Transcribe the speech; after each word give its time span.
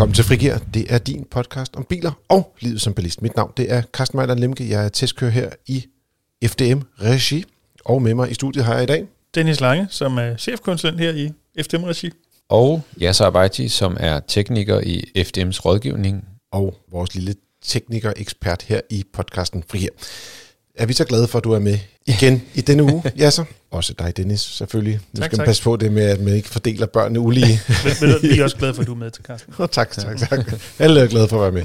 Velkommen 0.00 0.14
til 0.14 0.24
Frigir. 0.24 0.58
Det 0.74 0.94
er 0.94 0.98
din 0.98 1.24
podcast 1.30 1.76
om 1.76 1.84
biler 1.84 2.12
og 2.28 2.56
livet 2.60 2.80
som 2.80 2.94
bilist. 2.94 3.22
Mit 3.22 3.36
navn 3.36 3.52
det 3.56 3.72
er 3.72 3.82
Carsten 3.82 4.16
Mejler 4.16 4.34
Lemke. 4.34 4.70
Jeg 4.70 4.84
er 4.84 4.88
testkører 4.88 5.30
her 5.30 5.50
i 5.66 5.86
FDM 6.44 6.80
Regi. 7.00 7.44
Og 7.84 8.02
med 8.02 8.14
mig 8.14 8.30
i 8.30 8.34
studiet 8.34 8.64
har 8.64 8.74
jeg 8.74 8.82
i 8.82 8.86
dag... 8.86 9.06
Dennis 9.34 9.60
Lange, 9.60 9.86
som 9.90 10.18
er 10.18 10.36
chefkonsulent 10.36 11.00
her 11.00 11.12
i 11.12 11.32
FDM 11.62 11.84
Regi. 11.84 12.10
Og 12.48 12.82
Yasser 13.02 13.24
Abaiti, 13.24 13.68
som 13.68 13.96
er 14.00 14.20
tekniker 14.20 14.80
i 14.80 15.04
FDM's 15.18 15.60
rådgivning. 15.64 16.24
Og 16.52 16.74
vores 16.92 17.14
lille 17.14 17.34
tekniker-ekspert 17.64 18.62
her 18.62 18.80
i 18.90 19.04
podcasten 19.12 19.64
Frigir. 19.70 19.90
Er 20.74 20.86
vi 20.86 20.92
så 20.92 21.04
glade 21.04 21.28
for, 21.28 21.38
at 21.38 21.44
du 21.44 21.52
er 21.52 21.58
med 21.58 21.78
igen 22.06 22.42
i 22.54 22.60
denne 22.60 22.82
uge, 22.82 23.02
Jasser? 23.18 23.44
Også 23.70 23.94
dig, 23.98 24.16
Dennis, 24.16 24.40
selvfølgelig. 24.40 25.00
Nu 25.12 25.20
Tak, 25.20 25.24
skal 25.24 25.36
man 25.36 25.38
tak. 25.38 25.46
passe 25.46 25.62
på 25.62 25.76
det 25.76 25.92
med, 25.92 26.02
at 26.02 26.20
man 26.20 26.34
ikke 26.34 26.48
fordeler 26.48 26.86
børnene 26.86 27.20
ulige. 27.20 27.46
Men, 27.84 28.10
men 28.22 28.30
vi 28.30 28.38
er 28.38 28.44
også 28.44 28.56
glade 28.56 28.74
for, 28.74 28.80
at 28.80 28.86
du 28.86 28.92
er 28.92 28.96
med 28.98 29.10
til 29.10 29.24
Carsten. 29.24 29.54
Oh, 29.58 29.68
tak, 29.68 29.90
tak, 29.90 30.18
tak. 30.18 30.52
Alle 30.78 31.00
er 31.00 31.06
glade 31.06 31.28
for 31.28 31.36
at 31.36 31.42
være 31.42 31.52
med. 31.52 31.62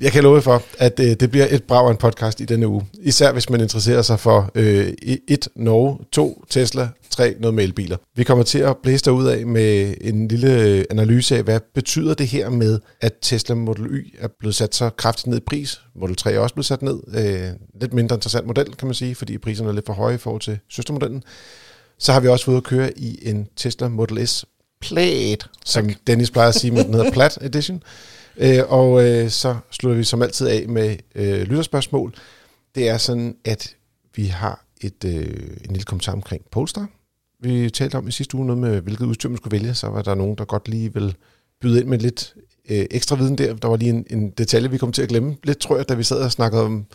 Jeg 0.00 0.12
kan 0.12 0.22
love 0.22 0.42
for, 0.42 0.62
at 0.78 1.00
øh, 1.00 1.16
det 1.20 1.30
bliver 1.30 1.46
et 1.50 1.62
brag 1.62 1.86
af 1.86 1.90
en 1.90 1.96
podcast 1.96 2.40
i 2.40 2.44
denne 2.44 2.68
uge. 2.68 2.86
Især 3.02 3.32
hvis 3.32 3.50
man 3.50 3.60
interesserer 3.60 4.02
sig 4.02 4.20
for 4.20 4.50
øh, 4.54 4.92
et 5.28 5.48
Norge, 5.56 5.98
to 6.12 6.44
Tesla, 6.50 6.88
tre 7.10 7.34
noget 7.40 7.54
med 7.54 7.64
elbiler. 7.64 7.96
Vi 8.16 8.24
kommer 8.24 8.44
til 8.44 8.58
at 8.58 8.76
blæse 8.82 9.12
ud 9.12 9.26
af 9.26 9.46
med 9.46 9.94
en 10.00 10.28
lille 10.28 10.60
øh, 10.62 10.84
analyse 10.90 11.36
af, 11.36 11.42
hvad 11.42 11.60
betyder 11.74 12.14
det 12.14 12.26
her 12.26 12.50
med, 12.50 12.78
at 13.00 13.12
Tesla 13.22 13.54
Model 13.54 13.86
Y 13.86 14.14
er 14.20 14.28
blevet 14.40 14.54
sat 14.54 14.74
så 14.74 14.90
kraftigt 14.90 15.26
ned 15.26 15.36
i 15.36 15.40
pris. 15.46 15.80
Model 16.00 16.16
3 16.16 16.32
er 16.32 16.38
også 16.38 16.54
blevet 16.54 16.66
sat 16.66 16.82
ned. 16.82 16.98
Øh, 17.14 17.48
lidt 17.80 17.92
mindre 17.92 18.16
interessant 18.16 18.46
model, 18.46 18.74
kan 18.78 18.86
man 18.88 18.94
sige, 18.94 19.14
fordi 19.14 19.38
priserne 19.62 19.68
er 19.68 19.74
lidt 19.74 19.86
for 19.86 19.92
høje 19.92 20.14
i 20.14 20.18
forhold 20.18 20.40
til 20.40 20.58
søstermodellen. 20.68 21.22
Så 21.98 22.12
har 22.12 22.20
vi 22.20 22.28
også 22.28 22.44
fået 22.44 22.56
at 22.56 22.64
køre 22.64 22.98
i 22.98 23.28
en 23.28 23.48
Tesla 23.56 23.88
Model 23.88 24.28
S 24.28 24.44
Plaid, 24.80 25.36
som 25.64 25.88
Dennis 26.06 26.30
plejer 26.30 26.48
at 26.48 26.54
sige, 26.54 26.70
men 26.70 26.84
den 26.86 26.94
hedder 26.94 27.10
Plat 27.16 27.38
Edition. 27.40 27.82
Øh, 28.36 28.62
og 28.68 29.04
øh, 29.04 29.30
så 29.30 29.56
slutter 29.70 29.96
vi 29.96 30.04
som 30.04 30.22
altid 30.22 30.46
af 30.46 30.68
med 30.68 30.96
øh, 31.14 31.42
lytterspørgsmål. 31.42 32.14
Det 32.74 32.88
er 32.88 32.96
sådan, 32.96 33.36
at 33.44 33.76
vi 34.16 34.26
har 34.26 34.64
et, 34.80 35.04
øh, 35.04 35.56
en 35.64 35.70
lille 35.70 35.84
kommentar 35.84 36.12
omkring 36.12 36.42
Polestar. 36.50 36.88
Vi 37.40 37.70
talte 37.70 37.96
om 37.96 38.08
i 38.08 38.12
sidste 38.12 38.36
uge 38.36 38.46
noget 38.46 38.60
med, 38.60 38.80
hvilket 38.80 39.06
udstyr 39.06 39.28
man 39.28 39.36
skulle 39.36 39.58
vælge. 39.58 39.74
Så 39.74 39.88
var 39.88 40.02
der 40.02 40.14
nogen, 40.14 40.38
der 40.38 40.44
godt 40.44 40.68
lige 40.68 40.94
vil 40.94 41.14
byde 41.60 41.80
ind 41.80 41.88
med 41.88 41.98
lidt 41.98 42.34
øh, 42.70 42.86
ekstra 42.90 43.16
viden 43.16 43.38
der. 43.38 43.54
Der 43.54 43.68
var 43.68 43.76
lige 43.76 43.90
en, 43.90 44.06
en 44.10 44.30
detalje, 44.30 44.70
vi 44.70 44.78
kom 44.78 44.92
til 44.92 45.02
at 45.02 45.08
glemme 45.08 45.36
lidt, 45.44 45.58
tror 45.58 45.76
jeg, 45.76 45.88
da 45.88 45.94
vi 45.94 46.02
sad 46.02 46.20
og 46.22 46.32
snakkede 46.32 46.62
om, 46.62 46.86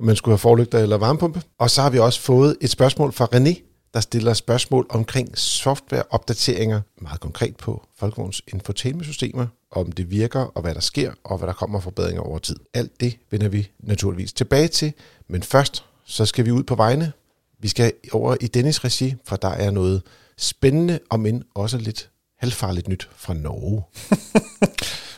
om 0.00 0.06
man 0.06 0.16
skulle 0.16 0.32
have 0.32 0.38
forlygter 0.38 0.78
eller 0.78 0.96
varmepumpe. 0.96 1.42
Og 1.58 1.70
så 1.70 1.82
har 1.82 1.90
vi 1.90 1.98
også 1.98 2.20
fået 2.20 2.56
et 2.60 2.70
spørgsmål 2.70 3.12
fra 3.12 3.28
René, 3.34 3.74
der 3.94 4.00
stiller 4.00 4.34
spørgsmål 4.34 4.86
omkring 4.88 5.38
softwareopdateringer, 5.38 6.80
meget 7.00 7.20
konkret 7.20 7.56
på 7.56 7.86
Folkevogns 7.96 8.42
infotainmentsystemer, 8.52 9.46
om 9.70 9.92
det 9.92 10.10
virker, 10.10 10.40
og 10.40 10.62
hvad 10.62 10.74
der 10.74 10.80
sker, 10.80 11.12
og 11.24 11.38
hvad 11.38 11.48
der 11.48 11.54
kommer 11.54 11.80
forbedringer 11.80 12.22
over 12.22 12.38
tid. 12.38 12.56
Alt 12.74 13.00
det 13.00 13.18
vender 13.30 13.48
vi 13.48 13.70
naturligvis 13.78 14.32
tilbage 14.32 14.68
til, 14.68 14.92
men 15.28 15.42
først 15.42 15.84
så 16.04 16.26
skal 16.26 16.44
vi 16.44 16.50
ud 16.50 16.62
på 16.62 16.74
vejene. 16.74 17.12
Vi 17.60 17.68
skal 17.68 17.92
over 18.12 18.36
i 18.40 18.46
Dennis 18.46 18.84
regi, 18.84 19.14
for 19.24 19.36
der 19.36 19.48
er 19.48 19.70
noget 19.70 20.02
spændende, 20.36 20.98
om 21.10 21.26
end 21.26 21.42
også 21.54 21.78
lidt 21.78 22.10
halvfarligt 22.38 22.88
nyt 22.88 23.08
fra 23.16 23.34
Norge. 23.34 23.82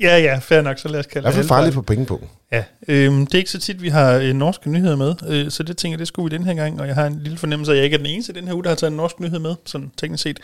Ja, 0.00 0.18
ja, 0.18 0.38
fair 0.38 0.62
nok, 0.62 0.78
så 0.78 0.88
lad 0.88 1.00
os 1.00 1.06
I 1.06 1.08
kalde 1.08 1.24
hvert 1.24 1.34
fald 1.34 1.42
det 1.42 1.48
farligt 1.48 1.74
på 1.74 1.82
pengepunkten. 1.82 2.28
Ja, 2.52 2.64
øhm, 2.88 3.26
det 3.26 3.34
er 3.34 3.38
ikke 3.38 3.50
så 3.50 3.58
tit, 3.58 3.82
vi 3.82 3.88
har 3.88 4.12
øh, 4.12 4.32
norske 4.32 4.70
nyheder 4.70 4.96
med, 4.96 5.14
øh, 5.28 5.50
så 5.50 5.62
det 5.62 5.76
tænker 5.76 5.92
jeg, 5.94 5.98
det 5.98 6.08
skulle 6.08 6.30
vi 6.30 6.36
den 6.36 6.46
her 6.46 6.54
gang, 6.54 6.80
og 6.80 6.86
jeg 6.86 6.94
har 6.94 7.06
en 7.06 7.20
lille 7.22 7.38
fornemmelse 7.38 7.72
af, 7.72 7.74
at 7.74 7.78
jeg 7.78 7.84
ikke 7.84 7.94
er 7.94 7.98
den 7.98 8.06
eneste 8.06 8.32
i 8.32 8.36
den 8.36 8.46
her 8.46 8.54
uge, 8.54 8.62
der 8.62 8.68
har 8.68 8.76
taget 8.76 8.90
en 8.90 8.96
norsk 8.96 9.20
nyhed 9.20 9.38
med, 9.38 9.54
sådan 9.66 9.90
teknisk 9.96 10.22
set. 10.22 10.40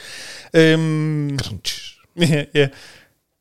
Øhm, 0.55 1.39
ja, 2.21 2.45
ja. 2.55 2.69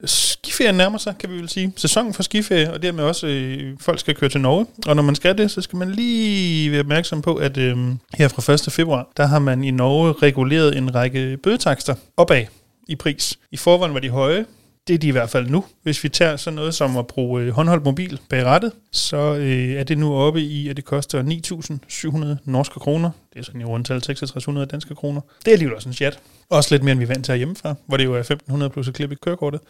Skiferien 0.06 0.76
nærmer 0.76 0.98
sig, 0.98 1.14
kan 1.20 1.30
vi 1.30 1.36
vel 1.36 1.50
sige. 1.50 1.74
Sæsonen 1.76 2.14
for 2.14 2.24
skiferie, 2.24 2.74
og 2.74 2.82
dermed 2.82 3.04
også 3.04 3.28
øh, 3.28 3.78
folk 3.80 4.00
skal 4.00 4.16
køre 4.16 4.30
til 4.30 4.42
Norge. 4.42 4.66
Og 4.88 4.96
når 4.96 5.04
man 5.04 5.16
skal 5.16 5.38
det, 5.38 5.52
så 5.52 5.62
skal 5.62 5.78
man 5.78 5.92
lige 5.92 6.72
være 6.72 6.80
opmærksom 6.80 7.22
på, 7.22 7.36
at 7.36 7.58
øh, 7.58 7.78
her 8.14 8.28
fra 8.28 8.54
1. 8.54 8.74
februar, 8.74 9.08
der 9.18 9.26
har 9.26 9.40
man 9.40 9.64
i 9.64 9.72
Norge 9.72 10.14
reguleret 10.14 10.78
en 10.78 10.96
række 10.96 11.38
bødetakster 11.38 11.96
opad 12.18 12.46
i 12.88 12.96
pris. 12.96 13.40
I 13.52 13.58
forvejen 13.58 13.94
var 13.94 14.00
de 14.00 14.10
høje, 14.10 14.46
det 14.88 14.94
er 14.94 14.98
de 14.98 15.08
i 15.08 15.12
hvert 15.12 15.30
fald 15.30 15.50
nu. 15.50 15.66
Hvis 15.84 16.04
vi 16.04 16.10
tager 16.10 16.36
sådan 16.36 16.56
noget 16.56 16.76
som 16.76 16.98
at 16.98 17.08
bruge 17.08 17.42
øh, 17.42 17.50
håndholdt 17.50 17.84
mobil 17.84 18.20
bag 18.30 18.46
rattet, 18.46 18.72
så 18.92 19.18
øh, 19.18 19.72
er 19.72 19.84
det 19.84 19.98
nu 19.98 20.16
oppe 20.16 20.42
i, 20.42 20.70
at 20.70 20.78
det 20.78 20.86
koster 20.86 21.24
9.700 21.24 22.38
norske 22.46 22.80
kroner. 22.80 23.10
Det 23.34 23.40
er 23.40 23.44
sådan 23.44 23.62
i 23.62 23.64
rundtal 23.64 24.04
6600 24.04 24.68
danske 24.68 24.96
kroner. 24.96 25.22
Det 25.40 25.48
er 25.48 25.52
alligevel 25.52 25.76
også 25.76 25.90
en 25.90 25.94
chat. 25.94 26.20
Også 26.50 26.76
lidt 26.76 26.84
mere, 26.84 26.92
end 26.92 27.00
vi 27.00 27.04
er 27.04 27.08
vant 27.08 27.26
til 27.26 27.36
hjemmefra, 27.36 27.76
hvor 27.86 27.98
det 27.98 28.06
jo 28.06 28.14
er 28.14 28.38
1.500 28.52 28.68
plus 28.68 28.88
et 28.88 28.94
klip 28.94 29.12
i 29.12 29.16
kørekortet. 29.16 29.62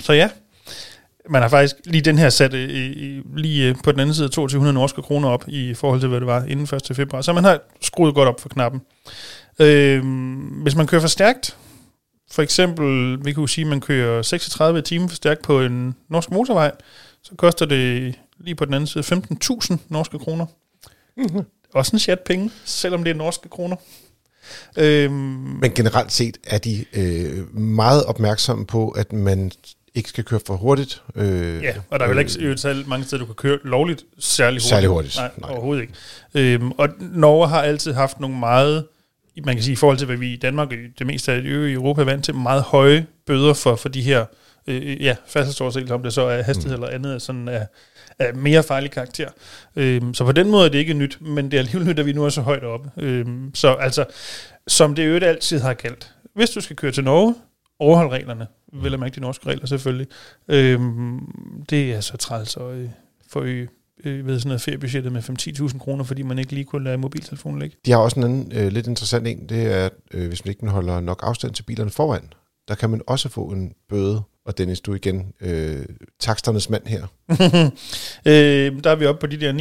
Så 0.00 0.12
ja, 0.12 0.28
man 1.30 1.42
har 1.42 1.48
faktisk 1.48 1.76
lige 1.84 2.02
den 2.02 2.18
her 2.18 2.30
sat 2.30 2.54
øh, 2.54 2.68
øh, 2.70 3.16
øh 3.16 3.36
lige 3.36 3.68
øh, 3.68 3.76
på 3.84 3.92
den 3.92 4.00
anden 4.00 4.14
side 4.14 4.28
2200 4.28 4.74
norske 4.74 5.02
kroner 5.02 5.28
op 5.28 5.44
i 5.48 5.74
forhold 5.74 6.00
til, 6.00 6.08
hvad 6.08 6.20
det 6.20 6.26
var 6.26 6.44
inden 6.44 6.76
1. 6.90 6.96
februar. 6.96 7.22
Så 7.22 7.32
man 7.32 7.44
har 7.44 7.60
skruet 7.80 8.14
godt 8.14 8.28
op 8.28 8.40
for 8.40 8.48
knappen. 8.48 8.80
Øh, 9.58 10.02
hvis 10.62 10.74
man 10.74 10.86
kører 10.86 11.00
for 11.00 11.08
stærkt, 11.08 11.56
for 12.32 12.42
eksempel, 12.42 13.18
vi 13.24 13.32
kunne 13.32 13.48
sige, 13.48 13.64
at 13.64 13.68
man 13.68 13.80
kører 13.80 14.22
36 14.22 14.82
timer 14.82 15.08
for 15.08 15.16
stærkt 15.16 15.42
på 15.42 15.60
en 15.60 15.94
norsk 16.08 16.30
motorvej, 16.30 16.72
så 17.22 17.34
koster 17.36 17.66
det 17.66 18.14
lige 18.38 18.54
på 18.54 18.64
den 18.64 18.74
anden 18.74 18.86
side 18.86 19.04
15.000 19.04 19.76
norske 19.88 20.18
kroner. 20.18 20.46
Mm-hmm. 21.16 21.42
Også 21.74 21.96
en 21.96 21.98
chat 21.98 22.20
penge, 22.20 22.50
selvom 22.64 23.04
det 23.04 23.10
er 23.10 23.14
norske 23.14 23.48
kroner. 23.48 23.76
Øhm, 24.76 25.12
Men 25.60 25.70
generelt 25.74 26.12
set 26.12 26.38
er 26.44 26.58
de 26.58 26.84
øh, 26.92 27.56
meget 27.56 28.04
opmærksomme 28.04 28.66
på, 28.66 28.88
at 28.88 29.12
man 29.12 29.52
ikke 29.94 30.08
skal 30.08 30.24
køre 30.24 30.40
for 30.46 30.56
hurtigt. 30.56 31.02
Øh, 31.14 31.62
ja, 31.62 31.74
og 31.90 31.98
der 31.98 32.04
er 32.04 32.08
vel 32.08 32.18
ikke 32.18 32.32
øh, 32.40 32.58
særlig 32.58 32.88
mange 32.88 33.04
steder, 33.04 33.20
du 33.20 33.26
kan 33.26 33.34
køre 33.34 33.58
lovligt 33.64 34.04
særlig 34.18 34.54
hurtigt. 34.54 34.68
Særlig 34.68 34.88
hurtigt, 34.88 35.16
Nej, 35.16 35.26
nej. 35.26 35.34
nej. 35.40 35.50
overhovedet 35.50 35.82
ikke. 35.82 35.94
Øhm, 36.34 36.70
og 36.70 36.88
Norge 37.00 37.48
har 37.48 37.62
altid 37.62 37.92
haft 37.92 38.20
nogle 38.20 38.38
meget, 38.38 38.86
man 39.44 39.54
kan 39.54 39.62
sige 39.62 39.72
i 39.72 39.76
forhold 39.76 39.98
til, 39.98 40.06
hvad 40.06 40.16
vi 40.16 40.32
i 40.32 40.36
Danmark 40.36 40.72
og 40.72 40.78
det 40.98 41.06
meste 41.06 41.32
af 41.32 41.42
det 41.42 41.48
øvrige 41.48 41.74
Europa 41.74 42.00
er 42.00 42.04
vant 42.04 42.24
til, 42.24 42.34
meget 42.34 42.62
høje 42.62 43.06
bøder 43.26 43.54
for, 43.54 43.76
for 43.76 43.88
de 43.88 44.02
her 44.02 44.24
øh, 44.66 45.02
ja, 45.02 45.16
færdselsoversigtelser, 45.26 45.94
om 45.94 46.02
det 46.02 46.12
så 46.12 46.22
er 46.22 46.42
hastighed 46.42 46.78
mm. 46.78 46.82
eller 46.82 46.94
andet, 46.94 47.14
er 47.14 47.18
sådan 47.18 47.48
af, 47.48 47.66
af 48.18 48.34
mere 48.34 48.62
farlig 48.62 48.90
karakter. 48.90 49.28
Øhm, 49.76 50.14
så 50.14 50.24
på 50.24 50.32
den 50.32 50.50
måde 50.50 50.66
er 50.66 50.68
det 50.68 50.78
ikke 50.78 50.94
nyt, 50.94 51.18
men 51.20 51.50
det 51.50 51.54
er 51.54 51.58
alligevel 51.58 51.88
nyt, 51.88 51.98
at 51.98 52.06
vi 52.06 52.12
nu 52.12 52.24
er 52.24 52.28
så 52.28 52.40
højt 52.40 52.64
oppe. 52.64 52.90
Øhm, 52.96 53.54
så 53.54 53.74
altså, 53.74 54.04
som 54.66 54.94
det 54.94 55.02
øvrigt 55.02 55.24
altid 55.24 55.60
har 55.60 55.74
galt. 55.74 56.14
Hvis 56.34 56.50
du 56.50 56.60
skal 56.60 56.76
køre 56.76 56.92
til 56.92 57.04
Norge, 57.04 57.34
overhold 57.78 58.08
reglerne. 58.08 58.46
Vel 58.72 58.94
at 58.94 59.00
mærke 59.00 59.14
de 59.14 59.20
norske 59.20 59.46
regler 59.46 59.66
selvfølgelig. 59.66 60.06
Øhm, 60.48 61.18
det 61.70 61.92
er 61.92 62.00
så 62.00 62.16
træls 62.16 62.56
at 62.56 62.62
øh, 62.62 62.88
forøge 63.28 63.68
øh, 64.04 64.26
ved 64.26 64.38
sådan 64.38 64.48
noget 64.48 64.62
feriebudgettet 64.62 65.12
med 65.12 65.22
5-10.000 65.22 65.78
kroner, 65.78 66.04
fordi 66.04 66.22
man 66.22 66.38
ikke 66.38 66.52
lige 66.52 66.64
kunne 66.64 66.84
lade 66.84 66.98
mobiltelefonen 66.98 67.58
ligge. 67.58 67.76
De 67.86 67.90
har 67.90 67.98
også 67.98 68.20
en 68.20 68.24
anden 68.24 68.52
øh, 68.54 68.72
lidt 68.72 68.86
interessant 68.86 69.26
en, 69.26 69.48
det 69.48 69.72
er, 69.72 69.86
at 69.86 69.92
øh, 70.14 70.28
hvis 70.28 70.44
man 70.44 70.50
ikke 70.50 70.66
holder 70.66 71.00
nok 71.00 71.20
afstand 71.22 71.54
til 71.54 71.62
bilerne 71.62 71.90
foran, 71.90 72.32
der 72.68 72.74
kan 72.74 72.90
man 72.90 73.02
også 73.06 73.28
få 73.28 73.44
en 73.44 73.72
bøde. 73.88 74.22
Og 74.46 74.58
Dennis, 74.58 74.80
du 74.80 74.94
igen 74.94 75.32
øh, 75.40 75.84
taksternes 76.20 76.70
mand 76.70 76.86
her. 76.86 77.06
øh, 78.26 78.84
der 78.84 78.90
er 78.90 78.96
vi 78.96 79.06
oppe 79.06 79.20
på 79.20 79.26
de 79.26 79.40
der 79.40 79.52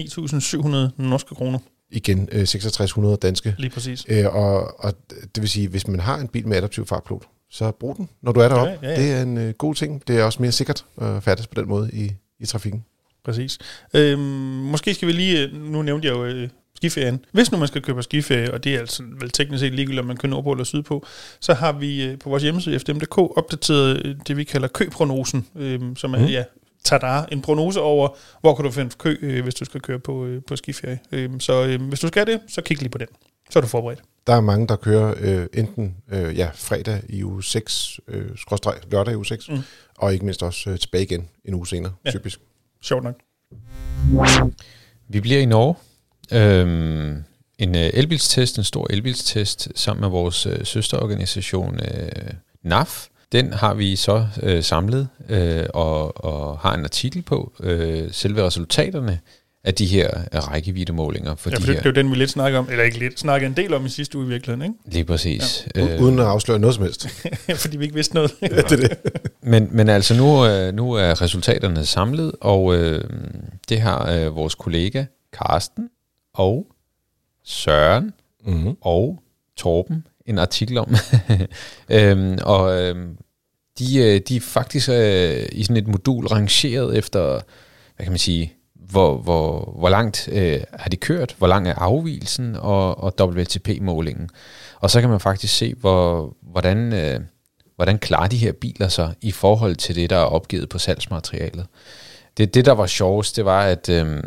9.700 0.98 1.03
norske 1.03 1.36
kroner. 1.36 1.59
Igen 1.92 2.30
øh, 2.31 2.48
6600 2.48 3.18
danske. 3.18 3.56
Lige 3.58 3.69
præcis. 3.69 4.06
Øh, 4.09 4.36
og, 4.36 4.80
og 4.80 4.94
det 5.09 5.42
vil 5.42 5.50
sige, 5.50 5.68
hvis 5.68 5.88
man 5.88 6.00
har 6.00 6.18
en 6.18 6.28
bil 6.28 6.48
med 6.48 6.58
adaptiv 6.58 6.86
fartpilot, 6.86 7.24
så 7.50 7.72
brug 7.72 7.98
den, 7.98 8.09
når 8.22 8.31
du 8.31 8.40
er 8.40 8.48
deroppe. 8.48 8.80
Ja, 8.81 8.90
ja, 8.90 9.02
ja. 9.02 9.02
Det 9.02 9.12
er 9.12 9.22
en 9.22 9.38
øh, 9.38 9.53
god 9.53 9.75
ting. 9.75 10.08
Det 10.08 10.19
er 10.19 10.24
også 10.24 10.42
mere 10.42 10.52
sikkert 10.52 10.86
at 11.02 11.24
færdes 11.24 11.48
på 11.48 11.62
den 11.62 11.69
måde 11.69 11.90
i, 11.94 12.12
i 12.40 12.46
trafikken. 12.46 12.86
Præcis. 13.26 13.58
Øhm, 13.94 14.20
måske 14.20 14.94
skal 14.94 15.08
vi 15.08 15.14
lige, 15.14 15.44
øh, 15.44 15.54
nu 15.54 15.82
nævnte 15.82 16.08
jeg 16.08 16.16
jo 16.16 16.26
øh, 16.26 16.50
skiferien. 16.76 17.26
Hvis 17.32 17.52
nu 17.52 17.58
man 17.58 17.68
skal 17.68 17.82
købe 17.82 17.96
på 17.96 18.02
skiferie, 18.02 18.54
og 18.54 18.64
det 18.64 18.76
er 18.76 18.80
altså 18.80 19.04
vel 19.20 19.30
teknisk 19.30 19.59
set 19.59 19.74
ligegyldigt, 19.74 20.00
om 20.00 20.06
man 20.06 20.18
kører 20.18 20.30
nordpå 20.30 20.52
eller 20.52 20.64
sydpå, 20.64 21.06
så 21.40 21.54
har 21.54 21.72
vi 21.72 22.04
øh, 22.04 22.19
på 22.19 22.30
vores 22.30 22.44
hjemmeside 22.44 22.80
fdm.dk 22.80 23.18
opdateret 23.18 24.06
øh, 24.06 24.16
det, 24.28 24.38
vi 24.38 24.44
kalder 24.44 24.68
køprognosen, 24.68 25.48
øh, 25.56 25.81
som 25.95 26.13
er, 26.13 26.19
mm. 26.19 26.25
ja, 26.25 26.44
tada, 26.84 27.25
en 27.31 27.42
prognose 27.42 27.81
over, 27.81 28.10
hvor 28.42 28.56
kan 28.56 28.66
du 28.66 28.72
finde 28.72 28.95
kø, 28.98 29.18
øh, 29.22 29.44
hvis 29.44 29.56
du 29.56 29.66
skal 29.66 29.81
køre 29.81 30.00
på, 30.00 30.25
øh, 30.25 30.42
på 30.48 30.56
skiferie. 30.56 31.00
Øh, 31.12 31.30
så 31.40 31.66
øh, 31.66 31.81
hvis 31.81 32.00
du 32.00 32.07
skal 32.07 32.28
det, 32.28 32.40
så 32.48 32.62
kig 32.62 32.80
lige 32.80 32.90
på 32.90 32.98
den. 32.98 33.07
Så 33.50 33.60
er 33.60 33.62
du 33.62 33.68
forberedt. 33.68 34.01
Der 34.28 34.34
er 34.34 34.42
mange, 34.42 34.68
der 34.68 34.75
kører 34.75 35.16
øh, 35.19 35.48
enten 35.54 35.95
øh, 36.12 36.38
ja, 36.38 36.50
fredag 36.54 37.01
i 37.10 37.24
uge 37.24 37.44
6, 37.44 38.00
øh, 38.07 38.30
lørdag 38.92 39.13
i 39.13 39.16
uge 39.16 39.25
6, 39.25 39.50
mm. 39.50 39.60
Og 39.98 40.13
ikke 40.13 40.25
mindst 40.25 40.44
også 40.44 40.69
øh, 40.69 40.80
tilbage 40.80 41.04
igen 41.04 41.28
en 41.45 41.54
uge 41.54 41.68
senere. 41.68 41.94
Ja. 42.06 42.12
typisk. 42.12 42.40
Sjovt 42.81 43.04
nok. 43.04 43.16
Vi 45.07 45.22
bliver 45.22 45.39
i 45.39 45.45
Norge. 45.45 45.75
Øhm, 46.33 47.24
en 47.57 47.75
øh, 47.75 47.89
elbilstest, 47.94 48.57
en 48.57 48.63
stor 48.63 48.88
elbilstest, 48.89 49.69
sammen 49.75 50.01
med 50.01 50.10
vores 50.10 50.45
øh, 50.45 50.66
søsterorganisation 50.66 51.80
øh, 51.80 52.33
NAF. 52.63 53.07
Den 53.31 53.54
har 53.54 53.74
vi 53.74 53.95
så 53.95 54.28
øh, 54.44 54.63
samlet 54.63 55.07
øh, 55.30 55.66
og, 55.74 56.25
og 56.25 56.60
har 56.60 56.74
en 56.74 56.83
artikel 56.83 57.22
på. 57.22 57.54
Øh, 57.60 58.12
selve 58.12 58.45
resultaterne 58.45 59.19
af 59.63 59.74
de 59.74 59.86
her 59.86 60.10
øh, 60.34 60.40
rækkeviddemålinger. 60.48 61.36
For 61.36 61.50
Ja, 61.50 61.56
de 61.56 61.62
for 61.62 61.66
det, 61.66 61.75
her, 61.75 61.81
det 61.81 61.90
er 61.98 62.02
jo 62.02 62.04
den, 62.04 62.12
vi 62.12 62.16
lidt 62.16 62.30
snakker 62.30 62.60
om, 62.60 62.68
eller 62.72 62.84
ikke 62.84 63.00
lidt, 63.00 63.19
snakkede 63.19 63.50
en 63.50 63.58
del 63.58 63.74
om 63.74 63.86
i 63.86 63.90
sidste 63.90 64.18
uge 64.18 64.25
i 64.25 64.30
virkeligheden, 64.30 64.75
Lige 64.86 65.04
præcis. 65.06 65.68
Ja. 65.75 65.96
Øh, 65.96 66.02
Uden 66.02 66.19
at 66.19 66.25
afsløre 66.25 66.60
noget 66.60 66.75
som 66.75 66.84
helst. 66.84 67.08
ikke? 67.25 67.56
fordi 67.62 67.78
vi 67.78 67.84
ikke 67.84 67.96
vidste 67.96 68.16
noget. 68.16 68.31
det 68.42 68.52
er 68.52 68.75
det. 68.75 68.98
men, 69.44 69.68
men 69.72 69.90
altså 69.90 70.18
nu, 70.18 70.46
øh, 70.46 70.74
nu 70.74 70.92
er 70.94 71.22
resultaterne 71.22 71.86
samlet, 71.86 72.31
og 72.42 72.75
øh, 72.75 73.04
det 73.69 73.81
har 73.81 74.12
øh, 74.12 74.36
vores 74.36 74.56
kollega 74.56 75.06
Karsten 75.34 75.90
og 76.34 76.68
Søren 77.44 78.12
Mm-hmm. 78.46 78.75
og 78.81 79.24
Torben 79.57 80.07
en 80.25 80.40
artikel 80.40 80.78
om. 80.78 80.96
øhm, 81.90 82.38
og 82.44 82.81
øhm, 82.81 83.18
de, 83.80 83.98
øh, 83.98 84.22
de 84.28 84.36
er 84.36 84.40
faktisk 84.42 84.90
øh, 84.90 85.46
i 85.52 85.64
sådan 85.64 85.78
et 85.78 85.88
modul 85.88 86.28
rangeret 86.28 86.98
efter, 86.98 87.22
hvad 87.96 88.06
kan 88.06 88.12
man 88.12 88.19
sige, 88.19 88.54
hvor, 88.92 89.18
hvor, 89.18 89.74
hvor 89.80 89.90
langt 89.90 90.30
øh, 90.32 90.62
har 90.74 90.90
de 90.90 90.98
kørt, 90.98 91.36
hvor 91.38 91.48
lang 91.48 91.68
er 91.68 91.76
afvielsen 91.76 92.56
og, 92.56 93.04
og 93.04 93.14
WLTP-målingen. 93.22 94.30
Og 94.80 94.92
så 94.92 95.02
kan 95.02 95.10
man 95.10 95.20
faktisk 95.20 95.58
se, 95.58 95.74
hvor, 95.74 96.34
hvordan, 96.42 96.94
øh, 96.94 97.20
hvordan 97.76 98.00
klarer 98.00 98.28
de 98.28 98.38
her 98.38 98.52
biler 98.52 98.88
sig 98.88 99.14
i 99.22 99.32
forhold 99.32 99.76
til 99.76 99.96
det, 99.96 100.10
der 100.10 100.16
er 100.18 100.24
opgivet 100.24 100.70
på 100.70 100.80
salgsmaterialet. 100.80 101.66
Det, 102.38 102.54
det 102.54 102.66
der 102.66 102.72
var 102.72 102.88
sjovest, 102.88 103.36
det 103.36 103.46
var, 103.46 103.64
at 103.64 103.90
øh, 103.90 104.24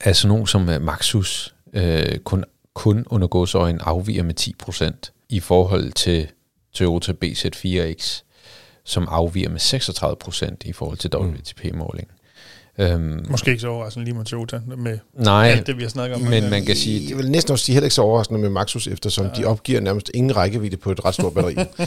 altså 0.00 0.28
nogen 0.28 0.46
som 0.46 0.68
øh, 0.68 0.82
Maxus 0.82 1.54
øh, 1.72 2.18
kun, 2.18 2.44
kun 2.74 3.06
under 3.10 3.28
godsøjen 3.28 3.80
afviger 3.80 4.22
med 4.22 4.40
10% 4.40 5.26
i 5.28 5.40
forhold 5.40 5.92
til 5.92 6.28
Toyota 6.72 7.12
BZ4X, 7.24 8.22
som 8.84 9.08
afviger 9.10 9.48
med 9.48 9.60
36% 9.60 10.56
i 10.64 10.72
forhold 10.72 10.98
til 10.98 11.10
WLTP-måling. 11.16 12.08
Øhm, 12.78 13.26
Måske 13.30 13.50
ikke 13.50 13.60
så 13.60 13.68
overraskende 13.68 14.04
lige 14.04 14.14
med 14.16 14.24
Toyota, 14.24 14.60
med 14.76 14.98
nej, 15.14 15.48
alt 15.48 15.66
det, 15.66 15.76
vi 15.76 15.82
har 15.82 15.88
snakket 15.90 16.14
om. 16.16 16.22
men 16.22 16.50
man 16.50 16.64
kan 16.64 16.76
sige, 16.76 17.08
Jeg 17.10 17.18
vil 17.18 17.30
næsten 17.30 17.52
også 17.52 17.64
sige 17.64 17.74
heller 17.74 17.84
ikke 17.86 17.94
så 17.94 18.02
overraskende 18.02 18.40
med 18.40 18.50
Maxus, 18.50 18.86
eftersom 18.86 19.26
ja. 19.26 19.32
de 19.40 19.44
opgiver 19.44 19.80
nærmest 19.80 20.10
ingen 20.14 20.36
rækkevidde 20.36 20.76
på 20.76 20.92
et 20.92 21.04
ret 21.04 21.14
stort 21.14 21.34
batteri. 21.34 21.56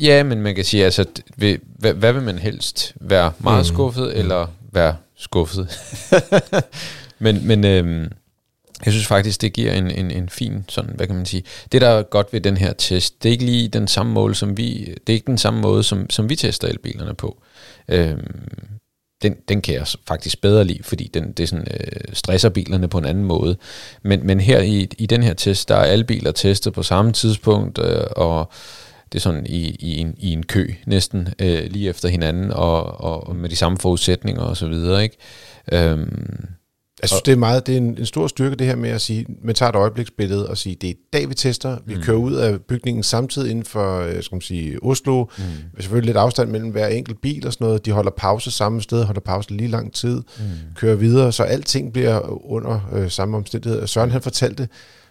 Ja, 0.00 0.22
men 0.22 0.42
man 0.42 0.54
kan 0.54 0.64
sige, 0.64 0.84
altså, 0.84 1.04
hvad, 1.36 1.94
hvad 1.94 2.12
vil 2.12 2.22
man 2.22 2.38
helst? 2.38 2.92
Være 3.00 3.32
meget 3.38 3.58
Mm. 3.60 3.64
skuffet, 3.74 4.18
eller 4.18 4.46
være 4.72 4.96
skuffet? 5.16 5.68
men 7.18 7.46
men 7.46 7.64
øhm, 7.64 8.02
jeg 8.84 8.92
synes 8.92 9.06
faktisk, 9.06 9.40
det 9.40 9.52
giver 9.52 9.72
en, 9.72 9.90
en, 9.90 10.10
en 10.10 10.28
fin, 10.28 10.64
sådan, 10.68 10.90
hvad 10.94 11.06
kan 11.06 11.16
man 11.16 11.26
sige, 11.26 11.42
det 11.72 11.80
der 11.80 11.88
er 11.88 12.02
godt 12.02 12.32
ved 12.32 12.40
den 12.40 12.56
her 12.56 12.72
test, 12.72 13.22
det 13.22 13.28
er 13.28 13.32
ikke 13.32 13.44
lige 13.44 13.68
den 13.68 13.88
samme 13.88 14.12
måde, 14.12 14.34
som 14.34 14.56
vi, 14.56 14.78
det 15.06 15.12
er 15.12 15.14
ikke 15.14 15.26
den 15.26 15.38
samme 15.38 15.60
måde, 15.60 15.82
som, 15.82 16.10
som 16.10 16.28
vi 16.28 16.36
tester 16.36 16.68
elbilerne 16.68 17.14
på. 17.14 17.42
Øhm, 17.88 18.26
den, 19.22 19.36
den 19.48 19.62
kan 19.62 19.74
jeg 19.74 19.86
faktisk 20.08 20.40
bedre 20.40 20.64
lide, 20.64 20.82
fordi 20.82 21.10
den, 21.14 21.32
det 21.32 21.48
sådan, 21.48 21.66
øh, 21.70 22.00
stresser 22.12 22.48
bilerne 22.48 22.88
på 22.88 22.98
en 22.98 23.04
anden 23.04 23.24
måde. 23.24 23.56
Men, 24.02 24.26
men 24.26 24.40
her 24.40 24.60
i, 24.60 24.88
i 24.98 25.06
den 25.06 25.22
her 25.22 25.34
test, 25.34 25.68
der 25.68 25.76
er 25.76 25.84
alle 25.84 26.04
biler 26.04 26.32
testet 26.32 26.72
på 26.72 26.82
samme 26.82 27.12
tidspunkt, 27.12 27.78
øh, 27.78 28.04
og 28.16 28.52
det 29.12 29.18
er 29.18 29.22
sådan 29.22 29.46
i, 29.46 29.76
i, 29.80 29.98
en, 29.98 30.14
i 30.18 30.32
en 30.32 30.42
kø 30.42 30.66
næsten, 30.86 31.28
øh, 31.38 31.62
lige 31.70 31.88
efter 31.88 32.08
hinanden, 32.08 32.50
og, 32.50 33.00
og, 33.00 33.26
og 33.26 33.36
med 33.36 33.48
de 33.48 33.56
samme 33.56 33.78
forudsætninger 33.78 34.42
og 34.42 34.56
så 34.56 34.68
videre, 34.68 35.02
ikke? 35.02 35.16
Øhm, 35.72 36.46
jeg 37.02 37.08
synes, 37.08 37.22
det 37.22 37.32
er 37.32 37.36
meget, 37.36 37.66
det 37.66 37.72
er 37.72 37.76
en, 37.76 37.98
en 37.98 38.06
stor 38.06 38.26
styrke 38.26 38.56
det 38.56 38.66
her 38.66 38.76
med 38.76 38.90
at 38.90 39.00
sige, 39.00 39.26
man 39.44 39.54
tager 39.54 39.70
et 39.70 39.76
øjebliksbillede 39.76 40.48
og 40.48 40.58
sige, 40.58 40.76
det 40.80 40.90
er 40.90 40.92
i 40.92 40.96
dag, 41.12 41.28
vi 41.28 41.34
tester. 41.34 41.76
Vi 41.86 41.94
mm. 41.94 42.02
kører 42.02 42.16
ud 42.16 42.34
af 42.34 42.60
bygningen 42.60 43.02
samtidig 43.02 43.50
inden 43.50 43.64
for, 43.64 44.00
øh, 44.00 44.22
skal 44.22 44.34
man 44.34 44.42
sige, 44.42 44.78
Oslo. 44.82 45.24
Mm. 45.38 45.44
Selvfølgelig 45.80 46.06
lidt 46.06 46.16
afstand 46.16 46.50
mellem 46.50 46.70
hver 46.70 46.86
enkelt 46.86 47.20
bil 47.20 47.46
og 47.46 47.52
sådan 47.52 47.64
noget. 47.64 47.86
De 47.86 47.92
holder 47.92 48.10
pause 48.10 48.50
samme 48.50 48.82
sted, 48.82 49.04
holder 49.04 49.20
pause 49.20 49.50
lige 49.50 49.68
lang 49.68 49.92
tid, 49.92 50.16
mm. 50.16 50.44
kører 50.76 50.96
videre, 50.96 51.32
så 51.32 51.42
alting 51.42 51.92
bliver 51.92 52.50
under 52.52 52.90
øh, 52.92 53.10
samme 53.10 53.36
omstændigheder. 53.36 53.86
Søren 53.86 54.10
han 54.10 54.22
fortalte, 54.22 54.68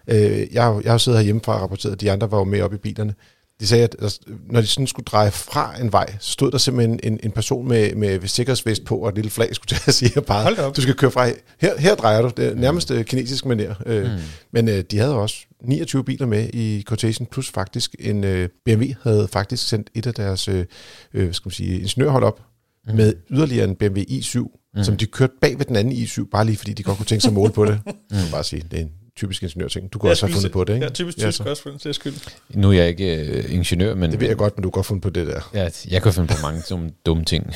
øh, 0.08 0.40
jeg, 0.52 0.82
jeg 0.84 0.92
har 0.92 0.98
siddet 0.98 1.20
herhjemmefra 1.20 1.56
og 1.56 1.62
rapporteret, 1.62 2.02
de 2.02 2.12
andre 2.12 2.32
var 2.32 2.38
jo 2.38 2.44
med 2.44 2.62
op 2.62 2.74
i 2.74 2.78
bilerne. 2.78 3.14
De 3.62 3.68
sagde, 3.68 3.84
at 3.84 3.96
altså, 4.02 4.20
når 4.50 4.62
de 4.62 4.68
sådan 4.68 4.88
skulle 4.88 5.06
dreje 5.06 5.32
fra 5.32 5.82
en 5.82 5.92
vej, 5.92 6.16
så 6.20 6.32
stod 6.32 6.52
der 6.52 6.58
simpelthen 6.58 7.00
en, 7.04 7.20
en 7.24 7.32
person 7.32 7.68
med, 7.68 7.96
med 7.96 8.28
sikkerhedsvest 8.28 8.86
på 8.86 8.98
og 8.98 9.10
et 9.10 9.16
lille 9.16 9.32
flag, 9.32 9.56
skulle 9.56 9.80
jeg 9.86 9.94
sige, 9.94 10.12
og 10.18 10.26
bare, 10.26 10.72
du 10.72 10.82
skal 10.82 10.96
køre 10.96 11.12
fra, 11.12 11.28
her, 11.62 11.78
her 11.80 11.96
drejer 11.96 12.22
du, 12.22 12.32
det 12.38 12.46
er 12.46 12.56
nærmest 12.56 12.92
øh, 12.92 13.06
kinesisk 13.06 13.46
manér. 13.46 13.74
Øh, 13.86 14.12
Mm. 14.12 14.18
Men 14.54 14.70
øh, 14.70 14.84
de 14.92 14.98
havde 14.98 15.16
også 15.16 15.36
29 15.64 16.04
biler 16.04 16.26
med 16.26 16.50
i 16.54 16.84
quotation, 16.88 17.28
plus 17.32 17.50
faktisk 17.50 17.96
en 18.00 18.24
øh, 18.24 18.50
BMW 18.66 18.86
havde 19.04 19.28
faktisk 19.32 19.68
sendt 19.68 19.90
et 19.96 20.08
af 20.08 20.14
deres 20.14 20.48
øh, 20.48 20.66
skal 21.14 21.48
man 21.48 21.52
sige, 21.52 21.80
ingeniørhold 21.80 22.24
op 22.24 22.42
mm. 22.88 22.96
med 22.96 23.14
yderligere 23.32 23.68
en 23.70 23.76
BMW 23.76 24.00
i7, 24.00 24.72
mm. 24.76 24.84
som 24.84 24.98
de 24.98 25.06
kørte 25.06 25.34
bag 25.42 25.58
ved 25.60 25.66
den 25.66 25.76
anden 25.76 25.94
i7, 25.94 26.30
bare 26.32 26.46
lige 26.46 26.58
fordi 26.58 26.74
de 26.74 26.84
godt 26.84 26.98
kunne 26.98 27.06
tænke 27.06 27.22
sig 27.22 27.30
at 27.30 27.34
måle 27.34 27.54
på 27.54 27.66
det. 27.66 27.80
Mm. 27.86 28.18
Jeg 28.18 28.26
vil 28.26 28.32
bare 28.32 28.44
sige, 28.44 28.64
det 28.72 28.80
er 28.80 28.84
en 28.84 28.92
typisk 29.16 29.44
ingeniørting. 29.44 29.94
Du 29.94 30.00
kunne 30.00 30.08
Ja, 30.08 30.12
også 30.12 30.26
have 30.26 30.34
fundet 30.34 30.52
på 30.52 30.64
det, 30.64 30.74
ikke? 30.74 30.86
Ja, 30.86 30.92
typisk 30.92 31.18
Ja, 31.18 31.24
tysk 31.24 31.38
så. 31.38 31.44
også 31.44 31.64
for 31.64 31.70
den 31.70 31.80
sags 31.80 31.96
skyld. 31.96 32.14
nu 32.50 32.70
er 32.70 32.74
jeg 32.74 32.88
ikke 32.88 33.18
øh, 33.18 33.54
ingeniør, 33.54 33.96
men... 33.96 34.12
Det 34.12 34.20
ved 34.20 34.28
jeg 34.28 34.38
godt, 34.38 34.58
men 34.58 34.64
du 34.64 34.70
kan 34.70 34.72
godt 34.72 34.86
fundet 34.86 35.04
på 35.04 35.10
det 35.10 35.28
der. 35.28 35.50
Ja, 35.54 35.70
jeg 35.90 36.04
kan 36.04 36.14
finde 36.14 36.28
på 36.28 36.42
mange 36.42 36.62
dumme, 36.70 36.92
dumme 37.06 37.26
ting. 37.26 37.54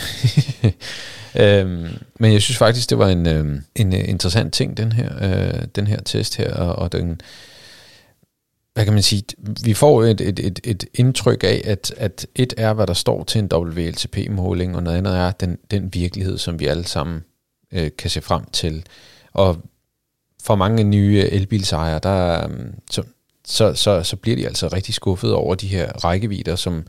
øhm, 1.42 1.88
men 2.20 2.34
jeg 2.34 2.42
synes 2.42 2.58
faktisk, 2.58 2.90
det 2.90 2.98
var 2.98 3.10
en, 3.10 3.28
øhm, 3.28 3.62
en 3.76 3.94
øh, 3.94 4.10
interessant 4.10 4.54
ting, 4.54 4.78
den 4.78 4.92
her, 4.92 5.10
øh, 5.22 5.64
den 5.76 5.88
her 5.88 6.00
test 6.02 6.38
her, 6.38 6.54
og, 6.54 6.76
og 6.76 6.92
den, 6.92 7.22
hvad 8.74 8.84
kan 8.86 8.94
man 8.94 9.04
sige, 9.04 9.24
vi 9.64 9.74
får 9.74 10.04
et, 10.04 10.22
et, 10.22 10.40
et, 10.40 10.60
et 10.64 10.86
indtryk 10.94 11.44
af, 11.44 11.62
at, 11.66 11.94
at 11.98 12.28
et 12.36 12.54
er, 12.58 12.74
hvad 12.74 12.88
der 12.88 12.94
står 12.94 13.24
til 13.24 13.40
en 13.40 13.50
WLTP-måling, 13.54 14.76
og 14.76 14.84
noget 14.84 14.98
andet 14.98 15.18
er 15.18 15.32
den, 15.32 15.58
den 15.72 15.94
virkelighed, 15.94 16.38
som 16.38 16.60
vi 16.60 16.66
alle 16.66 16.86
sammen 16.86 17.24
øh, 17.74 17.92
kan 17.98 18.10
se 18.10 18.22
frem 18.22 18.46
til. 18.54 18.86
Og 19.34 19.58
for 20.46 20.56
mange 20.56 20.84
nye 20.84 21.20
elbilsejere, 21.32 22.00
der, 22.04 22.44
øhm, 22.44 22.74
så, 22.92 23.04
så, 23.46 23.74
så, 23.74 24.04
så 24.04 24.16
bliver 24.16 24.38
de 24.38 24.48
altså 24.48 24.68
rigtig 24.68 24.94
skuffet 24.94 25.34
over 25.34 25.56
de 25.56 25.68
her 25.68 25.92
rækkevidder, 25.92 26.56
som, 26.56 26.84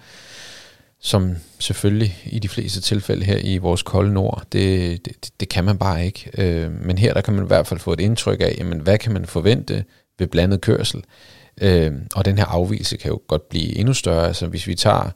som 1.00 1.36
selvfølgelig 1.58 2.16
i 2.26 2.38
de 2.38 2.48
fleste 2.48 2.80
tilfælde 2.80 3.24
her 3.24 3.38
i 3.42 3.58
vores 3.58 3.82
kolde 3.82 4.12
nord, 4.12 4.42
det, 4.52 5.04
det, 5.06 5.30
det 5.40 5.48
kan 5.48 5.64
man 5.64 5.78
bare 5.78 6.06
ikke. 6.06 6.30
Øh, 6.38 6.70
men 6.70 6.98
her 6.98 7.14
der 7.14 7.20
kan 7.20 7.34
man 7.34 7.44
i 7.44 7.46
hvert 7.46 7.66
fald 7.66 7.80
få 7.80 7.92
et 7.92 8.00
indtryk 8.00 8.40
af, 8.40 8.54
jamen, 8.58 8.80
hvad 8.80 8.98
kan 8.98 9.12
man 9.12 9.26
forvente 9.26 9.84
ved 10.18 10.26
blandet 10.26 10.60
kørsel? 10.60 11.04
Øh, 11.60 11.92
og 12.14 12.24
den 12.24 12.38
her 12.38 12.44
afvielse 12.44 12.96
kan 12.96 13.10
jo 13.10 13.20
godt 13.28 13.48
blive 13.48 13.76
endnu 13.76 13.94
større. 13.94 14.26
Altså 14.26 14.46
hvis 14.46 14.66
vi 14.66 14.74
tager 14.74 15.10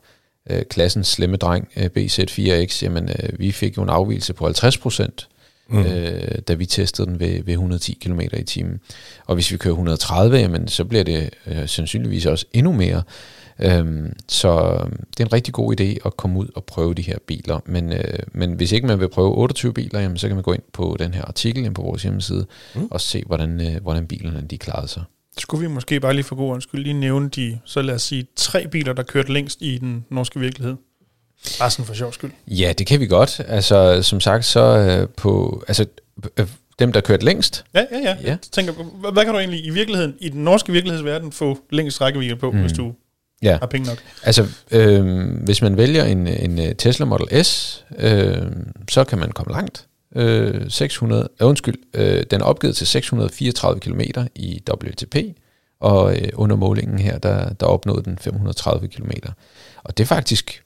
øh, 0.50 0.62
klassens 0.70 1.08
slemme 1.08 1.36
dreng 1.36 1.68
øh, 1.76 1.90
BZ4X, 1.98 2.82
jamen 2.82 3.08
øh, 3.08 3.38
vi 3.38 3.52
fik 3.52 3.76
jo 3.76 3.82
en 3.82 3.88
afvielse 3.88 4.32
på 4.32 4.44
50 4.44 4.78
procent, 4.78 5.28
mm. 5.70 5.78
øh, 5.78 6.38
da 6.48 6.54
vi 6.54 6.66
testede 6.66 7.06
den 7.06 7.20
ved, 7.20 7.44
ved 7.44 7.52
110 7.52 7.98
km 8.02 8.20
i 8.20 8.42
timen. 8.42 8.80
Og 9.26 9.34
hvis 9.34 9.52
vi 9.52 9.56
kører 9.56 9.74
130, 9.74 10.38
jamen, 10.38 10.68
så 10.68 10.84
bliver 10.84 11.04
det 11.04 11.30
øh, 11.46 11.68
sandsynligvis 11.68 12.26
også 12.26 12.46
endnu 12.52 12.72
mere. 12.72 13.02
Øhm, 13.62 14.12
så 14.28 14.78
det 15.10 15.20
er 15.20 15.24
en 15.24 15.32
rigtig 15.32 15.54
god 15.54 15.80
idé 15.80 16.06
at 16.06 16.16
komme 16.16 16.38
ud 16.38 16.46
og 16.54 16.64
prøve 16.64 16.94
de 16.94 17.02
her 17.02 17.18
biler. 17.26 17.60
Men, 17.66 17.92
øh, 17.92 18.18
men 18.32 18.52
hvis 18.52 18.72
ikke 18.72 18.86
man 18.86 19.00
vil 19.00 19.08
prøve 19.08 19.34
28 19.34 19.72
biler, 19.72 20.00
jamen, 20.00 20.18
så 20.18 20.26
kan 20.26 20.36
man 20.36 20.42
gå 20.42 20.52
ind 20.52 20.62
på 20.72 20.96
den 20.98 21.14
her 21.14 21.24
artikel 21.24 21.64
inde 21.64 21.74
på 21.74 21.82
vores 21.82 22.02
hjemmeside 22.02 22.46
mm. 22.74 22.88
og 22.90 23.00
se, 23.00 23.22
hvordan, 23.26 23.60
øh, 23.60 23.82
hvordan 23.82 24.06
bilerne 24.06 24.46
de 24.50 24.58
klarede 24.58 24.88
sig. 24.88 25.02
Skulle 25.38 25.68
vi 25.68 25.74
måske 25.74 26.00
bare 26.00 26.14
lige 26.14 26.24
for 26.24 26.36
god 26.36 26.52
undskyld 26.52 26.82
lige 26.82 26.92
nævne 26.92 27.28
de, 27.28 27.58
så 27.64 27.82
lad 27.82 27.94
os 27.94 28.02
sige, 28.02 28.26
tre 28.36 28.68
biler, 28.68 28.92
der 28.92 29.02
kørte 29.02 29.32
længst 29.32 29.62
i 29.62 29.78
den 29.78 30.04
norske 30.10 30.40
virkelighed. 30.40 30.76
Bare 31.58 31.70
sådan 31.70 31.84
for 31.84 31.94
sjov 31.94 32.12
skyld. 32.12 32.30
Ja, 32.46 32.72
det 32.78 32.86
kan 32.86 33.00
vi 33.00 33.06
godt. 33.06 33.40
Altså, 33.48 34.02
som 34.02 34.20
sagt, 34.20 34.44
så 34.44 34.60
øh, 34.60 35.08
på... 35.08 35.64
Altså, 35.68 35.86
øh, 36.36 36.46
dem, 36.78 36.92
der 36.92 37.00
kørte 37.00 37.24
længst, 37.24 37.64
Ja, 37.74 37.84
ja, 37.92 37.98
ja. 37.98 38.16
Ja. 38.22 38.28
Jeg 38.28 38.38
tænker, 38.52 38.72
hvad, 39.12 39.24
kan 39.24 39.32
du 39.32 39.38
egentlig 39.38 39.64
i 39.66 39.70
virkeligheden, 39.70 40.14
i 40.20 40.28
den 40.28 40.44
norske 40.44 40.72
virkelighedsverden, 40.72 41.32
få 41.32 41.58
længst 41.70 42.00
rækkevidde 42.00 42.36
på, 42.36 42.50
mm. 42.50 42.60
hvis 42.60 42.72
du 42.72 42.92
ja, 43.42 43.58
har 43.60 43.66
penge 43.66 43.88
nok? 43.88 43.98
Altså, 44.22 44.46
øh, 44.70 45.26
hvis 45.44 45.62
man 45.62 45.76
vælger 45.76 46.04
en, 46.04 46.26
en 46.26 46.58
øh, 46.58 46.74
Tesla 46.74 47.06
Model 47.06 47.44
S, 47.44 47.84
øh, 47.98 48.36
så 48.90 49.04
kan 49.04 49.18
man 49.18 49.32
komme 49.32 49.52
langt. 49.52 49.86
Øh, 50.16 50.70
600, 50.70 51.28
øh, 51.40 51.46
undskyld, 51.46 51.78
øh, 51.94 52.24
den 52.30 52.40
er 52.40 52.44
opgivet 52.44 52.76
til 52.76 52.86
634 52.86 53.80
km 53.80 54.00
i 54.34 54.62
WLTP, 54.70 55.16
og 55.80 56.16
øh, 56.16 56.28
under 56.34 56.56
målingen 56.56 56.98
her, 56.98 57.18
der, 57.18 57.52
der 57.52 57.66
opnåede 57.66 58.04
den 58.04 58.18
530 58.18 58.88
km. 58.88 59.10
Og 59.84 59.98
det 59.98 60.04
er 60.04 60.08
faktisk 60.08 60.62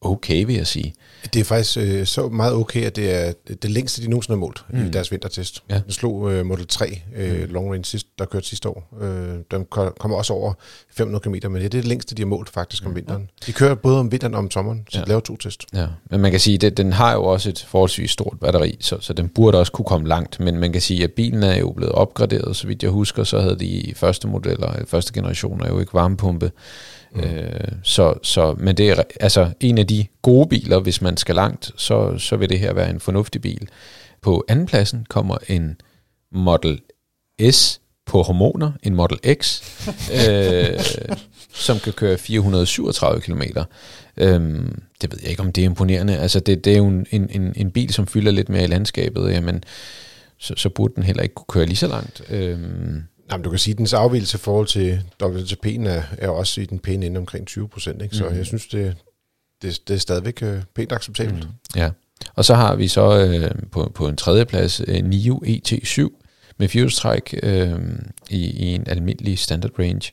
okay, 0.00 0.44
vil 0.46 0.54
jeg 0.54 0.66
sige. 0.66 0.94
Det 1.34 1.40
er 1.40 1.44
faktisk 1.44 1.78
øh, 1.78 2.06
så 2.06 2.28
meget 2.28 2.54
okay, 2.54 2.84
at 2.84 2.96
det 2.96 3.14
er 3.14 3.32
det 3.62 3.70
længste, 3.70 4.02
de 4.02 4.10
nogensinde 4.10 4.36
har 4.36 4.40
målt 4.40 4.64
mm. 4.70 4.86
i 4.86 4.90
deres 4.90 5.12
vintertest. 5.12 5.62
Ja. 5.70 5.74
Den 5.84 5.92
slog 5.92 6.32
øh, 6.32 6.46
Model 6.46 6.66
3 6.66 7.00
øh, 7.16 7.40
mm. 7.48 7.52
long 7.54 7.72
range, 7.72 7.84
sidst, 7.84 8.06
der 8.18 8.24
kørte 8.24 8.46
sidste 8.46 8.68
år. 8.68 8.96
Øh, 9.00 9.38
den 9.50 9.64
ko- 9.70 9.90
kommer 9.98 10.16
også 10.16 10.32
over 10.32 10.52
500 10.90 11.22
km, 11.22 11.30
men 11.52 11.54
det 11.54 11.64
er 11.64 11.68
det 11.68 11.84
længste, 11.84 12.14
de 12.14 12.22
har 12.22 12.26
målt 12.26 12.48
faktisk 12.48 12.86
om 12.86 12.94
vinteren. 12.94 13.30
De 13.46 13.52
kører 13.52 13.74
både 13.74 13.98
om 14.00 14.12
vinteren 14.12 14.34
og 14.34 14.38
om 14.38 14.50
sommeren, 14.50 14.84
så 14.90 14.98
Ja. 14.98 15.04
de 15.04 15.08
laver 15.08 15.20
to 15.20 15.36
test. 15.36 15.64
Ja, 15.74 15.86
men 16.10 16.20
man 16.20 16.30
kan 16.30 16.40
sige, 16.40 16.66
at 16.66 16.76
den 16.76 16.92
har 16.92 17.12
jo 17.14 17.24
også 17.24 17.48
et 17.48 17.64
forholdsvis 17.68 18.10
stort 18.10 18.36
batteri, 18.40 18.76
så, 18.80 18.96
så 19.00 19.12
den 19.12 19.28
burde 19.28 19.58
også 19.58 19.72
kunne 19.72 19.86
komme 19.86 20.08
langt, 20.08 20.40
men 20.40 20.56
man 20.58 20.72
kan 20.72 20.82
sige, 20.82 21.04
at 21.04 21.12
bilen 21.12 21.42
er 21.42 21.56
jo 21.58 21.72
blevet 21.72 21.92
opgraderet, 21.92 22.56
så 22.56 22.66
vidt 22.66 22.82
jeg 22.82 22.90
husker, 22.90 23.24
så 23.24 23.40
havde 23.40 23.58
de 23.58 23.92
første 23.96 24.28
modeller, 24.28 24.72
eller 24.72 24.86
første 24.86 25.12
generationer 25.12 25.68
jo 25.68 25.80
ikke 25.80 25.94
varmepumpe, 25.94 26.50
mm. 27.14 27.20
øh, 27.20 27.72
så, 27.82 28.14
så, 28.22 28.54
men 28.58 28.76
det 28.76 28.90
er 28.90 29.02
altså 29.20 29.50
en 29.60 29.78
af 29.78 29.86
de 29.86 30.06
gode 30.22 30.48
biler, 30.48 30.80
hvis 30.80 31.02
man 31.02 31.16
skal 31.16 31.34
langt, 31.34 31.70
så, 31.76 32.18
så 32.18 32.36
vil 32.36 32.48
det 32.48 32.58
her 32.58 32.72
være 32.72 32.90
en 32.90 33.00
fornuftig 33.00 33.42
bil. 33.42 33.68
På 34.22 34.44
andenpladsen 34.48 35.06
kommer 35.08 35.38
en 35.48 35.80
Model 36.32 36.80
S 37.50 37.80
på 38.06 38.22
hormoner, 38.22 38.72
en 38.82 38.94
Model 38.94 39.18
X, 39.42 39.62
øh, 40.28 40.80
som 41.52 41.78
kan 41.78 41.92
køre 41.92 42.18
437 42.18 43.20
km. 43.20 43.42
Øhm, 44.16 44.82
det 45.02 45.12
ved 45.12 45.18
jeg 45.22 45.30
ikke, 45.30 45.42
om 45.42 45.52
det 45.52 45.62
er 45.62 45.66
imponerende. 45.66 46.18
Altså, 46.18 46.40
det, 46.40 46.64
det 46.64 46.72
er 46.72 46.76
jo 46.76 46.86
en, 46.86 47.06
en, 47.10 47.52
en 47.56 47.70
bil, 47.70 47.92
som 47.92 48.06
fylder 48.06 48.32
lidt 48.32 48.48
mere 48.48 48.64
i 48.64 48.66
landskabet, 48.66 49.30
jamen, 49.30 49.64
så, 50.38 50.54
så 50.56 50.68
burde 50.68 50.94
den 50.94 51.02
heller 51.02 51.22
ikke 51.22 51.34
kunne 51.34 51.46
køre 51.48 51.66
lige 51.66 51.76
så 51.76 51.86
langt. 51.86 52.22
Øhm, 52.30 53.02
Jamen, 53.32 53.44
du 53.44 53.50
kan 53.50 53.58
sige, 53.58 53.72
at 53.72 53.78
dens 53.78 53.92
afvielse 53.92 54.38
i 54.38 54.40
forhold 54.40 54.66
til 54.66 55.00
WLTP'en 55.22 55.88
er, 55.88 56.02
er 56.18 56.28
også 56.28 56.60
i 56.60 56.64
den 56.64 56.78
pæne 56.78 57.06
ende 57.06 57.18
omkring 57.18 57.46
20 57.46 57.68
procent. 57.68 58.14
Så 58.16 58.24
Mhm. 58.24 58.36
jeg 58.36 58.46
synes, 58.46 58.66
det, 58.66 58.96
det, 59.62 59.80
det 59.88 59.94
er 59.94 59.98
stadigvæk 59.98 60.42
øh, 60.42 60.62
pænt 60.74 60.92
acceptabelt. 60.92 61.44
Mm. 61.44 61.50
Ja, 61.76 61.90
og 62.34 62.44
så 62.44 62.54
har 62.54 62.76
vi 62.76 62.88
så 62.88 63.26
øh, 63.26 63.50
på, 63.72 63.92
på 63.94 64.08
en 64.08 64.16
tredje 64.16 64.44
plads 64.44 64.80
øh, 64.88 65.04
NIO 65.04 65.42
ET7 65.46 66.08
med 66.58 66.68
fjolstræk 66.68 67.40
øh, 67.42 67.80
i, 68.30 68.50
i 68.50 68.74
en 68.74 68.84
almindelig 68.88 69.38
standard 69.38 69.78
range. 69.78 70.12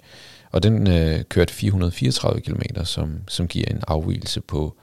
Og 0.52 0.64
den 0.64 0.88
øh, 0.88 1.24
kørte 1.24 1.54
434 1.54 2.42
km, 2.42 2.62
som, 2.84 3.20
som 3.28 3.48
giver 3.48 3.66
en 3.68 3.82
afvielse 3.88 4.42
på 4.42 4.78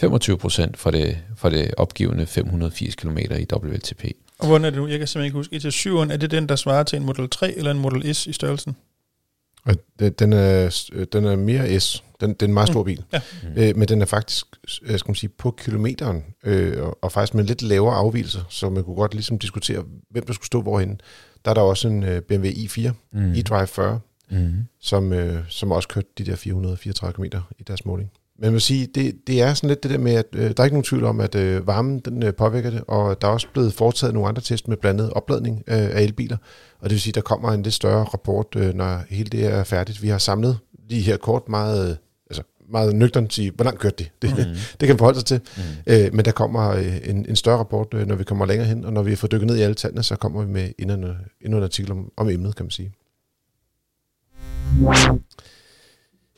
25 0.00 0.38
procent 0.38 0.76
for 0.78 0.90
det, 0.90 1.18
for 1.36 1.48
det 1.48 1.74
opgivende 1.76 2.26
580 2.26 2.94
km 2.94 3.18
i 3.18 3.46
WLTP. 3.54 4.04
Og 4.44 4.48
hvordan 4.48 4.64
er 4.64 4.70
det 4.70 4.78
nu? 4.78 4.86
Jeg 4.88 4.98
kan 4.98 5.08
simpelthen 5.08 5.26
ikke 5.26 5.36
huske. 5.36 5.56
ET7'eren, 5.56 6.12
er 6.12 6.16
det 6.16 6.30
den, 6.30 6.48
der 6.48 6.56
svarer 6.56 6.82
til 6.82 6.96
en 6.96 7.04
Model 7.06 7.28
3 7.30 7.52
eller 7.58 7.70
en 7.70 7.78
Model 7.78 8.14
S 8.14 8.26
i 8.26 8.32
størrelsen? 8.32 8.76
Og 9.64 9.74
den, 10.18 10.32
er, 10.32 10.86
øh, 10.92 11.06
den 11.12 11.24
er 11.24 11.36
mere 11.36 11.80
S. 11.80 12.04
Den, 12.20 12.30
det 12.30 12.42
er 12.42 12.46
en 12.46 12.54
meget 12.54 12.68
stor 12.68 12.82
bil. 12.84 13.04
Ja. 13.12 13.20
Mm. 13.42 13.48
Øh, 13.62 13.76
men 13.76 13.88
den 13.88 14.02
er 14.02 14.06
faktisk, 14.06 14.46
øh, 14.82 14.98
skal 14.98 15.10
man 15.10 15.14
sige, 15.14 15.30
på 15.38 15.50
kilometeren, 15.50 16.24
øh, 16.44 16.82
og, 16.82 16.98
og 17.02 17.12
faktisk 17.12 17.34
med 17.34 17.44
lidt 17.44 17.62
lavere 17.62 17.94
afvielse, 17.96 18.38
så 18.48 18.70
man 18.70 18.84
kunne 18.84 18.96
godt 18.96 19.14
ligesom 19.14 19.38
diskutere, 19.38 19.84
hvem 20.10 20.26
der 20.26 20.32
skulle 20.32 20.46
stå 20.46 20.62
hvorhenne. 20.62 20.96
Der 21.44 21.50
er 21.50 21.54
der 21.54 21.60
også 21.62 21.88
en 21.88 22.02
øh, 22.02 22.22
BMW 22.22 22.46
i4, 22.48 22.90
Mm. 23.12 23.20
mm. 23.20 23.32
eDrive 23.32 23.66
40, 23.66 24.00
Mm. 24.30 24.52
som, 24.80 25.12
øh, 25.12 25.44
som 25.48 25.72
også 25.72 25.88
kørte 25.88 26.08
de 26.18 26.24
der 26.26 26.36
434 26.36 27.12
km 27.12 27.24
i 27.58 27.62
deres 27.62 27.84
måling. 27.84 28.10
Men 28.38 28.46
man 28.46 28.52
vil 28.52 28.60
sige, 28.60 28.86
det, 28.86 29.14
det 29.26 29.42
er 29.42 29.54
sådan 29.54 29.68
lidt 29.68 29.82
det 29.82 29.90
der 29.90 29.98
med, 29.98 30.12
at 30.14 30.26
øh, 30.32 30.42
der 30.42 30.54
er 30.58 30.64
ikke 30.64 30.74
nogen 30.74 30.84
tvivl 30.84 31.04
om, 31.04 31.20
at 31.20 31.34
øh, 31.34 31.66
varmen 31.66 31.98
den, 31.98 32.22
øh, 32.22 32.34
påvirker 32.34 32.70
det, 32.70 32.84
og 32.88 33.22
der 33.22 33.28
er 33.28 33.32
også 33.32 33.46
blevet 33.52 33.74
foretaget 33.74 34.14
nogle 34.14 34.28
andre 34.28 34.42
test 34.42 34.68
med 34.68 34.76
blandet 34.76 35.10
opladning 35.10 35.62
øh, 35.66 35.76
af 35.76 36.02
elbiler, 36.02 36.36
og 36.78 36.84
det 36.84 36.90
vil 36.90 37.00
sige, 37.00 37.12
der 37.12 37.20
kommer 37.20 37.52
en 37.52 37.62
lidt 37.62 37.74
større 37.74 38.04
rapport, 38.04 38.46
øh, 38.56 38.74
når 38.74 39.02
hele 39.10 39.28
det 39.30 39.46
er 39.46 39.64
færdigt. 39.64 40.02
Vi 40.02 40.08
har 40.08 40.18
samlet 40.18 40.58
lige 40.88 41.02
her 41.02 41.16
kort 41.16 41.48
meget, 41.48 41.90
øh, 41.90 41.96
altså 42.30 42.42
meget 42.68 42.96
nøgternt 42.96 43.34
sige, 43.34 43.52
hvor 43.54 43.64
langt 43.64 43.80
kørte 43.80 43.96
det? 43.98 44.10
Det, 44.22 44.30
Mm. 44.30 44.54
det 44.80 44.86
kan 44.86 44.88
man 44.88 44.98
forholde 44.98 45.18
sig 45.18 45.26
til. 45.26 45.40
Mm. 45.56 45.62
Øh, 45.86 46.14
men 46.14 46.24
der 46.24 46.32
kommer 46.32 46.70
øh, 46.70 46.96
en, 47.04 47.26
en 47.28 47.36
større 47.36 47.58
rapport, 47.58 47.94
øh, 47.94 48.06
når 48.06 48.14
vi 48.14 48.24
kommer 48.24 48.46
længere 48.46 48.68
hen, 48.68 48.84
og 48.84 48.92
når 48.92 49.02
vi 49.02 49.16
fået 49.16 49.32
dykket 49.32 49.46
ned 49.46 49.56
i 49.56 49.62
alle 49.62 49.74
tallene, 49.74 50.02
så 50.02 50.16
kommer 50.16 50.42
vi 50.44 50.52
med 50.52 50.72
endnu 50.78 50.94
en, 50.94 51.04
endnu 51.40 51.58
en 51.58 51.64
artikel 51.64 51.92
om, 51.92 52.12
om 52.16 52.28
emnet, 52.28 52.56
kan 52.56 52.64
man 52.64 52.70
sige. 52.70 52.92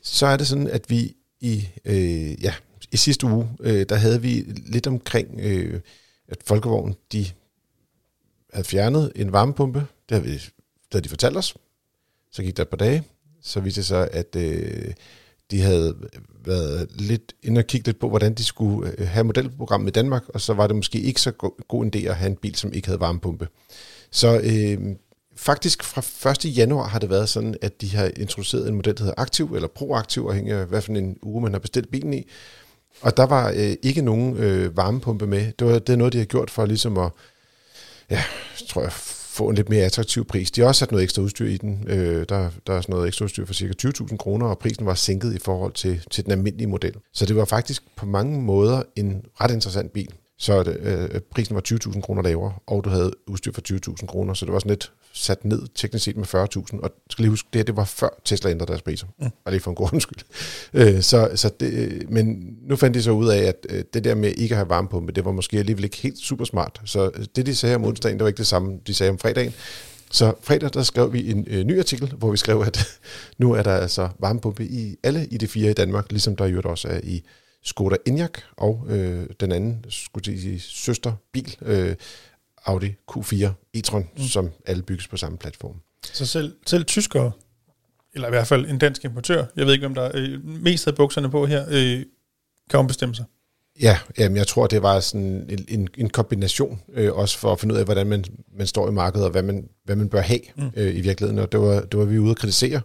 Så 0.02 0.26
er 0.26 0.36
det 0.36 0.46
sådan, 0.46 0.68
at 0.68 0.90
vi 0.90 1.12
i, 1.40 1.68
øh, 1.84 2.44
ja, 2.44 2.54
i 2.92 2.96
sidste 2.96 3.26
uge, 3.26 3.48
øh, 3.60 3.86
der 3.88 3.94
havde 3.94 4.22
vi 4.22 4.44
lidt 4.66 4.86
omkring, 4.86 5.40
øh, 5.40 5.80
at 6.28 6.38
Folkevogn, 6.44 6.94
de 7.12 7.26
havde 8.52 8.66
fjernet 8.66 9.12
en 9.16 9.32
varmepumpe. 9.32 9.78
Det 9.78 10.16
havde, 10.16 10.24
vi, 10.24 10.32
det 10.32 10.42
havde 10.92 11.04
de 11.04 11.08
fortalt 11.08 11.36
os. 11.36 11.54
Så 12.32 12.42
gik 12.42 12.56
der 12.56 12.62
et 12.62 12.68
par 12.68 12.76
dage. 12.76 13.02
Så 13.42 13.60
viste 13.60 13.80
det 13.80 13.86
sig, 13.86 14.08
at 14.12 14.36
øh, 14.36 14.94
de 15.50 15.60
havde 15.60 15.96
været 16.44 16.88
lidt 17.00 17.34
inde 17.42 17.58
og 17.58 17.66
kigge 17.66 17.88
lidt 17.88 17.98
på, 17.98 18.08
hvordan 18.08 18.34
de 18.34 18.44
skulle 18.44 18.94
øh, 18.98 19.08
have 19.08 19.24
modelprogrammet 19.24 19.88
i 19.88 19.92
Danmark, 19.92 20.28
og 20.28 20.40
så 20.40 20.54
var 20.54 20.66
det 20.66 20.76
måske 20.76 21.00
ikke 21.00 21.20
så 21.20 21.30
go- 21.30 21.56
god 21.68 21.84
en 21.84 21.92
idé 21.96 22.06
at 22.06 22.16
have 22.16 22.30
en 22.30 22.36
bil, 22.36 22.54
som 22.54 22.72
ikke 22.72 22.88
havde 22.88 23.00
varmepumpe. 23.00 23.48
Så 24.10 24.40
øh, 24.44 24.96
faktisk 25.36 25.82
fra 25.82 26.30
1. 26.30 26.56
januar 26.56 26.88
har 26.88 26.98
det 26.98 27.10
været 27.10 27.28
sådan, 27.28 27.56
at 27.62 27.80
de 27.80 27.96
har 27.96 28.10
introduceret 28.16 28.68
en 28.68 28.74
model, 28.74 28.96
der 28.96 29.02
hedder 29.02 29.14
Aktiv, 29.16 29.54
eller 29.54 29.68
Proaktiv, 29.68 30.22
afhængig 30.22 30.54
af, 30.54 30.66
hvad 30.66 30.82
for 30.82 30.92
en 30.92 31.18
uge 31.22 31.42
man 31.42 31.52
har 31.52 31.58
bestilt 31.58 31.90
bilen 31.90 32.14
i. 32.14 32.26
Og 33.00 33.16
der 33.16 33.26
var 33.26 33.50
øh, 33.56 33.76
ikke 33.82 34.02
nogen 34.02 34.36
øh, 34.36 34.76
varmepumpe 34.76 35.26
med. 35.26 35.52
Det, 35.58 35.66
var, 35.66 35.78
det 35.78 35.92
er 35.92 35.96
noget, 35.96 36.12
de 36.12 36.18
har 36.18 36.24
gjort 36.24 36.50
for 36.50 36.66
ligesom 36.66 36.98
at, 36.98 37.10
ja, 38.10 38.22
tror 38.68 38.82
jeg, 38.82 38.92
få 39.36 39.48
en 39.48 39.54
lidt 39.54 39.68
mere 39.68 39.84
attraktiv 39.84 40.24
pris. 40.24 40.50
De 40.50 40.60
har 40.60 40.68
også 40.68 40.78
sat 40.78 40.90
noget 40.90 41.04
ekstra 41.04 41.22
udstyr 41.22 41.46
i 41.46 41.56
den. 41.56 41.84
Øh, 41.88 42.26
der, 42.28 42.50
der 42.66 42.72
er 42.72 42.80
sådan 42.80 42.92
noget 42.92 43.08
ekstra 43.08 43.24
udstyr 43.24 43.46
for 43.46 43.54
cirka 43.54 43.88
20.000 43.88 44.16
kroner, 44.16 44.46
og 44.46 44.58
prisen 44.58 44.86
var 44.86 44.94
sænket 44.94 45.34
i 45.34 45.38
forhold 45.38 45.72
til, 45.72 46.02
til 46.10 46.24
den 46.24 46.32
almindelige 46.32 46.66
model. 46.66 46.94
Så 47.12 47.26
det 47.26 47.36
var 47.36 47.44
faktisk 47.44 47.82
på 47.96 48.06
mange 48.06 48.42
måder 48.42 48.82
en 48.96 49.22
ret 49.40 49.50
interessant 49.50 49.92
bil. 49.92 50.14
Så 50.38 50.62
det, 50.62 50.76
øh, 50.80 51.20
prisen 51.20 51.54
var 51.54 51.62
20.000 51.68 52.00
kroner 52.00 52.22
lavere, 52.22 52.52
og 52.66 52.84
du 52.84 52.88
havde 52.88 53.12
udstyr 53.26 53.52
for 53.52 53.62
20.000 54.00 54.06
kroner, 54.06 54.34
så 54.34 54.46
det 54.46 54.52
var 54.52 54.58
sådan 54.58 54.70
lidt 54.70 54.92
sat 55.12 55.44
ned 55.44 55.62
teknisk 55.74 56.04
set 56.04 56.16
med 56.16 56.26
40.000. 56.26 56.80
Og 56.82 56.90
skal 57.10 57.22
lige 57.22 57.30
huske, 57.30 57.48
det 57.52 57.58
her 57.58 57.64
det 57.64 57.76
var 57.76 57.84
før 57.84 58.08
Tesla 58.24 58.50
ændrede 58.50 58.68
deres 58.68 58.82
priser. 58.82 59.06
Mm. 59.18 59.30
Bare 59.44 59.54
lige 59.54 59.60
for 59.60 59.70
en 59.70 59.74
god 59.74 59.88
undskyld. 59.92 60.18
Øh, 60.74 61.02
så, 61.02 61.30
så 61.34 61.50
det, 61.60 62.10
men 62.10 62.56
nu 62.62 62.76
fandt 62.76 62.94
de 62.94 63.02
så 63.02 63.10
ud 63.10 63.28
af, 63.28 63.38
at 63.38 63.66
øh, 63.70 63.84
det 63.94 64.04
der 64.04 64.14
med 64.14 64.32
ikke 64.32 64.54
at 64.54 64.56
have 64.56 64.68
varmepumpe, 64.68 65.12
det 65.12 65.24
var 65.24 65.32
måske 65.32 65.58
alligevel 65.58 65.84
ikke 65.84 65.96
helt 65.96 66.18
super 66.18 66.44
smart. 66.44 66.80
Så 66.84 67.10
øh, 67.14 67.24
det, 67.36 67.46
de 67.46 67.54
sagde 67.54 67.74
om 67.74 67.84
onsdagen, 67.84 68.18
det 68.18 68.22
var 68.22 68.28
ikke 68.28 68.38
det 68.38 68.46
samme, 68.46 68.78
de 68.86 68.94
sagde 68.94 69.10
om 69.10 69.18
fredagen. 69.18 69.54
Så 70.10 70.34
fredag, 70.42 70.70
der 70.74 70.82
skrev 70.82 71.12
vi 71.12 71.30
en 71.30 71.46
øh, 71.50 71.64
ny 71.64 71.78
artikel, 71.78 72.12
hvor 72.18 72.30
vi 72.30 72.36
skrev, 72.36 72.60
at 72.66 72.86
nu 73.38 73.52
er 73.52 73.62
der 73.62 73.76
altså 73.76 74.08
varmepumpe 74.18 74.64
i 74.64 74.96
alle 75.02 75.28
ID4 75.32 75.58
i 75.58 75.72
Danmark, 75.72 76.10
ligesom 76.10 76.36
der 76.36 76.44
i 76.44 76.50
øvrigt 76.50 76.66
også 76.66 76.88
er 76.88 77.00
i 77.02 77.22
Skoda 77.66 77.96
Enyaq 78.06 78.38
og 78.56 78.84
øh, 78.88 79.26
den 79.40 79.52
anden, 79.52 79.84
skulle 79.88 80.24
sige, 80.24 80.60
søsterbil, 80.60 81.56
øh, 81.62 81.94
Audi 82.64 82.94
Q4 83.12 83.46
e-tron, 83.76 84.04
mm. 84.16 84.22
som 84.22 84.50
alle 84.66 84.82
bygges 84.82 85.08
på 85.08 85.16
samme 85.16 85.38
platform. 85.38 85.80
Så 86.12 86.26
selv, 86.26 86.56
selv 86.66 86.84
tyskere, 86.84 87.32
eller 88.14 88.28
i 88.28 88.30
hvert 88.30 88.46
fald 88.46 88.66
en 88.66 88.78
dansk 88.78 89.04
importør, 89.04 89.44
jeg 89.56 89.66
ved 89.66 89.72
ikke, 89.72 89.86
hvem 89.86 89.94
der 89.94 90.10
øh, 90.14 90.44
mest 90.44 90.84
havde 90.84 90.96
bukserne 90.96 91.30
på 91.30 91.46
her, 91.46 91.66
øh, 91.70 92.02
kan 92.70 92.78
ombestemme 92.78 93.14
sig. 93.14 93.24
Ja, 93.80 93.98
jamen 94.18 94.36
jeg 94.36 94.46
tror, 94.46 94.66
det 94.66 94.82
var 94.82 95.00
sådan 95.00 95.46
en, 95.48 95.64
en, 95.68 95.88
en 95.96 96.10
kombination, 96.10 96.80
øh, 96.92 97.12
også 97.12 97.38
for 97.38 97.52
at 97.52 97.60
finde 97.60 97.74
ud 97.74 97.78
af, 97.78 97.84
hvordan 97.84 98.06
man, 98.06 98.24
man 98.58 98.66
står 98.66 98.88
i 98.88 98.92
markedet, 98.92 99.24
og 99.24 99.30
hvad 99.30 99.42
man, 99.42 99.68
hvad 99.84 99.96
man 99.96 100.08
bør 100.08 100.20
have 100.20 100.40
mm. 100.56 100.70
øh, 100.76 100.96
i 100.96 101.00
virkeligheden. 101.00 101.38
Og 101.38 101.52
det 101.52 101.60
var, 101.60 101.80
det 101.80 101.98
var 101.98 102.04
vi 102.04 102.18
ude 102.18 102.30
at 102.30 102.36
kritisere 102.36 102.80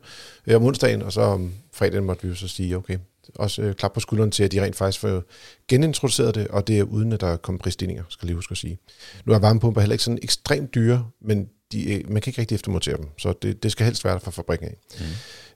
øh, 0.48 0.56
om 0.56 0.64
onsdagen, 0.64 1.02
og 1.02 1.14
så 1.14 1.22
om 1.22 1.54
fredagen 1.74 2.06
måtte 2.06 2.24
vi 2.24 2.30
jo 2.30 2.36
så 2.36 2.48
sige, 2.48 2.78
okay, 2.78 2.98
også 3.36 3.62
øh, 3.62 3.76
klap 3.76 3.94
på 3.94 4.00
skulderen 4.00 4.32
til, 4.32 4.44
at 4.44 4.52
de 4.52 4.64
rent 4.64 4.76
faktisk 4.76 5.00
får 5.00 5.24
genintroduceret 5.68 6.36
det, 6.36 6.48
og 6.48 6.68
det 6.68 6.80
er 6.80 6.84
uden, 6.84 7.12
at 7.12 7.22
der 7.22 7.28
er 7.28 7.38
kommet 7.38 7.62
prisstigninger, 7.62 8.04
skal 8.10 8.26
jeg 8.26 8.28
lige 8.28 8.36
huske 8.36 8.52
at 8.52 8.58
sige. 8.58 8.78
Nu 9.26 9.34
er 9.34 9.40
varmepumper 9.40 9.82
heller 9.82 9.94
ikke 9.94 10.04
sådan 10.04 10.20
ekstremt 10.24 10.76
dyre, 10.76 11.06
men 11.22 11.50
de, 11.72 11.94
øh, 11.94 12.12
man 12.12 12.22
kan 12.22 12.32
ikke 12.32 12.42
rigtig 12.42 12.56
eftermontere 12.56 12.98
dem, 12.98 13.06
så 13.18 13.34
det, 13.42 13.64
det 13.64 13.72
skal 13.72 13.86
helst 13.86 14.06
være 14.06 14.14
der 14.14 14.20
fra 14.20 14.32
fabrikken 14.32 14.68
af. 14.68 14.78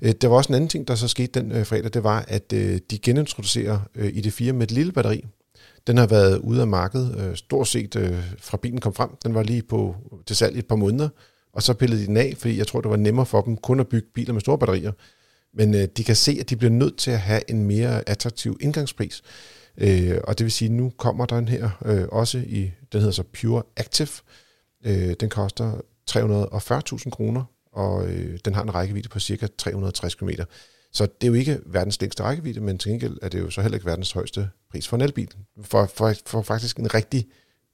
Mm. 0.02 0.14
Der 0.14 0.28
var 0.28 0.36
også 0.36 0.50
en 0.50 0.56
anden 0.56 0.70
ting, 0.70 0.88
der 0.88 0.96
så 0.96 1.08
skete 1.08 1.40
den 1.40 1.52
øh, 1.52 1.66
fredag, 1.66 1.94
det 1.94 2.04
var, 2.04 2.26
at 2.28 2.54
øh, 2.54 2.80
de 2.92 3.00
genintroducerer 3.00 3.80
øh, 3.96 4.10
ID4 4.10 4.52
med 4.52 4.64
et 4.64 4.72
lille 4.72 4.92
batteri. 4.92 5.26
Den 5.88 5.98
har 5.98 6.08
været 6.08 6.38
ude 6.38 6.62
af 6.62 6.68
markedet 6.68 7.20
øh, 7.20 7.36
stort 7.36 7.68
set 7.68 7.96
øh, 7.96 8.24
fra 8.40 8.58
bilen 8.58 8.82
kom 8.82 8.94
frem. 8.94 9.10
Den 9.24 9.34
var 9.34 9.44
lige 9.44 9.64
på 9.64 9.96
til 10.26 10.36
salg 10.36 10.56
i 10.56 10.60
et 10.60 10.68
par 10.68 10.76
måneder, 10.76 11.10
og 11.54 11.64
så 11.64 11.74
pillede 11.74 12.02
de 12.02 12.08
den 12.08 12.18
af, 12.18 12.34
fordi 12.38 12.58
jeg 12.58 12.68
tror, 12.68 12.82
det 12.82 12.92
var 12.92 12.98
nemmere 12.98 13.26
for 13.26 13.42
dem 13.42 13.58
kun 13.58 13.80
at 13.80 13.88
bygge 13.88 14.08
biler 14.14 14.34
med 14.34 14.42
store 14.42 14.58
batterier. 14.58 14.92
Men 15.56 15.74
øh, 15.74 15.88
de 15.98 16.04
kan 16.04 16.16
se, 16.16 16.38
at 16.40 16.50
de 16.50 16.56
bliver 16.56 16.72
nødt 16.72 16.98
til 16.98 17.12
at 17.12 17.20
have 17.20 17.50
en 17.50 17.66
mere 17.66 18.10
attraktiv 18.10 18.58
indgangspris. 18.62 19.22
Øh, 19.78 20.18
og 20.24 20.38
det 20.38 20.44
vil 20.44 20.52
sige, 20.52 20.70
at 20.70 20.72
nu 20.72 20.92
kommer 20.98 21.26
der 21.26 21.38
en 21.38 21.48
her 21.48 21.70
øh, 21.86 22.08
også 22.12 22.38
i, 22.38 22.72
den 22.92 23.00
hedder 23.00 23.12
så 23.12 23.24
Pure 23.24 23.64
Active. 23.78 24.10
Øh, 24.86 25.16
den 25.20 25.30
koster 25.30 25.74
340.000 26.12 27.10
kroner, 27.10 27.44
og 27.72 28.08
øh, 28.08 28.40
den 28.46 28.54
har 28.54 28.64
en 28.64 28.76
rækkevidde 28.76 29.10
på 29.10 29.20
cirka 29.20 29.48
360 29.58 30.16
km. 30.16 30.30
Så 30.94 31.06
det 31.06 31.24
er 31.24 31.28
jo 31.28 31.34
ikke 31.34 31.60
verdens 31.66 32.02
længste 32.02 32.24
rækkevidde, 32.24 32.60
men 32.60 32.78
til 32.78 32.92
gengæld 32.92 33.18
er 33.22 33.30
det 33.30 33.40
jo 33.40 33.50
så 33.50 33.62
heller 33.62 33.76
ikke 33.76 33.86
verdens 33.86 34.12
højeste 34.12 34.50
pris 34.72 34.88
for 34.88 34.96
en 34.96 35.02
elbil. 35.02 35.34
For, 35.62 35.86
for, 35.86 36.14
for 36.26 36.42
faktisk 36.42 36.78
en 36.78 36.94
rigtig 36.94 37.26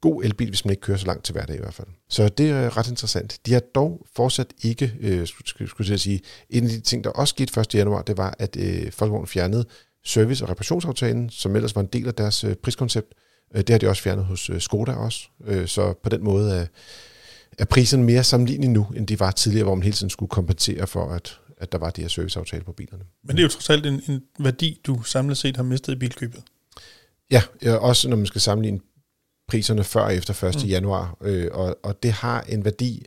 god 0.01 0.24
elbil, 0.24 0.50
hvis 0.50 0.65
man 0.65 0.72
ikke 0.72 0.81
kører 0.81 0.98
så 0.98 1.05
langt 1.05 1.25
til 1.25 1.34
hverdag 1.34 1.55
i 1.55 1.60
hvert 1.60 1.74
fald. 1.74 1.88
Så 2.10 2.29
det 2.29 2.50
er 2.50 2.77
ret 2.77 2.89
interessant. 2.89 3.39
De 3.46 3.53
har 3.53 3.60
dog 3.60 4.05
fortsat 4.15 4.48
ikke, 4.62 4.93
øh, 5.00 5.27
skulle, 5.27 5.91
jeg 5.91 6.00
sige, 6.00 6.22
en 6.50 6.63
af 6.63 6.70
de 6.70 6.79
ting, 6.79 7.03
der 7.03 7.10
også 7.10 7.31
skete 7.31 7.60
1. 7.60 7.75
januar, 7.75 8.01
det 8.01 8.17
var, 8.17 8.36
at 8.39 8.58
øh, 8.60 8.91
Folkevogn 8.91 9.27
fjernede 9.27 9.65
service- 10.05 10.43
og 10.43 10.50
reparationsaftalen, 10.50 11.29
som 11.29 11.55
ellers 11.55 11.75
var 11.75 11.81
en 11.81 11.89
del 11.93 12.08
af 12.08 12.13
deres 12.13 12.43
øh, 12.43 12.55
priskoncept. 12.55 13.13
Øh, 13.55 13.62
det 13.62 13.70
har 13.70 13.77
de 13.77 13.89
også 13.89 14.03
fjernet 14.03 14.25
hos 14.25 14.50
øh, 14.50 14.62
Skoda 14.62 14.91
også. 14.91 15.20
Øh, 15.46 15.67
så 15.67 15.93
på 16.03 16.10
den 16.10 16.24
måde 16.24 16.55
er, 16.55 16.65
er 17.58 17.65
priserne 17.65 18.03
mere 18.03 18.24
sammenlignelige 18.24 18.74
nu, 18.74 18.88
end 18.96 19.08
de 19.08 19.20
var 19.20 19.31
tidligere, 19.31 19.63
hvor 19.63 19.75
man 19.75 19.84
hele 19.84 19.96
tiden 19.96 20.10
skulle 20.10 20.29
kompensere 20.29 20.88
for, 20.88 21.10
at, 21.10 21.39
at 21.58 21.72
der 21.72 21.77
var 21.77 21.89
de 21.89 22.01
her 22.01 22.10
serviceaftaler 22.10 22.63
på 22.63 22.72
bilerne. 22.72 23.03
Men 23.24 23.36
det 23.36 23.41
er 23.41 23.46
jo 23.46 23.50
trods 23.50 23.70
alt 23.70 23.86
en, 23.86 24.01
en 24.08 24.22
værdi, 24.39 24.81
du 24.84 25.03
samlet 25.03 25.38
set 25.38 25.55
har 25.55 25.63
mistet 25.63 25.93
i 25.93 25.96
bilkøbet. 25.96 26.43
Ja, 27.31 27.43
ja, 27.62 27.75
også 27.75 28.10
når 28.10 28.17
man 28.17 28.25
skal 28.25 28.41
sammenligne 28.41 28.79
priserne 29.51 29.84
før 29.84 30.01
og 30.01 30.15
efter 30.15 30.43
1. 30.43 30.55
Mm. 30.55 30.70
januar, 30.70 31.17
øh, 31.22 31.48
og, 31.51 31.77
og 31.84 32.03
det 32.03 32.12
har 32.12 32.41
en 32.50 32.65
værdi, 32.65 33.05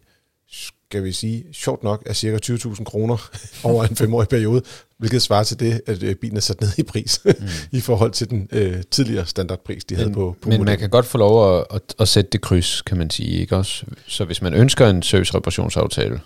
skal 0.50 1.04
vi 1.04 1.12
sige, 1.12 1.44
sjovt 1.52 1.82
nok, 1.82 2.02
af 2.06 2.16
cirka 2.16 2.38
20.000 2.52 2.84
kroner 2.84 3.30
over 3.70 3.84
en 3.84 3.96
femårig 3.96 4.28
periode, 4.28 4.62
hvilket 4.98 5.22
svarer 5.22 5.44
til 5.44 5.60
det, 5.60 5.80
at 5.86 6.02
øh, 6.02 6.14
bilen 6.14 6.36
er 6.36 6.40
sat 6.40 6.60
ned 6.60 6.68
i 6.78 6.82
pris 6.82 7.20
mm. 7.24 7.32
i 7.72 7.80
forhold 7.80 8.10
til 8.10 8.30
den 8.30 8.48
øh, 8.52 8.82
tidligere 8.90 9.26
standardpris, 9.26 9.84
de 9.84 9.94
men, 9.94 9.98
havde 10.00 10.14
på, 10.14 10.36
på 10.42 10.48
Men 10.48 10.50
man 10.50 10.58
modellen. 10.60 10.80
kan 10.80 10.90
godt 10.90 11.06
få 11.06 11.18
lov 11.18 11.58
at, 11.58 11.66
at, 11.70 11.82
at 12.00 12.08
sætte 12.08 12.30
det 12.30 12.40
kryds, 12.40 12.82
kan 12.82 12.98
man 12.98 13.10
sige, 13.10 13.40
ikke 13.40 13.56
også? 13.56 13.84
Så 14.06 14.24
hvis 14.24 14.42
man 14.42 14.54
ønsker 14.54 14.88
en 14.88 15.02
service-reparationsaftale, 15.02 16.20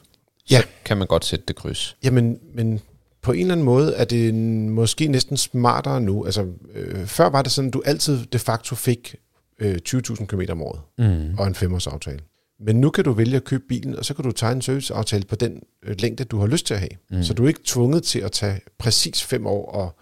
Ja. 0.50 0.60
så 0.60 0.66
kan 0.84 0.96
man 0.96 1.06
godt 1.06 1.24
sætte 1.24 1.44
det 1.48 1.56
kryds. 1.56 1.96
Jamen, 2.04 2.38
men 2.54 2.80
på 3.22 3.32
en 3.32 3.40
eller 3.40 3.52
anden 3.54 3.64
måde 3.66 3.94
er 3.94 4.04
det 4.04 4.34
måske 4.34 5.06
næsten 5.06 5.36
smartere 5.36 6.00
nu. 6.00 6.24
Altså, 6.24 6.46
øh, 6.74 7.06
før 7.06 7.28
var 7.28 7.42
det 7.42 7.52
sådan, 7.52 7.68
at 7.68 7.74
du 7.74 7.82
altid 7.84 8.26
de 8.32 8.38
facto 8.38 8.74
fik 8.74 9.14
øh, 9.58 9.78
20.000 9.88 10.26
km 10.26 10.40
om 10.48 10.62
året 10.62 10.80
Mm. 10.98 11.38
og 11.38 11.46
en 11.46 11.54
femårsaftale. 11.54 12.18
Men 12.60 12.80
nu 12.80 12.90
kan 12.90 13.04
du 13.04 13.12
vælge 13.12 13.36
at 13.36 13.44
købe 13.44 13.64
bilen, 13.68 13.96
og 13.96 14.04
så 14.04 14.14
kan 14.14 14.24
du 14.24 14.32
tegne 14.32 14.56
en 14.56 14.62
serviceaftale 14.62 15.24
på 15.24 15.34
den 15.36 15.62
øh, 15.82 15.96
længde, 15.98 16.24
du 16.24 16.38
har 16.38 16.46
lyst 16.46 16.66
til 16.66 16.74
at 16.74 16.80
have. 16.80 16.90
Mm. 17.10 17.22
Så 17.22 17.34
du 17.34 17.44
er 17.44 17.48
ikke 17.48 17.60
tvunget 17.64 18.02
til 18.02 18.18
at 18.18 18.32
tage 18.32 18.60
præcis 18.78 19.24
fem 19.24 19.46
år 19.46 19.70
og, 19.72 19.96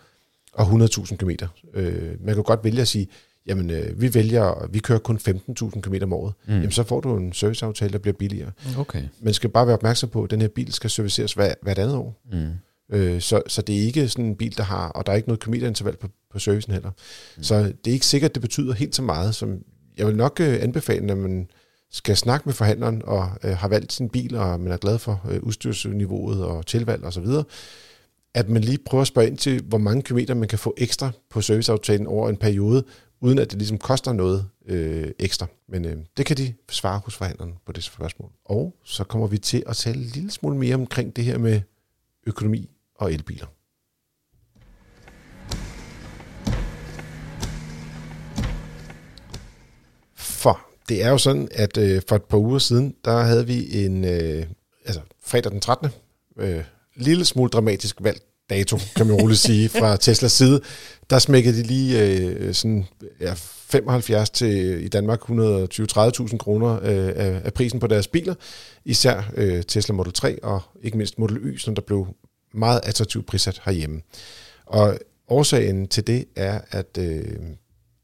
og 0.53 0.67
100.000 0.85 1.17
km. 1.17 1.31
Øh, 1.75 2.25
man 2.25 2.35
kan 2.35 2.45
godt 2.45 2.65
vælge 2.65 2.81
at 2.81 2.89
sige, 2.89 3.09
jamen 3.47 3.71
øh, 3.71 4.01
vi 4.01 4.15
vælger, 4.15 4.69
vi 4.71 4.79
kører 4.79 4.99
kun 4.99 5.17
15.000 5.17 5.81
km 5.81 5.95
om 6.03 6.13
året. 6.13 6.35
Mm. 6.47 6.53
Jamen 6.55 6.71
så 6.71 6.83
får 6.83 7.01
du 7.01 7.17
en 7.17 7.33
serviceaftale, 7.33 7.93
der 7.93 7.99
bliver 7.99 8.15
billigere. 8.19 8.53
Okay. 8.79 9.03
Man 9.21 9.35
skal 9.35 9.51
bare 9.51 9.67
være 9.67 9.77
opmærksom 9.77 10.09
på, 10.09 10.25
at 10.25 10.31
den 10.31 10.41
her 10.41 10.49
bil 10.49 10.73
skal 10.73 10.91
serviceres 10.91 11.33
hver, 11.33 11.55
hvert 11.63 11.79
andet 11.79 11.97
år. 11.97 12.23
Mm. 12.33 12.47
Øh, 12.91 13.21
så, 13.21 13.43
så 13.47 13.63
det 13.63 13.77
er 13.77 13.81
ikke 13.81 14.09
sådan 14.09 14.25
en 14.25 14.37
bil, 14.37 14.57
der 14.57 14.63
har, 14.63 14.89
og 14.89 15.07
der 15.07 15.13
er 15.13 15.17
ikke 15.17 15.29
noget 15.29 15.41
kilometerinterval 15.41 15.97
på, 15.97 16.09
på 16.31 16.39
servicen 16.39 16.73
heller. 16.73 16.91
Mm. 17.37 17.43
Så 17.43 17.63
det 17.63 17.91
er 17.91 17.93
ikke 17.93 18.07
sikkert, 18.07 18.29
at 18.29 18.35
det 18.35 18.43
betyder 18.43 18.75
helt 18.75 18.95
så 18.95 19.03
meget, 19.03 19.35
som 19.35 19.59
jeg 19.97 20.07
vil 20.07 20.17
nok 20.17 20.41
øh, 20.41 20.63
anbefale, 20.63 21.07
når 21.07 21.15
man 21.15 21.49
skal 21.91 22.17
snakke 22.17 22.43
med 22.47 22.55
forhandleren 22.55 23.03
og 23.05 23.31
øh, 23.45 23.51
har 23.57 23.69
valgt 23.69 23.93
sin 23.93 24.09
bil, 24.09 24.37
og 24.37 24.61
man 24.61 24.73
er 24.73 24.77
glad 24.77 24.99
for 24.99 25.27
øh, 25.31 25.43
udstyrsniveauet 25.43 26.45
og 26.45 26.67
tilvalg 26.67 27.05
osv., 27.05 27.27
og 27.27 27.47
at 28.35 28.49
man 28.49 28.63
lige 28.63 28.79
prøver 28.79 29.03
at 29.03 29.09
spørge 29.09 29.29
ind 29.29 29.39
til, 29.39 29.63
hvor 29.63 29.79
mange 29.79 30.03
kilometer 30.03 30.35
man 30.35 30.49
kan 30.49 30.59
få 30.59 30.75
ekstra 30.77 31.11
på 31.31 31.41
serviceaftalen 31.41 32.07
over 32.07 32.29
en 32.29 32.37
periode, 32.37 32.85
uden 33.21 33.39
at 33.39 33.51
det 33.51 33.59
ligesom 33.59 33.79
koster 33.79 34.13
noget 34.13 34.49
øh, 34.67 35.11
ekstra. 35.19 35.47
Men 35.69 35.85
øh, 35.85 35.97
det 36.17 36.27
kan 36.27 36.37
de 36.37 36.55
svare 36.71 37.01
hos 37.05 37.15
forhandleren 37.15 37.55
på 37.67 37.73
det 37.73 37.85
spørgsmål. 37.85 38.31
Og 38.45 38.77
så 38.85 39.05
kommer 39.05 39.27
vi 39.27 39.39
til 39.39 39.63
at 39.67 39.77
tale 39.77 39.97
en 39.97 40.11
lille 40.15 40.31
smule 40.31 40.57
mere 40.57 40.75
omkring 40.75 41.17
det 41.17 41.25
her 41.25 41.39
med 41.39 41.61
økonomi 42.27 42.71
og 42.99 43.13
elbiler. 43.13 43.47
For 50.17 50.61
det 50.89 51.03
er 51.03 51.09
jo 51.09 51.19
sådan, 51.19 51.49
at 51.53 51.77
øh, 51.77 52.03
for 52.09 52.17
et 52.17 52.25
par 52.25 52.39
uger 52.39 52.59
siden, 52.59 52.95
der 53.05 53.23
havde 53.23 53.47
vi 53.47 53.85
en, 53.85 54.05
øh, 54.05 54.47
altså 54.85 55.01
fredag 55.25 55.53
den 55.53 55.61
13. 55.61 55.91
Øh, 56.39 56.65
lille 56.97 57.25
smule 57.25 57.51
dramatisk 57.51 57.97
valgt 58.01 58.23
dato, 58.51 58.79
kan 58.97 59.07
man 59.07 59.17
roligt 59.17 59.41
sige, 59.41 59.69
fra 59.79 59.97
Teslas 59.97 60.33
side. 60.33 60.61
Der 61.11 61.19
smækkede 61.19 61.57
de 61.57 61.63
lige 61.63 62.03
øh, 62.03 62.55
sådan, 62.55 62.85
ja, 63.21 63.35
75 63.37 64.31
til 64.31 64.85
i 64.85 64.89
Danmark 64.89 65.21
120-30.000 65.21 66.37
kroner 66.37 66.75
øh, 66.75 67.13
af, 67.17 67.41
af 67.45 67.55
prisen 67.55 67.81
på 67.81 67.87
deres 67.87 68.09
biler. 68.09 68.35
Især 68.85 69.23
øh, 69.37 69.63
Tesla 69.63 69.95
Model 69.95 70.13
3 70.13 70.45
og 70.45 70.63
ikke 70.83 70.97
mindst 70.97 71.19
Model 71.19 71.37
Y, 71.37 71.59
som 71.59 71.75
der 71.75 71.83
blev 71.83 72.07
meget 72.57 72.81
attraktivt 72.85 73.27
prissat 73.27 73.61
herhjemme. 73.65 74.03
Og 74.67 74.99
årsagen 75.29 75.89
til 75.89 76.07
det 76.07 76.25
er, 76.37 76.61
at 76.71 76.99
øh, 76.99 77.39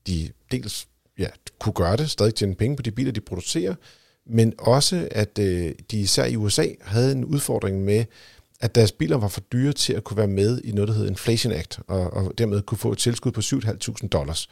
de 0.06 0.30
dels 0.50 0.88
ja, 1.18 1.28
kunne 1.58 1.72
gøre 1.72 1.96
det, 1.96 2.10
stadig 2.10 2.34
tjene 2.34 2.54
penge 2.54 2.76
på 2.76 2.82
de 2.82 2.90
biler, 2.90 3.12
de 3.12 3.20
producerer, 3.20 3.74
men 4.26 4.52
også, 4.58 5.08
at 5.10 5.38
øh, 5.38 5.72
de 5.90 6.00
især 6.00 6.24
i 6.24 6.36
USA 6.36 6.66
havde 6.80 7.12
en 7.12 7.24
udfordring 7.24 7.84
med, 7.84 8.04
at 8.60 8.74
deres 8.74 8.92
biler 8.92 9.16
var 9.16 9.28
for 9.28 9.40
dyre 9.40 9.72
til 9.72 9.92
at 9.92 10.04
kunne 10.04 10.16
være 10.16 10.26
med 10.26 10.60
i 10.64 10.72
noget, 10.72 10.88
der 10.88 10.94
hedder 10.94 11.10
Inflation 11.10 11.52
Act, 11.52 11.80
og, 11.88 12.12
og 12.12 12.38
dermed 12.38 12.62
kunne 12.62 12.78
få 12.78 12.92
et 12.92 12.98
tilskud 12.98 13.32
på 13.32 13.40
7.500 13.40 14.08
dollars. 14.08 14.48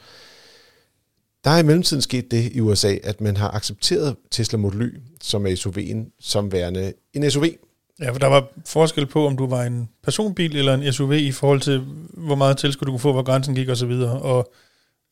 Der 1.44 1.50
er 1.50 1.58
i 1.58 1.62
mellemtiden 1.62 2.02
sket 2.02 2.30
det 2.30 2.52
i 2.52 2.60
USA, 2.60 2.96
at 3.02 3.20
man 3.20 3.36
har 3.36 3.50
accepteret 3.50 4.16
Tesla 4.30 4.58
Model 4.58 4.82
Y, 4.82 5.00
som 5.22 5.46
er 5.46 5.50
SUV'en, 5.50 6.16
som 6.20 6.52
værende 6.52 6.92
en 7.12 7.30
SUV. 7.30 7.44
Ja, 8.00 8.10
for 8.10 8.18
der 8.18 8.26
var 8.26 8.48
forskel 8.66 9.06
på, 9.06 9.26
om 9.26 9.36
du 9.36 9.46
var 9.46 9.62
en 9.62 9.88
personbil 10.02 10.56
eller 10.56 10.74
en 10.74 10.92
SUV 10.92 11.12
i 11.12 11.32
forhold 11.32 11.60
til, 11.60 11.84
hvor 12.12 12.34
meget 12.34 12.58
tilskud 12.58 12.86
du 12.86 12.92
kunne 12.92 13.00
få, 13.00 13.12
hvor 13.12 13.22
grænsen 13.22 13.54
gik 13.54 13.68
osv. 13.68 13.90
Og 14.02 14.52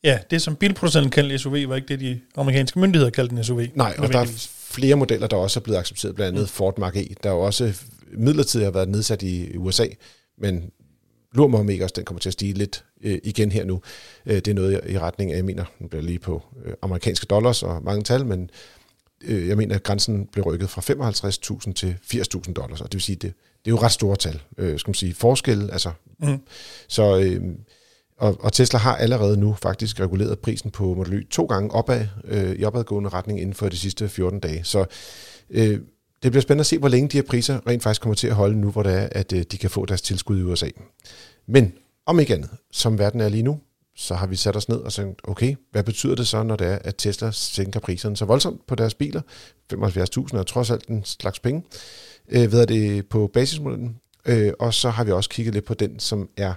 ja, 0.05 0.19
det 0.31 0.43
som 0.43 0.57
bilproducenten 0.57 1.11
kaldte 1.11 1.39
SUV, 1.39 1.69
var 1.69 1.77
ikke 1.77 1.89
det, 1.89 2.01
de 2.01 2.21
amerikanske 2.37 2.79
myndigheder 2.79 3.11
kaldte 3.11 3.37
en 3.37 3.45
SUV. 3.45 3.63
Nej, 3.75 3.95
og 3.99 4.13
der 4.13 4.19
er 4.19 4.49
flere 4.71 4.97
modeller, 4.97 5.27
der 5.27 5.37
også 5.37 5.61
er 5.61 5.63
blevet 5.63 5.79
accepteret, 5.79 6.15
blandt 6.15 6.37
andet 6.37 6.51
Ford 6.51 6.79
Mark 6.79 6.97
E, 6.97 7.07
der 7.23 7.31
jo 7.31 7.41
også 7.41 7.75
midlertidigt 8.13 8.65
har 8.65 8.73
været 8.73 8.89
nedsat 8.89 9.23
i 9.23 9.57
USA, 9.57 9.87
men 10.39 10.71
lurer 11.33 11.49
mig 11.49 11.61
om 11.61 11.71
ikke 11.71 11.85
også, 11.85 11.95
den 11.97 12.05
kommer 12.05 12.21
til 12.21 12.29
at 12.29 12.33
stige 12.33 12.53
lidt 12.53 12.85
øh, 13.05 13.19
igen 13.25 13.53
her 13.53 13.65
nu. 13.65 13.81
Øh, 14.27 14.35
det 14.35 14.49
er 14.49 14.55
noget 14.55 14.81
i 14.89 14.99
retning 14.99 15.33
af, 15.33 15.37
jeg 15.37 15.45
mener, 15.45 15.65
nu 15.79 15.89
bliver 15.89 16.03
lige 16.03 16.19
på 16.19 16.43
øh, 16.65 16.73
amerikanske 16.83 17.27
dollars 17.27 17.63
og 17.63 17.83
mange 17.83 18.05
tal, 18.05 18.27
men 18.27 18.51
øh, 19.25 19.49
jeg 19.49 19.57
mener, 19.57 19.75
at 19.75 19.83
grænsen 19.83 20.27
blev 20.33 20.45
rykket 20.45 20.71
fra 20.71 20.81
55.000 21.69 21.73
til 21.73 21.97
80.000 22.05 22.53
dollars, 22.53 22.81
og 22.81 22.87
det 22.87 22.95
vil 22.95 23.03
sige, 23.03 23.17
det, 23.17 23.35
det 23.65 23.71
er 23.71 23.75
jo 23.75 23.83
ret 23.83 23.93
store 23.93 24.17
tal, 24.17 24.43
øh, 24.59 24.79
skal 24.79 24.89
man 24.89 24.95
sige, 24.95 25.15
forskel, 25.15 25.71
altså. 25.73 25.91
Mm. 26.19 26.39
Så, 26.89 27.19
øh, 27.21 27.43
og, 28.19 28.37
og 28.41 28.53
Tesla 28.53 28.79
har 28.79 28.97
allerede 28.97 29.37
nu 29.37 29.57
faktisk 29.63 30.01
reguleret 30.01 30.39
prisen 30.39 30.71
på 30.71 30.95
Model 30.95 31.15
Y 31.15 31.29
to 31.31 31.45
gange 31.47 31.71
opad, 31.71 32.07
øh, 32.25 32.53
i 32.53 32.65
opadgående 32.65 33.09
retning 33.09 33.41
inden 33.41 33.55
for 33.55 33.69
de 33.69 33.77
sidste 33.77 34.09
14 34.09 34.41
dage. 34.41 34.65
Så 34.65 34.85
øh, 35.51 35.81
det 36.23 36.33
bliver 36.33 36.41
spændende 36.41 36.63
at 36.63 36.67
se, 36.67 36.79
hvor 36.79 36.89
længe 36.89 37.09
de 37.09 37.17
her 37.17 37.23
priser 37.23 37.67
rent 37.67 37.83
faktisk 37.83 38.01
kommer 38.01 38.15
til 38.15 38.27
at 38.27 38.35
holde 38.35 38.61
nu, 38.61 38.71
hvor 38.71 38.83
det 38.83 38.93
er, 38.93 39.09
at 39.13 39.33
øh, 39.33 39.43
de 39.53 39.59
kan 39.59 39.71
få 39.71 39.87
deres 39.87 40.03
tilskud 40.03 40.39
i 40.39 40.43
USA. 40.43 40.69
Men 41.47 41.73
om 42.07 42.21
ikke 42.21 42.35
andet, 42.35 42.51
som 42.73 42.99
verden 42.99 43.21
er 43.21 43.29
lige 43.29 43.43
nu, 43.43 43.61
så 44.01 44.15
har 44.15 44.27
vi 44.27 44.37
sat 44.37 44.57
os 44.57 44.69
ned 44.69 44.77
og 44.77 44.93
sagt, 44.93 45.09
okay, 45.25 45.57
hvad 45.71 45.85
betyder 45.85 46.15
det 46.15 46.27
så, 46.27 46.43
når 46.43 46.57
det 46.57 46.67
er, 46.67 46.79
at 46.85 46.95
Tesla 46.99 47.31
sænker 47.31 47.81
priserne 47.81 48.17
så 48.17 48.25
voldsomt 48.25 48.67
på 48.67 48.75
deres 48.75 48.95
biler? 48.95 49.21
75.000 49.73 50.39
er 50.39 50.45
trods 50.47 50.71
alt 50.71 50.87
en 50.87 51.05
slags 51.05 51.41
penge. 51.41 51.63
Øh, 52.29 52.53
ved 52.53 52.67
det 52.67 53.09
på 53.09 53.31
basismodellen. 53.33 53.97
Øh, 54.27 54.53
og 54.59 54.75
så 54.75 54.91
har 54.91 55.05
vi 55.05 55.11
også 55.11 55.31
kigget 55.31 55.55
lidt 55.55 55.65
på 55.65 55.75
den, 55.75 55.99
som 55.99 56.29
er 56.37 56.55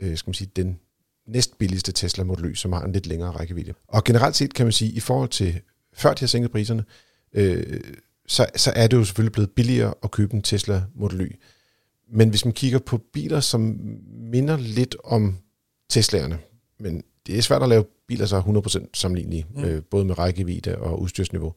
øh, 0.00 0.16
skal 0.16 0.28
man 0.28 0.34
sige, 0.34 0.50
den 0.56 0.78
næstbilligste 1.26 1.92
Tesla 1.92 2.24
Model 2.24 2.44
Y, 2.44 2.54
som 2.54 2.72
har 2.72 2.82
en 2.82 2.92
lidt 2.92 3.06
længere 3.06 3.30
rækkevidde. 3.30 3.74
Og 3.88 4.04
generelt 4.04 4.36
set 4.36 4.54
kan 4.54 4.66
man 4.66 4.72
sige, 4.72 4.92
i 4.92 5.00
forhold 5.00 5.28
til 5.28 5.60
før 5.92 6.14
de 6.14 6.20
har 6.20 6.26
sænket 6.26 6.50
priserne, 6.50 6.84
øh, 7.32 7.80
så, 8.26 8.46
så 8.56 8.72
er 8.76 8.86
det 8.86 8.96
jo 8.96 9.04
selvfølgelig 9.04 9.32
blevet 9.32 9.50
billigere 9.50 9.94
at 10.02 10.10
købe 10.10 10.34
en 10.34 10.42
Tesla 10.42 10.82
Model 10.94 11.20
Y. 11.20 11.36
Men 12.12 12.28
hvis 12.28 12.44
man 12.44 12.54
kigger 12.54 12.78
på 12.78 13.00
biler, 13.12 13.40
som 13.40 13.78
minder 14.10 14.56
lidt 14.56 14.96
om 15.04 15.38
Teslaerne, 15.88 16.38
men 16.80 17.04
det 17.26 17.38
er 17.38 17.42
svært 17.42 17.62
at 17.62 17.68
lave 17.68 17.84
biler, 18.08 18.26
så 18.26 18.36
er 18.36 18.42
100% 18.42 18.86
sammenlignelige, 18.94 19.46
mm. 19.54 19.64
øh, 19.64 19.82
både 19.82 20.04
med 20.04 20.18
rækkevidde 20.18 20.78
og 20.78 21.00
udstyrsniveau, 21.00 21.54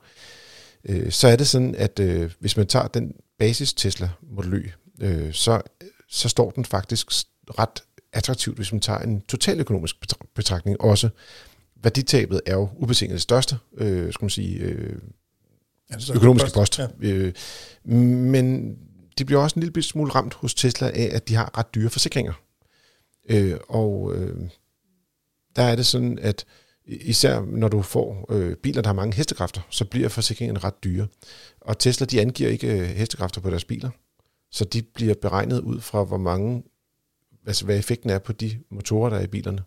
øh, 0.89 1.11
så 1.11 1.27
er 1.27 1.35
det 1.35 1.47
sådan, 1.47 1.75
at 1.75 1.99
øh, 1.99 2.31
hvis 2.39 2.57
man 2.57 2.67
tager 2.67 2.87
den 2.87 3.13
basis 3.39 3.73
Tesla 3.73 4.09
Model 4.21 4.53
Y, 4.53 4.69
øh, 5.01 5.33
så, 5.33 5.61
så 6.09 6.29
står 6.29 6.51
den 6.51 6.65
faktisk 6.65 7.11
ret 7.59 7.83
attraktivt, 8.13 8.55
hvis 8.55 8.71
man 8.71 8.81
tager 8.81 8.99
en 8.99 9.21
total 9.21 9.59
økonomisk 9.59 9.95
betragtning 10.35 10.81
også. 10.81 11.09
Værditabet 11.83 12.41
er 12.45 12.53
jo 12.53 12.69
ubetinget 12.77 13.13
det 13.13 13.21
største, 13.21 13.57
øh, 13.77 14.13
skal 14.13 14.23
man 14.23 14.29
sige, 14.29 14.59
øh, 14.59 14.95
ja, 15.91 15.95
økonomiske 16.15 16.49
post. 16.53 16.79
Ja. 16.79 16.87
Øh, 16.99 17.33
men 17.85 18.77
de 19.17 19.25
bliver 19.25 19.41
også 19.41 19.59
en 19.59 19.63
lille 19.63 19.83
smule 19.83 20.11
ramt 20.11 20.33
hos 20.33 20.53
Tesla 20.53 20.87
af, 20.87 21.09
at 21.13 21.27
de 21.27 21.35
har 21.35 21.57
ret 21.57 21.75
dyre 21.75 21.89
forsikringer. 21.89 22.33
Øh, 23.29 23.57
og 23.69 24.15
øh, 24.15 24.49
der 25.57 25.63
er 25.63 25.75
det 25.75 25.85
sådan, 25.85 26.19
at 26.19 26.45
især 26.85 27.41
når 27.41 27.67
du 27.67 27.81
får 27.81 28.25
øh, 28.29 28.55
biler, 28.55 28.81
der 28.81 28.89
har 28.89 28.95
mange 28.95 29.15
hestekræfter, 29.15 29.61
så 29.69 29.85
bliver 29.85 30.09
forsikringen 30.09 30.63
ret 30.63 30.83
dyre. 30.83 31.07
Og 31.61 31.79
Tesla, 31.79 32.05
de 32.05 32.21
angiver 32.21 32.49
ikke 32.49 32.79
øh, 32.79 32.87
hestekræfter 32.87 33.41
på 33.41 33.49
deres 33.49 33.65
biler, 33.65 33.89
så 34.51 34.65
de 34.65 34.81
bliver 34.81 35.13
beregnet 35.21 35.59
ud 35.59 35.81
fra, 35.81 36.03
hvor 36.03 36.17
mange, 36.17 36.63
altså 37.47 37.65
hvad 37.65 37.77
effekten 37.77 38.09
er 38.09 38.19
på 38.19 38.33
de 38.33 38.59
motorer, 38.69 39.09
der 39.09 39.17
er 39.17 39.23
i 39.23 39.27
bilerne. 39.27 39.63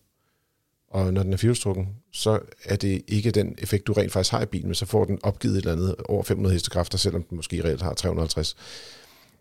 Og 0.89 1.13
når 1.13 1.23
den 1.23 1.33
er 1.33 1.37
firehjulstrukken, 1.37 1.89
så 2.13 2.41
er 2.65 2.77
det 2.77 3.03
ikke 3.09 3.31
den 3.31 3.55
effekt, 3.59 3.87
du 3.87 3.93
rent 3.93 4.13
faktisk 4.13 4.33
har 4.33 4.43
i 4.43 4.47
bilen, 4.47 4.69
men 4.69 4.75
så 4.75 4.87
får 4.87 5.05
den 5.05 5.19
opgivet 5.23 5.55
et 5.55 5.59
eller 5.59 5.73
andet 5.73 5.97
over 6.09 6.23
500 6.23 6.53
hestekræfter, 6.53 6.99
selvom 6.99 7.23
den 7.23 7.37
måske 7.37 7.65
reelt 7.65 7.83
har 7.83 7.95
350. 7.95 8.57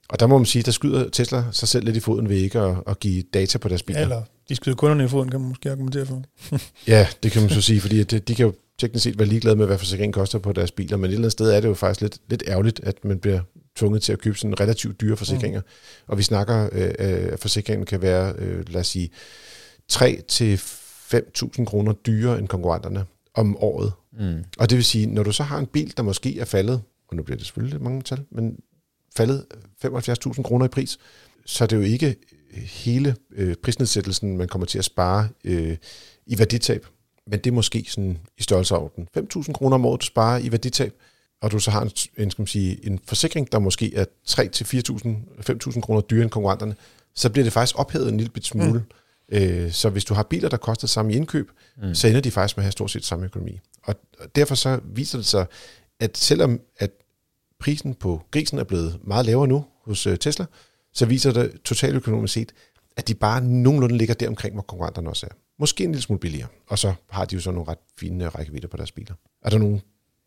Og 0.10 0.20
der 0.20 0.28
må 0.28 0.38
man 0.38 0.46
sige, 0.46 0.64
der 0.64 0.72
skyder 0.72 1.10
Tesla 1.10 1.44
sig 1.52 1.68
selv 1.68 1.86
lidt 1.86 1.98
i 1.98 2.00
foden 2.00 2.30
ved 2.30 2.36
ikke 2.38 2.60
at, 2.60 2.76
at 2.88 3.00
give 3.00 3.24
data 3.34 3.58
på 3.58 3.70
deres 3.70 3.84
biler. 3.84 4.02
Eller 4.02 4.24
de 4.50 4.56
skyder 4.56 4.76
kunderne 4.76 5.04
i 5.04 5.08
foden, 5.08 5.30
kan 5.30 5.40
man 5.40 5.50
måske 5.50 5.72
argumentere 5.72 6.06
for. 6.06 6.24
ja, 6.88 7.08
det 7.24 7.32
kan 7.32 7.42
man 7.42 7.50
så 7.50 7.62
sige, 7.62 7.82
fordi 7.82 8.04
de, 8.04 8.20
de 8.20 8.36
kan 8.36 8.46
jo 8.46 8.54
teknisk 8.78 9.04
set 9.04 9.20
være 9.20 9.28
ligeglade 9.28 9.56
med, 9.56 9.66
hvad 9.66 9.78
forsikringen 9.78 10.14
koster 10.14 10.40
på 10.40 10.54
deres 10.54 10.72
biler, 10.72 10.98
men 10.98 11.06
et 11.06 11.10
eller 11.10 11.20
andet 11.20 11.32
sted 11.32 11.52
er 11.52 11.62
det 11.62 11.68
jo 11.68 11.74
faktisk 11.74 12.02
lidt, 12.02 12.18
lidt 12.30 12.44
ærgerligt, 12.48 12.80
at 12.84 13.06
man 13.06 13.20
bliver 13.20 13.42
tvunget 13.76 14.02
til 14.02 14.14
at 14.14 14.20
købe 14.20 14.38
sådan 14.38 14.60
relativt 14.60 15.02
dyre 15.02 15.18
forsikringer. 15.18 15.60
Mm. 15.60 15.68
Og 16.08 16.18
vi 16.18 16.24
snakker, 16.24 16.70
øh, 16.72 16.92
at 17.00 17.40
forsikringen 17.40 17.86
kan 17.86 18.02
være, 18.02 18.34
øh, 18.38 18.64
lad 18.70 18.82
os 18.82 18.88
sige, 18.88 19.10
3 19.88 20.22
til 20.28 20.56
5.000 20.58 21.66
kroner 21.66 21.94
dyrere 21.94 22.40
end 22.40 22.48
konkurrenterne 22.48 23.06
om 23.34 23.58
året. 23.58 23.92
Mm. 24.20 24.44
Og 24.60 24.70
det 24.70 24.76
vil 24.76 24.86
sige, 24.86 25.06
når 25.06 25.24
du 25.24 25.32
så 25.32 25.44
har 25.44 25.58
en 25.58 25.66
bil, 25.66 25.94
der 25.98 26.04
måske 26.04 26.40
er 26.40 26.46
faldet, 26.46 26.82
og 27.08 27.16
nu 27.16 27.24
bliver 27.24 27.38
det 27.38 27.46
selvfølgelig 27.46 27.74
lidt 27.74 27.84
mange 27.84 28.02
tal, 28.02 28.20
men 28.32 28.60
faldet 29.18 29.46
75.000 29.86 30.42
kroner 30.42 30.66
i 30.66 30.70
pris, 30.70 30.98
så 31.46 31.64
er 31.64 31.68
det 31.68 31.76
jo 31.76 31.82
ikke 31.82 32.16
hele 32.54 33.16
øh, 33.32 33.56
prisnedsættelsen, 33.64 34.38
man 34.38 34.48
kommer 34.48 34.66
til 34.66 34.78
at 34.78 34.86
spare 34.86 35.30
øh, 35.44 35.78
i 36.26 36.40
værditab. 36.40 36.86
Men 37.28 37.40
det 37.40 37.48
er 37.48 37.54
måske 37.54 37.86
sådan 37.88 38.18
i 38.38 38.44
størrelseorden 38.44 39.08
5.000 39.18 39.52
kroner 39.52 39.76
om 39.76 39.86
året, 39.86 40.02
du 40.02 40.06
sparer 40.06 40.40
i 40.40 40.52
værditab, 40.52 40.94
og 41.42 41.52
du 41.52 41.60
så 41.60 41.72
har 41.72 41.82
en, 41.82 41.92
en, 42.18 42.32
skal 42.32 42.42
man 42.42 42.48
sige, 42.48 42.86
en 42.86 43.00
forsikring, 43.06 43.52
der 43.52 43.60
måske 43.60 43.96
er 43.96 44.06
3 44.26 44.48
til 44.48 44.64
4.000, 44.64 45.08
5.000 45.52 45.82
kroner 45.82 46.02
dyrere 46.02 46.24
end 46.24 46.32
konkurrenterne, 46.32 46.76
så 47.16 47.30
bliver 47.30 47.44
det 47.44 47.54
faktisk 47.54 47.80
ophævet 47.80 48.10
en 48.10 48.18
lille 48.18 48.32
bit 48.32 48.46
smule. 48.46 48.84
Mm. 49.32 49.38
Øh, 49.38 49.72
så 49.72 49.90
hvis 49.90 50.06
du 50.06 50.14
har 50.14 50.24
biler, 50.24 50.50
der 50.50 50.58
koster 50.58 50.88
samme 50.88 51.14
i 51.14 51.16
indkøb, 51.16 51.52
mm. 51.82 51.96
så 51.96 52.08
ender 52.08 52.22
de 52.22 52.32
faktisk 52.32 52.58
med 52.58 52.62
at 52.62 52.66
have 52.66 52.72
stort 52.72 52.92
set 52.92 53.06
samme 53.06 53.26
økonomi. 53.26 53.60
Og 53.84 53.96
og 54.20 54.36
derfor 54.36 54.56
så 54.56 54.80
viser 54.84 55.18
det 55.18 55.26
sig, 55.26 55.46
at 56.00 56.18
selvom 56.18 56.62
at 56.78 56.92
prisen 57.60 57.94
på 57.94 58.22
grisen 58.32 58.60
er 58.60 58.64
blevet 58.64 59.00
meget 59.04 59.26
lavere 59.26 59.48
nu 59.48 59.66
hos 59.86 60.08
øh, 60.08 60.18
Tesla, 60.18 60.46
så 60.94 61.06
viser 61.06 61.32
det 61.32 61.52
totaløkonomisk 61.64 62.34
set, 62.34 62.52
at 62.98 63.08
de 63.08 63.14
bare 63.14 63.42
nogenlunde 63.42 63.98
ligger 63.98 64.14
der 64.14 64.28
omkring, 64.28 64.54
hvor 64.54 64.62
konkurrenterne 64.62 65.10
også 65.10 65.26
er. 65.26 65.36
Måske 65.60 65.84
en 65.84 65.92
lille 65.92 66.02
smule 66.02 66.20
billigere. 66.20 66.48
Og 66.68 66.80
så 66.80 66.94
har 67.10 67.26
de 67.26 67.36
jo 67.36 67.42
så 67.42 67.52
nogle 67.52 67.70
ret 67.70 67.78
fine 68.00 68.26
øh, 68.26 68.36
rækkevidder 68.36 68.68
på 68.68 68.78
deres 68.78 68.92
biler. 68.92 69.14
Er 69.46 69.50
der 69.50 69.58
nogle 69.58 69.82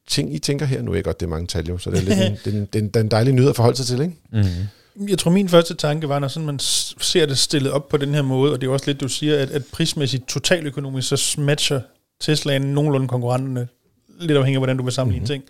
ting, 0.08 0.34
I 0.34 0.38
tænker 0.38 0.66
her? 0.66 0.82
Nu 0.82 0.90
er 0.90 0.94
jeg 0.94 1.04
godt, 1.04 1.20
det 1.20 1.26
er 1.26 1.30
mange 1.30 1.46
tal 1.46 1.68
jo, 1.68 1.78
så 1.78 1.90
det 1.90 1.98
er, 1.98 2.02
lidt 2.02 2.18
en, 2.18 2.32
det, 2.44 2.54
er 2.54 2.60
en, 2.60 2.66
det, 2.66 2.74
er 2.74 2.82
en, 2.82 2.88
det 2.88 2.96
er 2.96 3.00
en 3.00 3.10
dejlig 3.10 3.34
nyhed 3.34 3.48
at 3.48 3.56
forholde 3.56 3.76
sig 3.76 3.86
til, 3.86 4.00
ikke? 4.00 4.14
Mm. 4.32 5.08
Jeg 5.08 5.18
tror, 5.18 5.30
min 5.30 5.48
første 5.48 5.74
tanke 5.74 6.08
var, 6.08 6.18
når 6.18 6.28
sådan 6.28 6.46
man 6.46 6.58
ser 6.58 7.26
det 7.26 7.38
stillet 7.38 7.72
op 7.72 7.88
på 7.88 7.96
den 7.96 8.14
her 8.14 8.22
måde, 8.22 8.52
og 8.52 8.60
det 8.60 8.66
er 8.66 8.68
jo 8.68 8.72
også 8.72 8.86
lidt, 8.86 9.00
du 9.00 9.08
siger, 9.08 9.38
at, 9.38 9.50
at 9.50 9.66
prismæssigt 9.72 10.28
totaløkonomisk, 10.28 11.08
så 11.08 11.40
matcher 11.40 11.80
Teslaen 12.20 12.62
nogenlunde 12.62 13.08
konkurrenterne, 13.08 13.68
lidt 14.20 14.38
afhængig 14.38 14.56
af, 14.56 14.60
hvordan 14.60 14.76
du 14.76 14.82
vil 14.82 14.92
sammenligne 14.92 15.22
mm-hmm. 15.22 15.26
ting. 15.26 15.44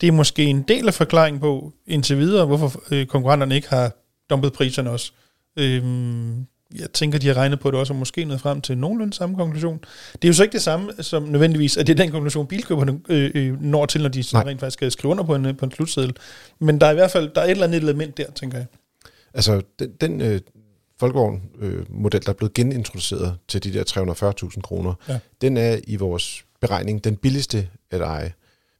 Det 0.00 0.06
er 0.06 0.12
måske 0.12 0.44
en 0.44 0.62
del 0.62 0.86
af 0.88 0.94
forklaringen 0.94 1.40
på, 1.40 1.72
indtil 1.86 2.18
videre, 2.18 2.46
hvorfor 2.46 2.82
øh, 2.90 3.06
konkurrenterne 3.06 3.54
ikke 3.54 3.68
har 3.68 3.92
dumpet 4.30 4.52
priserne 4.52 4.90
også. 4.90 5.12
Øhm, 5.58 6.46
jeg 6.78 6.92
tænker, 6.92 7.18
de 7.18 7.26
har 7.26 7.34
regnet 7.34 7.60
på 7.60 7.70
det 7.70 7.80
også, 7.80 7.92
og 7.92 7.98
måske 7.98 8.24
nået 8.24 8.40
frem 8.40 8.60
til 8.60 8.78
nogenlunde 8.78 9.12
samme 9.14 9.36
konklusion. 9.36 9.78
Det 10.12 10.24
er 10.24 10.28
jo 10.28 10.32
så 10.32 10.42
ikke 10.42 10.52
det 10.52 10.62
samme 10.62 10.92
som 11.00 11.22
nødvendigvis, 11.22 11.76
at 11.76 11.86
det 11.86 11.92
er 11.92 11.96
den 12.04 12.10
konklusion, 12.10 12.46
bilkøberne 12.46 13.00
øh, 13.08 13.30
øh, 13.34 13.62
når 13.62 13.86
til, 13.86 14.02
når 14.02 14.08
de 14.08 14.24
Nej. 14.32 14.42
rent 14.42 14.60
faktisk 14.60 14.74
skal 14.74 14.90
skrive 14.90 15.10
under 15.10 15.24
på 15.24 15.34
en, 15.34 15.46
øh, 15.46 15.56
på 15.56 15.64
en 15.64 15.72
slutseddel. 15.72 16.14
Men 16.58 16.80
der 16.80 16.86
er 16.86 16.90
i 16.90 16.94
hvert 16.94 17.10
fald 17.10 17.30
der 17.34 17.40
er 17.40 17.44
et 17.44 17.50
eller 17.50 17.66
andet 17.66 17.82
element 17.82 18.16
der, 18.16 18.30
tænker 18.30 18.58
jeg. 18.58 18.66
Altså, 19.34 19.62
den, 19.78 19.90
den 20.00 20.20
øh, 20.20 20.40
Folkevogn-model, 21.00 22.22
der 22.22 22.28
er 22.28 22.32
blevet 22.32 22.54
genintroduceret 22.54 23.36
til 23.48 23.64
de 23.64 23.72
der 23.72 23.84
340.000 24.54 24.60
kroner, 24.60 24.94
Ja. 25.08 25.18
den 25.40 25.56
er 25.56 25.78
i 25.86 25.96
vores 25.96 26.44
beregning 26.60 27.04
den 27.04 27.16
billigste 27.16 27.68
at 27.90 28.00
eje. 28.00 28.32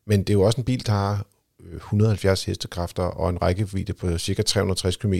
Men 0.06 0.20
det 0.20 0.30
er 0.30 0.34
jo 0.34 0.42
også 0.42 0.60
en 0.60 0.64
bil, 0.64 0.86
der 0.86 0.92
har 0.92 1.26
øh, 1.60 1.76
170 1.76 2.44
hestekræfter 2.44 3.02
og 3.02 3.30
en 3.30 3.42
rækkevidde 3.42 3.92
på 3.92 4.18
cirka 4.18 4.42
360 4.42 4.96
km. 4.96 5.14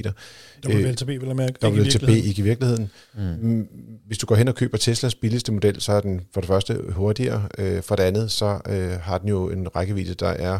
WLTP 0.66 1.09
vil 1.09 1.23
jeg 1.27 1.37
mærke. 1.37 1.59
ikke 1.62 1.68
i 1.68 1.81
WLTP 1.81 1.85
virkeligheden. 1.85 2.29
ikke 2.29 2.40
i 2.40 2.44
virkeligheden. 2.44 2.90
Mm. 3.14 3.68
Hvis 4.07 4.18
du 4.18 4.27
går 4.27 4.35
hen 4.35 4.49
og 4.49 4.55
køber 4.55 4.79
Teslas 4.79 5.14
billigste 5.14 5.53
model, 5.53 5.81
så 5.81 5.92
er 5.92 6.01
den 6.01 6.20
for 6.35 6.40
det 6.40 6.49
første 6.49 6.81
hurtigere. 6.88 7.49
Øh, 7.59 7.83
for 7.83 7.97
det 7.97 8.03
andet, 8.03 8.31
så 8.31 8.61
øh, 8.68 8.90
har 8.90 9.18
den 9.18 9.29
jo 9.29 9.51
en 9.51 9.77
rækkevidde, 9.77 10.14
der 10.14 10.29
er 10.29 10.59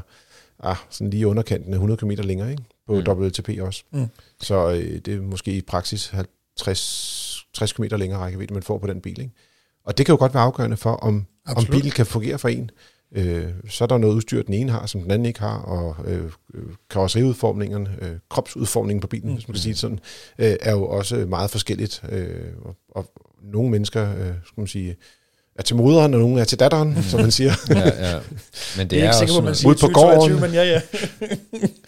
ah, 0.63 0.77
sådan 0.91 1.11
lige 1.11 1.27
underkanten 1.27 1.73
af 1.73 1.77
100 1.77 1.99
km 1.99 2.11
længere 2.11 2.51
ikke? 2.51 2.63
på 2.87 2.95
mm. 2.95 3.09
WLTP 3.09 3.49
også. 3.61 3.83
Mm. 3.93 4.07
Så 4.41 4.71
øh, 4.71 5.01
det 5.05 5.09
er 5.09 5.21
måske 5.21 5.53
i 5.53 5.61
praksis 5.61 6.07
50, 6.07 7.47
60 7.55 7.73
km 7.73 7.83
længere 7.83 8.21
rækkevidde, 8.21 8.55
man 8.55 8.63
får 8.63 8.79
på 8.79 8.87
den 8.87 9.01
bil. 9.01 9.21
Ikke? 9.21 9.33
Og 9.85 9.99
det 9.99 10.07
kan 10.07 10.13
jo 10.13 10.19
godt 10.19 10.35
være 10.35 10.43
afgørende 10.43 10.77
for, 10.77 10.91
om, 10.91 11.27
om 11.47 11.65
bilen 11.71 11.91
kan 11.91 12.07
fungere 12.07 12.39
for 12.39 12.49
en. 12.49 12.71
Øh, 13.14 13.44
så 13.68 13.85
er 13.85 13.88
der 13.88 13.98
noget 13.98 14.14
udstyr, 14.14 14.42
den 14.42 14.55
ene 14.55 14.72
har, 14.72 14.87
som 14.87 15.00
den 15.03 15.11
anden 15.11 15.27
ikke 15.27 15.40
har, 15.40 15.59
og 15.59 15.96
øh, 16.07 16.24
øh, 16.55 16.62
karosseriudformningen, 16.90 17.88
øh, 18.00 18.12
kropsudformningen 18.31 19.00
på 19.00 19.07
bilen, 19.07 19.29
mm. 19.29 19.35
hvis 19.35 19.48
man 19.48 19.55
kan 19.55 19.62
sige 19.62 19.72
det 19.72 19.81
sådan, 19.81 20.00
øh, 20.38 20.57
er 20.61 20.70
jo 20.72 20.87
også 20.87 21.16
meget 21.16 21.50
forskelligt. 21.50 22.03
Øh, 22.09 22.29
og, 22.64 22.77
og 22.90 23.11
nogle 23.53 23.70
mennesker, 23.70 24.11
øh, 24.11 24.33
skal 24.44 24.61
man 24.61 24.66
sige, 24.66 24.96
er 25.57 25.62
til 25.62 25.77
moderen, 25.77 26.14
og 26.14 26.20
nogle 26.20 26.40
er 26.40 26.44
til 26.44 26.61
datteren, 26.61 27.03
som 27.03 27.20
man 27.20 27.31
siger. 27.31 27.53
ja, 27.70 28.11
ja. 28.11 28.18
Men 28.77 28.88
det 28.88 28.90
Det 28.90 28.98
er, 28.98 29.03
er, 29.03 29.05
ikke 29.05 29.16
sikker 29.16 29.35
på, 29.35 29.38
også 29.38 29.38
at 29.38 29.44
man 29.44 29.55
siger 29.55 29.68
Ude 29.68 29.74
på 29.74 29.87
2022, 29.87 30.38
gården. 30.38 30.40
men 30.40 30.55
ja, 30.55 30.64
ja. 30.64 30.81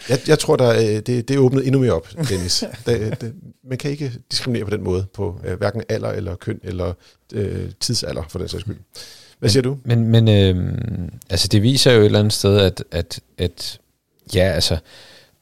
Jeg, 0.10 0.18
jeg 0.28 0.38
tror, 0.38 0.56
der, 0.56 0.70
øh, 0.70 0.82
det, 0.82 1.06
det 1.06 1.30
er 1.30 1.38
åbnet 1.38 1.66
endnu 1.66 1.80
mere 1.80 1.92
op, 1.92 2.08
Dennis. 2.28 2.64
det, 2.86 3.20
det, 3.20 3.34
man 3.68 3.78
kan 3.78 3.90
ikke 3.90 4.12
diskriminere 4.30 4.64
på 4.64 4.76
den 4.76 4.84
måde, 4.84 5.06
på 5.14 5.40
øh, 5.44 5.58
hverken 5.58 5.82
alder 5.88 6.08
eller 6.08 6.34
køn 6.34 6.60
eller 6.64 6.92
øh, 7.32 7.70
tidsalder, 7.80 8.22
for 8.28 8.38
den 8.38 8.48
sags 8.48 8.60
skyld. 8.60 8.76
Hvad 9.38 9.51
siger 9.51 9.62
du? 9.62 9.79
Men, 9.85 10.09
men 10.09 10.29
øh, 10.29 10.79
altså 11.31 11.49
det 11.49 11.62
viser 11.62 11.92
jo 11.92 12.01
et 12.01 12.05
eller 12.05 12.18
andet 12.18 12.33
sted, 12.33 12.59
at, 12.59 12.85
at, 12.90 13.20
at 13.38 13.79
ja, 14.35 14.40
altså 14.40 14.79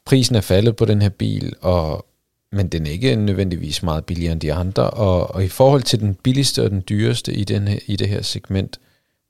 prisen 0.05 0.35
er 0.35 0.41
faldet 0.41 0.75
på 0.75 0.85
den 0.85 1.01
her 1.01 1.09
bil, 1.09 1.53
og, 1.61 2.05
men 2.51 2.67
den 2.67 2.87
er 2.87 2.91
ikke 2.91 3.15
nødvendigvis 3.15 3.83
meget 3.83 4.05
billigere 4.05 4.31
end 4.31 4.41
de 4.41 4.53
andre. 4.53 4.89
Og, 4.89 5.35
og 5.35 5.43
i 5.43 5.47
forhold 5.47 5.83
til 5.83 5.99
den 5.99 6.15
billigste 6.15 6.63
og 6.63 6.71
den 6.71 6.83
dyreste 6.89 7.33
i, 7.33 7.43
den 7.43 7.67
her, 7.67 7.79
i 7.85 7.95
det 7.95 8.09
her 8.09 8.21
segment, 8.21 8.79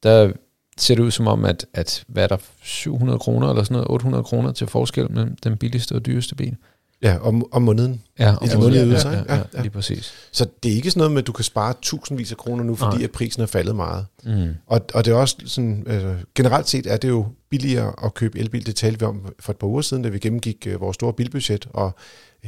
der 0.04 0.32
ser 0.78 0.96
det 0.96 1.04
ud 1.04 1.12
som 1.12 1.28
om, 1.28 1.46
at, 1.46 1.66
at 1.74 2.04
hvad 2.08 2.24
er 2.24 2.28
der, 2.28 2.38
700 2.64 3.20
kroner 3.20 3.50
eller 3.50 3.64
sådan 3.64 3.76
noget, 3.76 3.90
800 3.90 4.24
kroner 4.24 4.52
til 4.52 4.68
forskel 4.68 5.12
mellem 5.12 5.36
den 5.36 5.58
billigste 5.58 5.96
og 5.96 6.06
dyreste 6.06 6.36
bil. 6.36 6.56
Ja, 7.02 7.18
om, 7.22 7.46
om 7.52 7.62
måneden. 7.62 8.02
Ja, 8.20 8.32
I 8.32 8.48
de 8.48 8.54
og- 8.54 8.60
månedlige 8.60 8.82
ja, 8.84 8.88
ydelser, 8.88 9.12
ja, 9.12 9.18
ja, 9.18 9.24
Ja, 9.30 9.36
ja, 9.36 9.44
ja. 9.54 9.62
lige 9.62 9.72
præcis. 9.72 10.14
Så 10.32 10.46
det 10.64 10.72
er 10.72 10.76
ikke 10.76 10.92
sådan 10.92 11.00
noget 11.00 11.12
med, 11.12 11.22
at 11.22 11.28
du 11.28 11.32
kan 11.32 11.44
spare 11.44 11.74
tusindvis 11.82 12.32
af 12.32 12.38
kroner 12.38 12.64
nu, 12.64 12.76
fordi 12.76 12.96
Nej. 12.96 13.04
at 13.04 13.12
prisen 13.12 13.42
er 13.42 13.46
faldet 13.46 13.76
meget. 13.76 14.06
Mm. 14.24 14.50
Og, 14.68 14.82
og 14.94 15.06
det 15.06 15.12
er 15.12 15.16
også 15.16 15.36
sådan, 15.46 15.84
altså, 15.88 16.16
generelt 16.36 16.70
set 16.70 16.86
er 16.88 16.98
det 16.98 17.08
jo 17.10 17.26
billigere 17.50 17.94
at 18.06 18.14
købe 18.14 18.40
elbil. 18.40 18.66
Det 18.66 18.76
talte 18.76 19.00
vi 19.00 19.06
om 19.06 19.34
for 19.40 19.52
et 19.52 19.58
par 19.58 19.68
uger 19.68 19.82
siden, 19.82 20.04
da 20.04 20.10
vi 20.10 20.20
gennemgik 20.20 20.68
øh, 20.68 20.82
vores 20.82 20.96
store 20.96 21.14
bilbudget, 21.14 21.68
og 21.74 21.96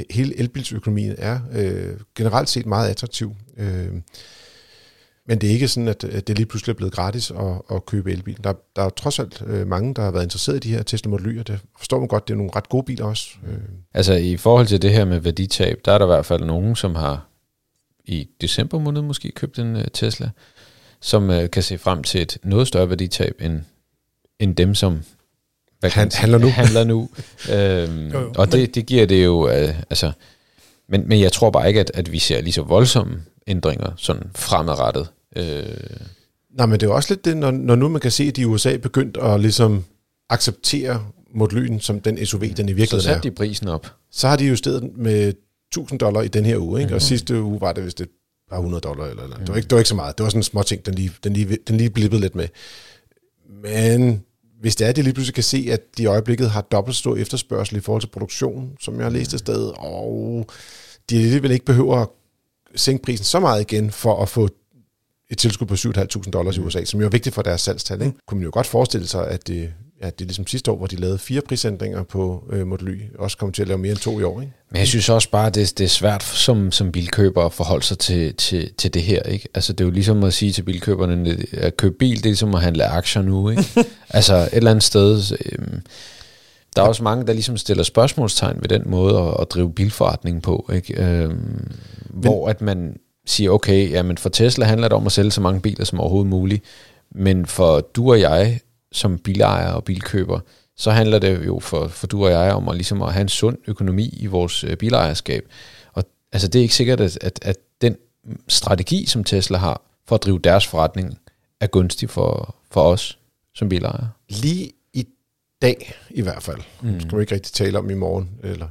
hele 0.09 0.39
elbilsøkonomien 0.39 1.15
er 1.17 1.39
øh, 1.53 1.93
generelt 2.15 2.49
set 2.49 2.65
meget 2.65 2.89
attraktiv. 2.89 3.35
Øh, 3.57 3.87
men 5.27 5.41
det 5.41 5.49
er 5.49 5.53
ikke 5.53 5.67
sådan, 5.67 5.87
at, 5.87 6.01
det 6.01 6.29
lige 6.37 6.45
pludselig 6.45 6.73
er 6.73 6.77
blevet 6.77 6.93
gratis 6.93 7.31
at, 7.31 7.75
at 7.75 7.85
købe 7.85 8.11
elbil. 8.11 8.37
Der, 8.43 8.53
der 8.75 8.81
er 8.83 8.89
trods 8.89 9.19
alt 9.19 9.43
øh, 9.47 9.67
mange, 9.67 9.93
der 9.93 10.01
har 10.01 10.11
været 10.11 10.23
interesseret 10.23 10.55
i 10.55 10.59
de 10.59 10.73
her 10.75 10.83
Tesla 10.83 11.09
Model 11.09 11.27
Y, 11.27 11.39
og 11.39 11.47
det 11.47 11.59
forstår 11.77 11.99
man 11.99 12.07
godt, 12.07 12.27
det 12.27 12.33
er 12.33 12.37
nogle 12.37 12.51
ret 12.55 12.69
gode 12.69 12.83
biler 12.83 13.05
også. 13.05 13.27
Øh, 13.47 13.57
Altså 13.93 14.13
i 14.13 14.37
forhold 14.37 14.67
til 14.67 14.81
det 14.81 14.91
her 14.91 15.05
med 15.05 15.19
værditab, 15.19 15.77
der 15.85 15.91
er 15.91 15.97
der 15.97 16.05
i 16.05 16.07
hvert 16.07 16.25
fald 16.25 16.43
nogen, 16.43 16.75
som 16.75 16.95
har 16.95 17.27
i 18.05 18.27
december 18.41 18.79
måned 18.79 19.01
måske 19.01 19.31
købt 19.31 19.59
en 19.59 19.75
uh, 19.75 19.81
Tesla, 19.93 20.29
som 21.01 21.27
kan 21.51 21.63
se 21.63 21.77
frem 21.77 22.03
til 22.03 22.21
et 22.21 22.37
noget 22.43 22.67
større 22.67 22.89
værditab 22.89 23.35
end, 23.41 23.59
end 24.39 24.55
dem, 24.55 24.75
som 24.75 24.99
hvad 25.79 25.89
kan 25.91 25.99
Han- 25.99 26.11
handler 26.13 26.37
nu. 26.37 26.47
handler 26.47 26.83
nu. 26.83 27.09
øhm, 27.53 28.07
Jo, 28.11 28.19
jo. 28.21 28.33
og 28.37 28.51
det, 28.51 28.75
det 28.75 28.85
giver 28.85 29.05
det 29.05 29.25
jo, 29.25 29.43
uh, 29.43 29.69
altså, 29.89 30.11
men, 30.89 31.07
men 31.07 31.19
jeg 31.19 31.31
tror 31.31 31.49
bare 31.49 31.67
ikke, 31.67 31.79
at, 31.79 31.91
at 31.93 32.11
vi 32.11 32.19
ser 32.19 32.41
lige 32.41 32.53
så 32.53 32.61
voldsomme 32.61 33.23
ændringer 33.47 33.91
sådan 33.97 34.29
fremadrettet. 34.35 35.07
Øh, 35.37 35.97
Nej, 36.57 36.65
men 36.65 36.73
det 36.79 36.83
er 36.83 36.87
jo 36.87 36.95
også 36.95 37.13
lidt 37.13 37.25
det, 37.25 37.37
når, 37.37 37.51
når 37.51 37.75
nu 37.75 37.89
man 37.89 38.01
kan 38.01 38.11
se, 38.11 38.23
at 38.23 38.35
de 38.35 38.41
i 38.41 38.45
USA 38.45 38.77
begyndt 38.77 39.17
at 39.17 39.39
ligesom 39.41 39.83
acceptere 40.29 41.05
Model 41.35 41.67
Y'en 41.67 41.79
som 41.79 41.99
den 41.99 42.25
SUV, 42.25 42.41
den 42.41 42.49
i 42.49 42.53
så 42.71 42.75
virkeligheden 42.75 42.95
er. 43.09 43.13
satte 43.13 43.29
de 43.29 43.35
prisen 43.35 43.67
op. 43.67 43.87
så 44.11 44.27
har 44.27 44.35
de 44.35 44.45
justeret 44.45 44.81
den 44.81 44.91
med 44.95 45.33
1000 45.71 45.99
dollar 45.99 46.21
i 46.21 46.27
den 46.27 46.45
her 46.45 46.57
uge, 46.57 46.79
ikke? 46.79 46.87
Mhm. 46.87 46.95
og 46.95 47.01
sidste 47.01 47.41
uge 47.41 47.61
var 47.61 47.73
det 47.73 47.85
vist 47.85 48.01
et 48.01 48.09
par 48.49 48.57
100 48.57 48.81
dollar. 48.81 49.05
Eller, 49.05 49.23
eller. 49.23 49.37
Det, 49.37 49.49
var 49.49 49.55
ikke, 49.55 49.65
det 49.67 49.71
var 49.71 49.77
ikke 49.79 49.89
så 49.89 49.95
meget. 49.95 50.17
Det 50.17 50.23
var 50.23 50.29
sådan 50.29 50.39
en 50.39 50.43
små 50.43 50.63
ting, 50.63 50.85
den 50.85 50.93
lige, 50.95 51.11
den 51.23 51.33
lige, 51.33 51.57
den 51.67 51.77
lige 51.77 51.89
blippede 51.89 52.21
lidt 52.21 52.35
med. 52.35 52.47
Men 53.63 54.23
hvis 54.61 54.75
det 54.75 54.85
er, 54.85 54.89
at 54.89 54.95
de 54.95 55.01
lige 55.01 55.13
pludselig 55.13 55.33
kan 55.33 55.43
se, 55.43 55.67
at 55.71 55.81
de 55.97 56.03
i 56.03 56.05
øjeblikket 56.05 56.49
har 56.49 56.61
dobbelt 56.61 56.95
stor 56.97 57.15
efterspørgsel 57.15 57.77
i 57.77 57.79
forhold 57.79 58.01
til 58.01 58.07
produktion, 58.09 58.71
som 58.79 58.95
jeg 58.95 59.03
har 59.05 59.09
læst 59.11 59.33
et 59.33 59.39
sted, 59.39 59.71
og 59.77 60.45
de 61.09 61.15
alligevel 61.17 61.51
ikke 61.51 61.65
behøver 61.65 61.97
at 61.97 62.07
sænke 62.75 63.03
prisen 63.03 63.25
så 63.25 63.39
meget 63.39 63.61
igen 63.61 63.91
for 63.91 64.21
at 64.21 64.29
få 64.29 64.49
et 65.29 65.37
tilskud 65.37 65.67
på 65.67 65.73
7.500 65.73 66.29
dollars 66.31 66.57
i 66.57 66.59
USA, 66.59 66.85
som 66.85 66.99
jo 66.99 67.05
er 67.05 67.09
vigtigt 67.09 67.35
for 67.35 67.41
deres 67.41 67.61
salgstal. 67.61 68.01
Ikke? 68.01 68.17
Kunne 68.27 68.37
man 68.37 68.45
jo 68.45 68.51
godt 68.53 68.67
forestille 68.67 69.07
sig, 69.07 69.27
at 69.27 69.47
det, 69.47 69.73
at 70.01 70.19
det 70.19 70.25
er 70.25 70.27
ligesom 70.27 70.47
sidste 70.47 70.71
år, 70.71 70.77
hvor 70.77 70.87
de 70.87 70.95
lavede 70.95 71.17
fire 71.17 71.41
prisændringer 71.41 72.03
på 72.03 72.43
øh, 72.51 72.67
Model 72.67 72.87
Y, 72.87 73.01
også 73.19 73.37
kommer 73.37 73.53
til 73.53 73.61
at 73.61 73.67
lave 73.67 73.77
mere 73.77 73.91
end 73.91 73.99
to 73.99 74.19
i 74.19 74.23
år. 74.23 74.41
Ikke? 74.41 74.53
Men 74.71 74.79
jeg 74.79 74.87
synes 74.87 75.09
også 75.09 75.29
bare, 75.29 75.47
at 75.47 75.55
det, 75.55 75.77
det 75.77 75.83
er 75.83 75.89
svært 75.89 76.23
som, 76.23 76.71
som 76.71 76.91
bilkøber 76.91 77.45
at 77.45 77.53
forholde 77.53 77.85
sig 77.85 77.99
til, 77.99 78.33
til, 78.35 78.73
til 78.77 78.93
det 78.93 79.01
her. 79.01 79.23
Ikke? 79.23 79.49
Altså, 79.53 79.73
det 79.73 79.81
er 79.81 79.85
jo 79.85 79.91
ligesom 79.91 80.23
at 80.23 80.33
sige 80.33 80.51
til 80.51 80.63
bilkøberne, 80.63 81.37
at 81.51 81.77
købe 81.77 81.95
bil, 81.99 82.17
det 82.17 82.25
er 82.25 82.29
ligesom 82.29 82.55
at 82.55 82.61
handle 82.61 82.85
aktier 82.85 83.21
nu. 83.21 83.49
Ikke? 83.49 83.63
altså 84.09 84.35
et 84.35 84.49
eller 84.53 84.71
andet 84.71 84.83
sted... 84.83 85.37
Øhm, 85.45 85.81
der 86.75 86.83
er 86.83 86.87
også 86.87 87.03
mange, 87.03 87.27
der 87.27 87.33
ligesom 87.33 87.57
stiller 87.57 87.83
spørgsmålstegn 87.83 88.57
ved 88.61 88.69
den 88.69 88.81
måde 88.85 89.19
at, 89.19 89.35
at 89.41 89.51
drive 89.51 89.73
bilforretning 89.73 90.41
på. 90.41 90.69
Ikke? 90.73 91.03
Øhm, 91.03 91.71
hvor 92.09 92.49
at 92.49 92.61
man 92.61 92.95
siger, 93.27 93.51
okay, 93.51 93.91
jamen 93.91 94.17
for 94.17 94.29
Tesla 94.29 94.65
handler 94.65 94.87
det 94.87 94.95
om 94.97 95.05
at 95.05 95.11
sælge 95.11 95.31
så 95.31 95.41
mange 95.41 95.61
biler 95.61 95.85
som 95.85 95.99
overhovedet 95.99 96.29
muligt. 96.29 96.63
Men 97.11 97.45
for 97.45 97.79
du 97.79 98.11
og 98.11 98.19
jeg, 98.19 98.59
som 98.91 99.17
bilejer 99.19 99.71
og 99.71 99.83
bilkøber, 99.83 100.39
så 100.77 100.91
handler 100.91 101.19
det 101.19 101.45
jo 101.45 101.59
for, 101.59 101.87
for 101.87 102.07
du 102.07 102.25
og 102.25 102.31
jeg 102.31 102.53
om 102.53 102.69
at, 102.69 102.75
ligesom 102.75 103.01
at 103.01 103.13
have 103.13 103.21
en 103.21 103.29
sund 103.29 103.57
økonomi 103.67 104.09
i 104.19 104.25
vores 104.25 104.63
øh, 104.63 104.77
bilejerskab. 104.77 105.45
Og 105.93 106.03
altså, 106.31 106.47
det 106.47 106.59
er 106.59 106.63
ikke 106.63 106.75
sikkert, 106.75 106.99
at, 107.01 107.17
at, 107.21 107.39
at 107.41 107.57
den 107.81 107.95
strategi, 108.47 109.05
som 109.05 109.23
Tesla 109.23 109.57
har 109.57 109.81
for 110.07 110.15
at 110.15 110.23
drive 110.23 110.39
deres 110.39 110.67
forretning, 110.67 111.17
er 111.61 111.67
gunstig 111.67 112.09
for, 112.09 112.55
for 112.71 112.81
os 112.81 113.17
som 113.55 113.69
bilejere. 113.69 114.09
Lige 114.29 114.71
i 114.93 115.07
dag 115.61 115.93
i 116.09 116.21
hvert 116.21 116.43
fald, 116.43 116.61
Mm. 116.81 116.89
mm. 116.89 116.99
skal 116.99 117.17
vi 117.17 117.21
ikke 117.21 117.35
rigtig 117.35 117.53
tale 117.53 117.77
om 117.77 117.89
i 117.89 117.93
morgen, 117.93 118.29
eller 118.43 118.67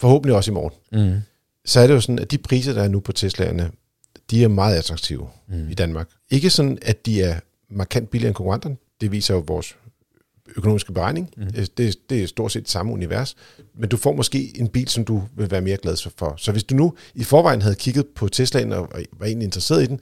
forhåbentlig 0.00 0.36
også 0.36 0.50
i 0.50 0.54
morgen, 0.54 0.72
Mm. 1.10 1.20
så 1.64 1.80
er 1.80 1.86
det 1.86 1.94
jo 1.94 2.00
sådan, 2.00 2.18
at 2.18 2.30
de 2.30 2.38
priser, 2.38 2.72
der 2.72 2.82
er 2.82 2.88
nu 2.88 3.00
på 3.00 3.12
Teslaerne, 3.12 3.70
de 4.32 4.44
er 4.44 4.48
meget 4.48 4.76
attraktive 4.76 5.28
Mm. 5.48 5.70
i 5.70 5.74
Danmark. 5.74 6.08
Ikke 6.30 6.50
sådan, 6.50 6.78
at 6.82 7.06
de 7.06 7.22
er 7.22 7.40
markant 7.70 8.10
billigere 8.10 8.28
end 8.28 8.34
konkurrenterne. 8.34 8.76
Det 9.00 9.12
viser 9.12 9.34
jo 9.34 9.44
vores 9.46 9.76
økonomiske 10.56 10.92
beregning. 10.92 11.30
Mm. 11.36 11.52
Det, 11.76 11.96
det 12.10 12.22
er 12.22 12.26
stort 12.26 12.52
set 12.52 12.68
samme 12.68 12.92
univers. 12.92 13.36
Men 13.74 13.88
du 13.88 13.96
får 13.96 14.12
måske 14.12 14.58
en 14.60 14.68
bil, 14.68 14.88
som 14.88 15.04
du 15.04 15.22
vil 15.36 15.50
være 15.50 15.60
mere 15.60 15.76
glad 15.76 16.10
for. 16.16 16.34
Så 16.36 16.52
hvis 16.52 16.64
du 16.64 16.74
nu 16.74 16.94
i 17.14 17.24
forvejen 17.24 17.62
havde 17.62 17.74
kigget 17.74 18.06
på 18.06 18.28
Teslaen 18.28 18.72
og 18.72 18.88
var 19.18 19.26
egentlig 19.26 19.44
interesseret 19.44 19.82
i 19.82 19.86
den, 19.86 20.00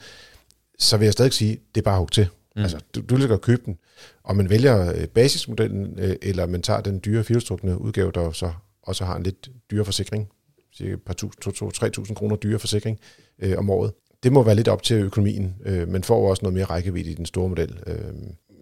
så 0.79 0.97
vil 0.97 1.05
jeg 1.07 1.13
stadig 1.13 1.33
sige, 1.33 1.59
det 1.75 1.81
er 1.81 1.85
bare 1.85 1.99
hug 1.99 2.13
til. 2.13 2.29
Mm. 2.57 2.63
Altså, 2.63 2.79
du, 2.95 3.01
du 3.01 3.17
vil 3.17 3.29
godt 3.29 3.41
købe 3.41 3.63
den. 3.67 3.79
Og 4.23 4.37
man 4.37 4.51
vælger 4.51 4.93
øh, 4.95 5.07
basismodellen, 5.07 5.99
øh, 5.99 6.17
eller 6.23 6.47
man 6.47 6.63
tager 6.63 6.81
den 6.81 7.01
dyre 7.05 7.25
firehjulstrukne 7.25 7.81
udgave, 7.81 8.13
der 8.15 8.33
så 8.33 8.53
også 8.83 9.05
har 9.05 9.17
en 9.17 9.23
lidt 9.23 9.51
dyre 9.71 9.85
forsikring, 9.85 10.29
cirka 10.75 10.93
et 10.93 11.03
par 11.03 11.15
tusind, 11.15 12.03
2-3.000 12.09 12.15
kroner 12.15 12.37
dyre 12.37 12.59
forsikring 12.59 12.99
øh, 13.39 13.59
om 13.59 13.71
året. 13.71 13.93
Det 14.23 14.33
må 14.33 14.43
være 14.43 14.55
lidt 14.55 14.69
op 14.69 14.83
til 14.83 14.97
økonomien, 14.97 15.55
øh, 15.67 15.89
men 15.89 16.03
får 16.03 16.31
også 16.31 16.43
noget 16.43 16.55
mere 16.55 16.65
rækkevidde 16.65 17.11
i 17.11 17.15
den 17.15 17.27
store 17.27 17.49
model. 17.49 17.79
Øh, 17.87 18.13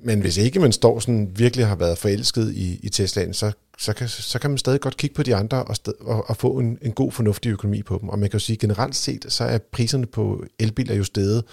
men 0.05 0.21
hvis 0.21 0.37
ikke 0.37 0.61
man 0.61 0.73
står 0.73 0.99
sådan 0.99 1.31
virkelig 1.37 1.67
har 1.67 1.77
været 1.77 1.99
forelsket 1.99 2.55
i, 2.55 2.81
i 2.83 2.89
Teslaen, 2.89 3.35
så, 3.35 3.53
så, 3.79 3.93
kan, 3.93 4.09
så 4.09 4.39
kan 4.39 4.51
man 4.51 4.59
stadig 4.59 4.81
godt 4.81 4.97
kigge 4.97 5.15
på 5.15 5.23
de 5.23 5.35
andre 5.35 5.65
og, 5.65 5.77
sted, 5.77 5.93
og, 6.01 6.31
og 6.31 6.37
få 6.37 6.59
en, 6.59 6.79
en 6.83 6.93
god, 6.93 7.13
fornuftig 7.13 7.51
økonomi 7.51 7.83
på 7.83 7.99
dem. 8.01 8.09
Og 8.09 8.19
man 8.19 8.31
kan 8.31 8.39
jo 8.39 8.45
sige, 8.45 8.57
generelt 8.57 8.97
set, 8.97 9.27
så 9.29 9.45
er 9.45 9.59
priserne 9.59 10.07
på 10.07 10.45
elbiler 10.59 10.95
jo 10.95 11.05
steget 11.05 11.45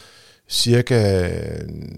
cirka 0.50 1.30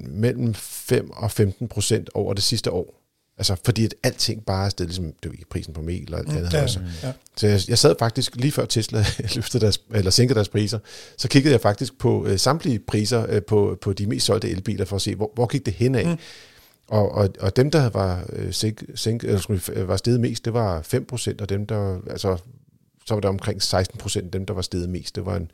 mellem 0.10 0.54
5 0.54 1.12
og 1.12 1.32
15 1.32 1.68
procent 1.68 2.10
over 2.14 2.34
det 2.34 2.44
sidste 2.44 2.72
år. 2.72 3.07
Altså, 3.38 3.56
fordi 3.66 3.86
at 3.86 3.96
alting 4.04 4.46
bare 4.46 4.66
er 4.66 4.70
stedet, 4.70 4.90
ligesom 4.90 5.14
er 5.24 5.30
prisen 5.50 5.74
på 5.74 5.82
mel 5.82 6.14
og 6.14 6.20
alt 6.20 6.28
det 6.28 6.38
andet. 6.38 6.54
Ja, 6.54 6.64
også. 6.64 6.80
Ja. 7.04 7.12
Så 7.36 7.48
jeg, 7.48 7.62
jeg 7.68 7.78
sad 7.78 7.96
faktisk 8.00 8.36
lige 8.36 8.52
før 8.52 8.66
Tesla 8.66 9.06
løftede 9.36 9.62
deres, 9.62 9.82
eller 9.94 10.12
sænkede 10.12 10.36
deres 10.36 10.50
priser, 10.50 10.80
så 11.18 11.28
kiggede 11.28 11.52
jeg 11.52 11.62
faktisk 11.62 11.98
på 11.98 12.26
øh, 12.26 12.40
samtlige 12.40 12.80
priser 12.80 13.26
øh, 13.30 13.42
på, 13.44 13.78
på 13.82 13.94
de 13.94 14.08
mest 14.08 14.26
solgte 14.26 14.50
elbiler, 14.50 14.86
for 14.86 14.96
at 14.96 15.02
se, 15.02 15.16
hvor, 15.16 15.32
hvor 15.36 15.46
gik 15.46 15.66
det 15.66 15.74
hen 15.74 15.96
af. 15.96 16.06
Mm. 16.06 16.18
Og, 16.88 17.12
og, 17.12 17.30
og 17.40 17.56
dem, 17.56 17.72
der 17.72 17.90
var, 17.90 18.26
øh, 18.34 18.54
sænk, 18.54 18.84
sænk, 18.96 19.24
eller 19.24 19.60
øh, 19.74 19.88
var 19.88 19.98
steget 19.98 20.20
mest, 20.20 20.46
det 20.46 20.54
var 20.54 20.82
5%, 20.82 21.34
og 21.40 21.50
dem, 21.50 21.66
der, 21.66 22.00
altså, 22.10 22.38
så 23.06 23.14
var 23.14 23.22
der 23.22 23.30
omkring 23.30 23.62
16% 23.64 24.30
dem, 24.30 24.46
der 24.46 24.54
var 24.54 24.62
steget 24.62 24.90
mest. 24.90 25.16
Det 25.16 25.26
var 25.26 25.36
en, 25.36 25.52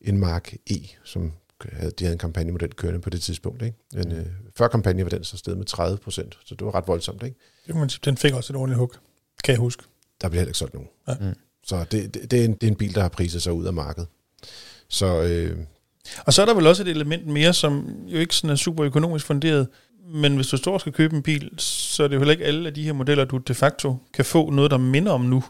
en 0.00 0.18
Mark 0.18 0.54
E, 0.70 0.74
som 1.04 1.32
havde, 1.72 1.90
de 1.90 2.04
havde 2.04 2.12
en 2.12 2.18
kampagnemodel 2.18 2.74
kørende 2.74 3.00
på 3.00 3.10
det 3.10 3.22
tidspunkt. 3.22 3.62
Ikke? 3.62 3.76
Men, 3.92 4.12
øh, 4.12 4.26
før 4.56 4.68
kampagnen 4.68 5.04
var 5.04 5.10
den 5.10 5.24
så 5.24 5.36
steget 5.36 5.58
med 5.58 5.66
30 5.66 5.98
procent, 5.98 6.38
så 6.44 6.54
det 6.54 6.66
var 6.66 6.74
ret 6.74 6.88
voldsomt. 6.88 7.22
Ikke? 7.22 7.36
Det 7.66 7.92
sige, 7.92 8.00
den 8.04 8.16
fik 8.16 8.34
også 8.34 8.52
et 8.52 8.56
ordentligt 8.56 8.78
hug, 8.78 8.92
kan 9.44 9.52
jeg 9.52 9.60
huske. 9.60 9.82
Der 10.20 10.28
blev 10.28 10.38
heller 10.38 10.50
ikke 10.50 10.58
solgt 10.58 10.74
nogen. 10.74 10.88
Ja. 11.08 11.14
Mm. 11.20 11.34
Så 11.64 11.84
det, 11.90 12.14
det, 12.14 12.30
det, 12.30 12.40
er 12.40 12.44
en, 12.44 12.52
det 12.52 12.62
er 12.62 12.68
en 12.70 12.76
bil, 12.76 12.94
der 12.94 13.02
har 13.02 13.08
priset 13.08 13.42
sig 13.42 13.52
ud 13.52 13.64
af 13.64 13.72
markedet. 13.72 14.08
Så, 14.88 15.22
øh, 15.22 15.58
og 16.26 16.32
så 16.32 16.42
er 16.42 16.46
der 16.46 16.54
vel 16.54 16.66
også 16.66 16.82
et 16.82 16.88
element 16.88 17.26
mere, 17.26 17.52
som 17.52 17.90
jo 18.06 18.18
ikke 18.18 18.34
sådan 18.34 18.50
er 18.50 18.56
super 18.56 18.84
økonomisk 18.84 19.26
funderet, 19.26 19.68
men 20.14 20.36
hvis 20.36 20.46
du 20.46 20.56
står 20.56 20.74
og 20.74 20.80
skal 20.80 20.92
købe 20.92 21.16
en 21.16 21.22
bil, 21.22 21.50
så 21.58 22.04
er 22.04 22.08
det 22.08 22.14
jo 22.14 22.20
heller 22.20 22.32
ikke 22.32 22.44
alle 22.44 22.68
af 22.68 22.74
de 22.74 22.82
her 22.82 22.92
modeller, 22.92 23.24
du 23.24 23.36
de 23.36 23.54
facto 23.54 23.96
kan 24.14 24.24
få 24.24 24.50
noget, 24.50 24.70
der 24.70 24.78
minder 24.78 25.12
om 25.12 25.20
nu. 25.20 25.44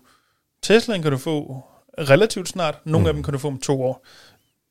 Teslaen 0.62 1.02
kan 1.02 1.12
du 1.12 1.18
få 1.18 1.62
relativt 1.98 2.48
snart, 2.48 2.78
nogle 2.84 3.04
mm. 3.04 3.06
af 3.06 3.14
dem 3.14 3.22
kan 3.22 3.32
du 3.32 3.38
få 3.38 3.48
om 3.48 3.58
to 3.58 3.82
år 3.82 4.06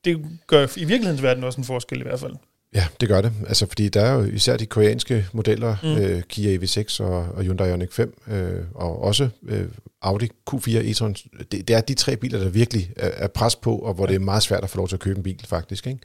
det 0.04 0.26
gør 0.46 0.62
i 0.76 0.84
virkelighedens 0.84 1.22
verden 1.22 1.44
også 1.44 1.60
en 1.60 1.64
forskel 1.64 2.00
i 2.00 2.02
hvert 2.02 2.20
fald. 2.20 2.34
Ja, 2.74 2.86
det 3.00 3.08
gør 3.08 3.20
det. 3.20 3.32
Altså, 3.46 3.66
fordi 3.66 3.88
der 3.88 4.00
er 4.00 4.12
jo 4.12 4.24
især 4.24 4.56
de 4.56 4.66
koreanske 4.66 5.26
modeller, 5.32 5.76
mm. 5.82 5.96
øh, 5.96 6.22
Kia 6.22 6.58
EV6 6.58 7.02
og, 7.02 7.26
og 7.34 7.42
Hyundai 7.42 7.68
Ioniq 7.68 7.92
5, 7.92 8.22
øh, 8.28 8.62
og 8.74 9.02
også 9.02 9.28
øh, 9.48 9.64
Audi 10.02 10.28
Q4 10.50 10.68
e-tron. 10.68 11.12
Det, 11.52 11.68
det 11.68 11.70
er 11.70 11.80
de 11.80 11.94
tre 11.94 12.16
biler, 12.16 12.38
der 12.38 12.48
virkelig 12.48 12.92
er, 12.96 13.08
er 13.08 13.28
pres 13.28 13.56
på, 13.56 13.76
og 13.76 13.94
hvor 13.94 14.04
ja. 14.04 14.08
det 14.08 14.14
er 14.14 14.24
meget 14.24 14.42
svært 14.42 14.64
at 14.64 14.70
få 14.70 14.76
lov 14.76 14.88
til 14.88 14.96
at 14.96 15.00
købe 15.00 15.16
en 15.16 15.22
bil, 15.22 15.44
faktisk. 15.48 15.86
Ikke? 15.86 15.98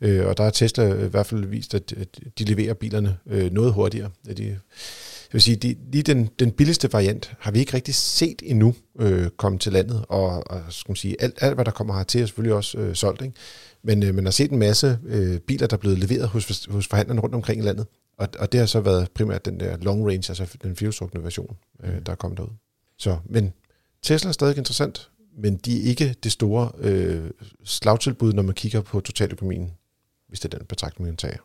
Mm. 0.00 0.06
Øh, 0.06 0.26
og 0.26 0.36
der 0.36 0.42
har 0.42 0.50
Tesla 0.50 1.04
i 1.04 1.08
hvert 1.08 1.26
fald 1.26 1.44
vist, 1.44 1.74
at, 1.74 1.92
at 1.92 2.18
de 2.38 2.44
leverer 2.44 2.74
bilerne 2.74 3.16
øh, 3.26 3.52
noget 3.52 3.72
hurtigere. 3.72 4.10
At 4.28 4.38
de, 4.38 4.58
jeg 5.28 5.34
vil 5.34 5.42
sige, 5.42 5.56
de, 5.56 5.76
lige 5.92 6.02
den, 6.02 6.28
den 6.38 6.52
billigste 6.52 6.92
variant 6.92 7.34
har 7.38 7.50
vi 7.50 7.58
ikke 7.58 7.74
rigtig 7.74 7.94
set 7.94 8.42
endnu 8.44 8.74
øh, 8.98 9.28
komme 9.28 9.58
til 9.58 9.72
landet, 9.72 10.04
og, 10.08 10.50
og 10.50 10.62
skal 10.70 10.90
man 10.90 10.96
sige, 10.96 11.22
alt, 11.22 11.38
alt 11.40 11.54
hvad 11.54 11.64
der 11.64 11.70
kommer 11.70 11.96
hertil 11.96 12.22
er 12.22 12.26
selvfølgelig 12.26 12.54
også 12.54 12.78
øh, 12.78 12.94
solgt, 12.94 13.22
ikke? 13.22 13.34
Men 13.82 14.02
øh, 14.02 14.14
man 14.14 14.24
har 14.24 14.30
set 14.30 14.50
en 14.50 14.58
masse 14.58 14.98
øh, 15.06 15.40
biler, 15.40 15.66
der 15.66 15.76
er 15.76 15.80
blevet 15.80 15.98
leveret 15.98 16.28
hos, 16.28 16.66
hos 16.70 16.86
forhandlerne 16.86 17.20
rundt 17.20 17.34
omkring 17.34 17.60
i 17.60 17.64
landet, 17.64 17.86
og, 18.18 18.28
og 18.38 18.52
det 18.52 18.60
har 18.60 18.66
så 18.66 18.80
været 18.80 19.10
primært 19.10 19.44
den 19.44 19.60
der 19.60 19.76
long 19.76 20.06
range, 20.06 20.30
altså 20.30 20.56
den 20.62 20.76
firehjulstrukne 20.76 21.24
version, 21.24 21.56
øh, 21.84 21.94
mm. 21.94 22.04
der 22.04 22.12
er 22.12 22.16
kommet 22.16 22.38
derud. 22.38 22.50
Så, 22.98 23.18
men 23.24 23.52
Tesla 24.02 24.28
er 24.28 24.32
stadig 24.32 24.58
interessant, 24.58 25.10
men 25.38 25.56
de 25.56 25.82
er 25.82 25.88
ikke 25.88 26.14
det 26.22 26.32
store 26.32 26.70
øh, 26.78 27.30
slagtilbud, 27.64 28.32
når 28.32 28.42
man 28.42 28.54
kigger 28.54 28.80
på 28.80 29.00
totaløkonomien, 29.00 29.72
hvis 30.28 30.40
det 30.40 30.54
er 30.54 30.58
den 30.58 30.66
betragtning, 30.66 31.08
man 31.08 31.16
tager. 31.16 31.36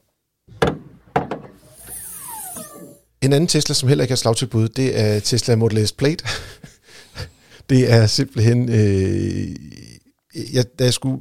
En 3.24 3.34
anden 3.34 3.48
Tesla, 3.48 3.74
som 3.74 3.90
heller 3.90 4.04
ikke 4.04 4.12
er 4.12 4.16
slagtilbud, 4.16 4.70
det 4.70 5.00
er 5.00 5.20
Tesla 5.20 5.56
Model 5.56 5.88
S 5.88 5.92
Plate. 5.92 6.26
det 7.70 7.92
er 7.92 8.08
simpelthen... 8.08 8.70
Øh, 8.70 9.56
jeg, 10.54 10.66
da 10.80 10.84
jeg 10.84 10.94
skulle 10.94 11.20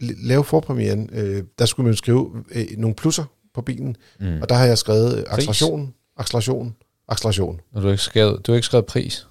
lave 0.00 0.44
forpremieren, 0.44 1.10
øh, 1.12 1.42
der 1.58 1.66
skulle 1.66 1.84
man 1.84 1.96
skrive 1.96 2.44
øh, 2.50 2.66
nogle 2.76 2.94
plusser 2.94 3.24
på 3.54 3.62
bilen, 3.62 3.96
mm. 4.20 4.42
og 4.42 4.48
der 4.48 4.54
har 4.54 4.64
jeg 4.64 4.78
skrevet 4.78 5.24
acceleration, 5.28 5.94
acceleration, 6.16 6.74
acceleration. 7.08 7.60
Og 7.72 7.82
du 7.82 7.86
har 7.86 7.92
ikke 7.92 8.02
skrevet, 8.02 8.46
du 8.46 8.52
har 8.52 8.56
ikke 8.56 8.66
skrevet 8.66 8.86
pris? 8.86 9.26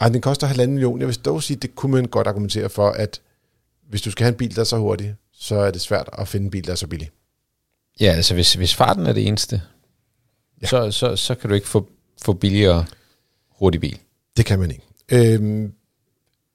Ej, 0.00 0.08
den 0.08 0.20
koster 0.20 0.46
halvanden 0.46 0.74
million. 0.74 1.00
Jeg 1.00 1.08
vil 1.08 1.16
dog 1.16 1.42
sige, 1.42 1.56
det 1.56 1.74
kunne 1.74 1.92
man 1.92 2.04
godt 2.04 2.26
argumentere 2.26 2.68
for, 2.68 2.90
at 2.90 3.20
hvis 3.88 4.02
du 4.02 4.10
skal 4.10 4.24
have 4.24 4.32
en 4.32 4.38
bil, 4.38 4.54
der 4.54 4.60
er 4.60 4.64
så 4.64 4.78
hurtig, 4.78 5.14
så 5.32 5.54
er 5.54 5.70
det 5.70 5.80
svært 5.80 6.08
at 6.18 6.28
finde 6.28 6.44
en 6.44 6.50
bil, 6.50 6.64
der 6.64 6.72
er 6.72 6.76
så 6.76 6.86
billig. 6.86 7.10
Ja, 8.00 8.12
altså 8.12 8.34
hvis, 8.34 8.54
hvis 8.54 8.74
farten 8.74 9.06
er 9.06 9.12
det 9.12 9.26
eneste, 9.26 9.62
ja. 10.62 10.66
så, 10.66 10.90
så, 10.90 11.16
så 11.16 11.34
kan 11.34 11.50
du 11.50 11.54
ikke 11.54 11.68
få, 11.68 11.88
få 12.22 12.32
billigere 12.32 12.84
hurtig 13.58 13.80
bil. 13.80 13.98
Det 14.36 14.46
kan 14.46 14.58
man 14.58 14.70
ikke. 14.70 14.84
Øhm, 15.12 15.72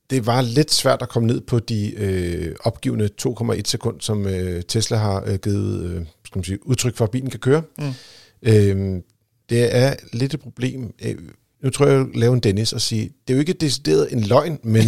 det 0.10 0.26
var 0.26 0.42
lidt 0.42 0.72
svært 0.72 1.02
at 1.02 1.10
komme 1.10 1.28
ned 1.28 1.42
på 1.42 1.60
de 1.60 1.94
øh, 1.96 2.56
opgivende 2.63 3.10
2,1 3.22 3.62
sekund, 3.66 4.02
som 4.02 4.28
øh, 4.28 4.63
Tesla 4.63 4.98
har 4.98 5.24
øh, 5.26 5.36
givet 5.36 5.86
øh, 5.86 6.06
skal 6.26 6.38
man 6.38 6.44
sige, 6.44 6.68
udtryk 6.68 6.96
for, 6.96 7.06
at 7.06 7.12
bilen 7.12 7.30
kan 7.30 7.39
køre. 7.39 7.63
Mm. 7.78 7.94
Øhm, 8.42 9.04
det 9.50 9.76
er 9.76 9.96
lidt 10.13 10.34
et 10.34 10.39
problem. 10.39 10.94
Øh, 11.06 11.16
nu 11.63 11.70
tror 11.70 11.86
jeg, 11.86 12.02
at 12.02 12.08
lave 12.16 12.34
en 12.34 12.39
Dennis 12.39 12.74
og 12.74 12.82
sige, 12.82 13.12
det 13.28 13.34
er 13.34 13.38
jo 13.38 13.39
ikke 13.39 13.54
decideret 13.54 14.13
en 14.13 14.22
løgn, 14.24 14.60
men 14.63 14.84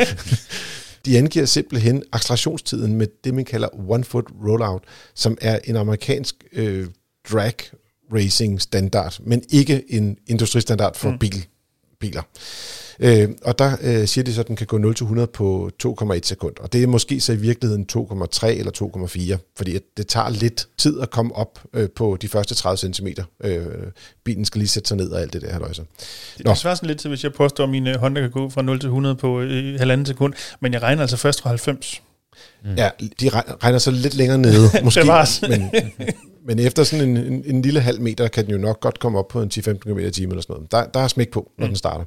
de 1.04 1.18
angiver 1.18 1.44
simpelthen 1.44 2.02
accelerationstiden 2.12 2.94
med 2.94 3.06
det, 3.24 3.34
man 3.34 3.44
kalder 3.44 3.68
one-foot 3.68 4.46
rollout, 4.46 4.82
som 5.14 5.38
er 5.40 5.58
en 5.64 5.76
amerikansk 5.76 6.34
øh, 6.52 6.86
drag 7.32 7.54
racing 8.14 8.60
standard, 8.60 9.18
men 9.20 9.42
ikke 9.50 9.82
en 9.88 10.18
industristandard 10.26 10.96
for 10.96 11.10
mm. 11.10 11.18
bil, 11.18 11.46
biler. 12.00 12.22
Øh, 13.00 13.28
og 13.44 13.58
der 13.58 13.76
øh, 13.82 14.08
siger 14.08 14.24
de 14.24 14.34
så, 14.34 14.40
at 14.40 14.48
den 14.48 14.56
kan 14.56 14.66
gå 14.66 14.78
0-100 14.78 15.24
på 15.24 15.70
2,1 15.86 16.20
sekund. 16.22 16.54
Og 16.60 16.72
det 16.72 16.82
er 16.82 16.86
måske 16.86 17.20
så 17.20 17.32
i 17.32 17.36
virkeligheden 17.36 17.86
2,3 17.92 18.46
eller 18.46 19.36
2,4, 19.36 19.52
fordi 19.56 19.78
det 19.96 20.06
tager 20.06 20.28
lidt 20.28 20.68
tid 20.78 21.00
at 21.00 21.10
komme 21.10 21.34
op 21.34 21.60
øh, 21.72 21.88
på 21.96 22.16
de 22.20 22.28
første 22.28 22.54
30 22.54 22.94
cm. 22.94 23.06
Øh, 23.44 23.66
bilen 24.24 24.44
skal 24.44 24.58
lige 24.58 24.68
sætte 24.68 24.88
sig 24.88 24.96
ned 24.96 25.10
og 25.10 25.20
alt 25.20 25.32
det 25.32 25.42
der 25.42 25.52
her. 25.52 25.58
Det 25.58 26.46
er 26.46 26.54
svært 26.54 26.76
sådan 26.76 26.86
lidt 26.86 27.00
til, 27.00 27.08
hvis 27.08 27.24
jeg 27.24 27.32
påstår, 27.32 27.64
at 27.64 27.70
min 27.70 27.94
Honda 27.94 28.20
kan 28.20 28.30
gå 28.30 28.50
fra 28.50 28.62
0 28.62 28.80
til 28.80 28.86
100 28.86 29.14
på 29.14 29.40
øh, 29.40 29.78
halvanden 29.78 30.06
sekund, 30.06 30.34
men 30.60 30.72
jeg 30.72 30.82
regner 30.82 31.02
altså 31.02 31.16
først 31.16 31.40
fra 31.42 31.48
90. 31.48 32.02
Mm. 32.66 32.74
Ja, 32.74 32.90
de 33.20 33.28
regner 33.30 33.78
så 33.78 33.90
lidt 33.90 34.14
længere 34.14 34.38
nede, 34.38 34.70
måske. 34.84 35.00
men, 35.48 35.70
men 36.46 36.58
efter 36.58 36.84
sådan 36.84 37.08
en, 37.08 37.16
en, 37.16 37.42
en 37.46 37.62
lille 37.62 37.80
halv 37.80 38.00
meter, 38.00 38.28
kan 38.28 38.44
den 38.44 38.52
jo 38.52 38.58
nok 38.58 38.80
godt 38.80 38.98
komme 38.98 39.18
op 39.18 39.28
på 39.28 39.42
en 39.42 39.50
10-15 39.54 39.72
km 39.78 39.98
i 39.98 40.10
timen 40.10 40.32
eller 40.32 40.42
sådan 40.42 40.54
noget. 40.54 40.72
Der, 40.72 40.86
der 40.86 41.00
er 41.00 41.08
smæk 41.08 41.30
på, 41.30 41.50
når 41.58 41.66
mm. 41.66 41.70
den 41.70 41.76
starter. 41.76 42.04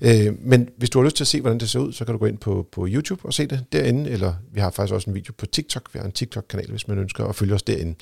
Øh, 0.00 0.34
men 0.40 0.68
hvis 0.76 0.90
du 0.90 0.98
har 0.98 1.04
lyst 1.04 1.16
til 1.16 1.24
at 1.24 1.28
se, 1.28 1.40
hvordan 1.40 1.60
det 1.60 1.70
ser 1.70 1.78
ud, 1.78 1.92
så 1.92 2.04
kan 2.04 2.12
du 2.12 2.18
gå 2.18 2.26
ind 2.26 2.38
på, 2.38 2.66
på 2.72 2.86
YouTube 2.88 3.24
og 3.24 3.34
se 3.34 3.46
det 3.46 3.64
derinde, 3.72 4.10
eller 4.10 4.34
vi 4.52 4.60
har 4.60 4.70
faktisk 4.70 4.94
også 4.94 5.10
en 5.10 5.14
video 5.14 5.32
på 5.38 5.46
TikTok. 5.46 5.88
Vi 5.92 5.98
har 5.98 6.06
en 6.06 6.12
TikTok-kanal, 6.12 6.70
hvis 6.70 6.88
man 6.88 6.98
ønsker 6.98 7.24
at 7.24 7.36
følge 7.36 7.54
os 7.54 7.62
derinde. 7.62 7.94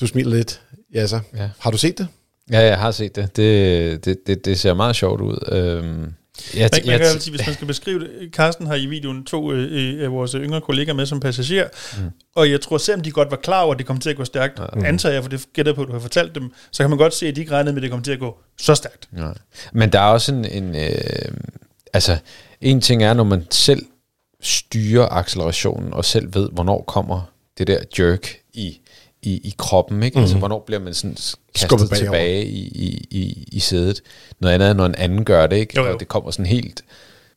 Du 0.00 0.06
smiler 0.06 0.36
lidt, 0.36 0.62
ja 0.94 1.06
så. 1.06 1.20
Ja. 1.36 1.50
Har 1.58 1.70
du 1.70 1.78
set 1.78 1.98
det? 1.98 2.08
Ja, 2.50 2.60
jeg 2.60 2.78
har 2.78 2.90
set 2.90 3.16
det. 3.16 3.36
Det, 3.36 4.04
det, 4.04 4.26
det, 4.26 4.44
det 4.44 4.58
ser 4.58 4.74
meget 4.74 4.96
sjovt 4.96 5.20
ud. 5.20 5.38
Øhm, 5.52 6.14
jeg, 6.54 6.70
man, 6.72 6.82
man 6.86 6.98
kan 6.98 7.20
sige, 7.20 7.36
hvis 7.36 7.46
man 7.46 7.54
skal 7.54 7.66
beskrive 7.66 8.00
det, 8.00 8.10
Carsten 8.32 8.66
har 8.66 8.74
i 8.74 8.86
videoen 8.86 9.24
to 9.24 9.52
øh, 9.52 9.98
øh, 9.98 10.04
af 10.04 10.12
vores 10.12 10.32
yngre 10.32 10.60
kolleger 10.60 10.92
med 10.92 11.06
som 11.06 11.20
passager, 11.20 11.68
mm. 11.98 12.10
og 12.34 12.50
jeg 12.50 12.60
tror, 12.60 12.78
selvom 12.78 13.02
de 13.02 13.10
godt 13.10 13.30
var 13.30 13.36
klar 13.36 13.62
over, 13.62 13.72
at 13.72 13.78
det 13.78 13.86
kom 13.86 14.00
til 14.00 14.10
at 14.10 14.16
gå 14.16 14.24
stærkt, 14.24 14.58
mm. 14.58 14.84
antager 14.84 15.12
jeg, 15.12 15.22
for 15.22 15.30
det 15.30 15.46
gætter 15.52 15.72
på, 15.72 15.82
at 15.82 15.88
du 15.88 15.92
har 15.92 16.00
fortalt 16.00 16.34
dem, 16.34 16.52
så 16.72 16.82
kan 16.82 16.90
man 16.90 16.98
godt 16.98 17.14
se, 17.14 17.28
at 17.28 17.36
de 17.36 17.40
ikke 17.40 17.52
regnede 17.52 17.72
med, 17.72 17.80
at 17.80 17.82
det 17.82 17.90
kom 17.90 18.02
til 18.02 18.12
at 18.12 18.18
gå 18.18 18.38
så 18.58 18.74
stærkt. 18.74 19.08
Ja. 19.16 19.30
Men 19.72 19.92
der 19.92 20.00
er 20.00 20.06
også 20.06 20.34
en, 20.34 20.44
en 20.44 20.76
øh, 20.76 20.92
altså, 21.92 22.18
en 22.60 22.80
ting 22.80 23.02
er, 23.02 23.14
når 23.14 23.24
man 23.24 23.46
selv 23.50 23.86
styrer 24.40 25.08
accelerationen, 25.08 25.94
og 25.94 26.04
selv 26.04 26.34
ved, 26.34 26.48
hvornår 26.52 26.82
kommer 26.82 27.32
det 27.58 27.66
der 27.66 27.78
jerk 27.98 28.36
i 28.52 28.80
i, 29.22 29.30
i 29.32 29.54
kroppen, 29.58 30.02
ikke? 30.02 30.18
Mm. 30.18 30.20
Altså, 30.20 30.34
mhm. 30.34 30.40
hvornår 30.40 30.62
bliver 30.66 30.80
man 30.80 30.94
sådan 30.94 31.16
kastet 31.54 31.90
tilbage 31.96 32.44
i, 32.44 32.60
i, 32.60 33.06
i, 33.10 33.48
i 33.52 33.60
sædet. 33.60 34.02
Noget 34.40 34.54
andet 34.54 34.68
er, 34.68 34.72
når 34.72 34.86
en 34.86 34.94
anden 34.94 35.24
gør 35.24 35.46
det, 35.46 35.56
ikke? 35.56 35.72
Jo, 35.76 35.86
jo. 35.86 35.92
Og 35.92 36.00
det 36.00 36.08
kommer 36.08 36.30
sådan 36.30 36.46
helt 36.46 36.84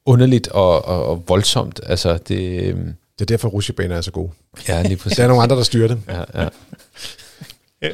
underligt 0.06 0.48
og, 0.48 0.86
og, 0.86 1.06
og 1.06 1.24
voldsomt. 1.28 1.80
Altså, 1.84 2.18
det... 2.28 2.64
Øhm, 2.64 2.94
det 3.20 3.22
er 3.22 3.26
derfor, 3.26 3.50
rusjebaner 3.50 3.96
er 3.96 4.02
så 4.02 4.12
gode. 4.12 4.32
Ja, 4.68 4.82
lige 4.82 4.98
præcis. 4.98 5.16
der 5.18 5.24
er 5.24 5.28
nogle 5.28 5.44
andre, 5.44 5.56
der 5.56 5.64
styrer 5.64 5.88
det. 5.88 6.00
Ja, 6.08 6.42
ja. 6.42 6.50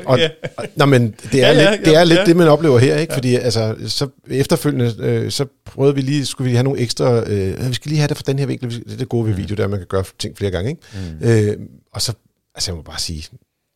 Og, 0.05 0.19
ja. 0.19 0.29
og, 0.57 0.65
nå, 0.75 0.85
men 0.85 1.15
det 1.31 1.43
er 1.43 1.51
Ja, 1.51 1.61
ja, 1.61 1.71
lidt, 1.71 1.85
det, 1.85 1.91
ja, 1.91 1.99
er 1.99 2.03
lidt 2.03 2.19
ja. 2.19 2.25
det, 2.25 2.35
man 2.35 2.47
oplever 2.47 2.79
her, 2.79 2.97
ikke? 2.97 3.13
Fordi 3.13 3.35
altså, 3.35 3.75
så 3.87 4.07
efterfølgende, 4.27 4.95
øh, 4.99 5.31
så 5.31 5.45
prøvede 5.65 5.95
vi 5.95 6.01
lige, 6.01 6.25
skulle 6.25 6.49
vi 6.49 6.55
have 6.55 6.63
nogle 6.63 6.79
ekstra, 6.79 7.29
øh, 7.29 7.69
vi 7.69 7.73
skal 7.73 7.89
lige 7.89 7.99
have 7.99 8.07
det 8.07 8.17
fra 8.17 8.23
den 8.27 8.39
her 8.39 8.45
vinkel, 8.45 8.69
det 8.69 8.93
er 8.93 8.97
det 8.97 9.09
gode 9.09 9.27
ved 9.27 9.33
video, 9.33 9.55
der 9.55 9.67
man 9.67 9.79
kan 9.79 9.87
gøre 9.87 10.03
ting 10.19 10.37
flere 10.37 10.51
gange, 10.51 10.69
ikke? 10.69 10.81
Mm. 11.21 11.27
Øh, 11.27 11.57
og 11.93 12.01
så, 12.01 12.13
altså 12.55 12.71
jeg 12.71 12.75
må 12.75 12.81
bare 12.81 12.99
sige, 12.99 13.27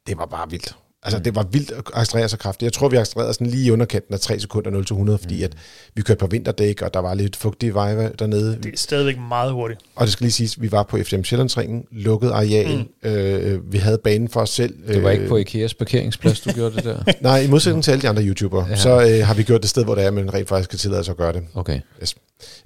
det 0.07 0.17
var 0.17 0.25
bare 0.25 0.49
vildt. 0.49 0.75
Altså, 1.05 1.19
det 1.19 1.35
var 1.35 1.43
vildt 1.43 1.71
at 1.71 1.83
accelerere 1.93 2.29
så 2.29 2.37
kraftigt. 2.37 2.63
Jeg 2.63 2.73
tror, 2.73 2.89
vi 2.89 2.97
accelererede 2.97 3.33
sådan 3.33 3.47
lige 3.47 3.65
i 3.65 3.71
underkanten 3.71 4.13
af 4.13 4.19
3 4.19 4.39
sekunder 4.39 4.71
0 4.71 4.85
til 4.85 4.93
100, 4.93 5.17
fordi 5.17 5.43
at 5.43 5.53
vi 5.95 6.01
kørte 6.01 6.19
på 6.19 6.27
vinterdæk, 6.27 6.81
og 6.81 6.93
der 6.93 6.99
var 6.99 7.13
lidt 7.13 7.35
fugtige 7.35 7.73
veje 7.73 8.11
dernede. 8.19 8.57
Det 8.63 8.73
er 8.73 8.77
stadigvæk 8.77 9.17
meget 9.17 9.51
hurtigt. 9.51 9.79
Og 9.95 10.05
det 10.05 10.13
skal 10.13 10.23
lige 10.23 10.31
siges, 10.31 10.61
vi 10.61 10.71
var 10.71 10.83
på 10.83 10.97
FDM 11.03 11.23
Sjællandsringen, 11.23 11.85
lukket 11.91 12.29
areal. 12.31 12.87
Mm. 13.03 13.09
Øh, 13.09 13.73
vi 13.73 13.77
havde 13.77 13.97
banen 13.97 14.29
for 14.29 14.41
os 14.41 14.49
selv. 14.49 14.87
Det 14.87 15.03
var 15.03 15.09
ikke 15.09 15.23
Øh, 15.23 15.29
på 15.29 15.37
Ikeas 15.37 15.73
parkeringsplads, 15.73 16.39
du 16.39 16.51
gjorde 16.51 16.75
det 16.75 16.83
der? 16.83 17.03
Nej, 17.21 17.39
i 17.39 17.47
modsætning 17.47 17.83
til 17.83 17.91
alle 17.91 18.01
de 18.01 18.09
andre 18.09 18.23
YouTubere, 18.23 18.67
Ja. 18.69 18.75
så 18.75 18.89
øh, 19.09 19.27
har 19.27 19.33
vi 19.33 19.43
gjort 19.43 19.61
det 19.61 19.69
sted, 19.69 19.83
hvor 19.83 19.95
det 19.95 20.03
er, 20.03 20.11
man 20.11 20.33
rent 20.33 20.49
faktisk 20.49 20.69
kan 20.69 20.79
tillade 20.79 21.03
sig 21.03 21.11
at 21.11 21.17
gøre 21.17 21.33
det. 21.33 21.43
Okay. 21.53 21.79
Yes. 22.01 22.15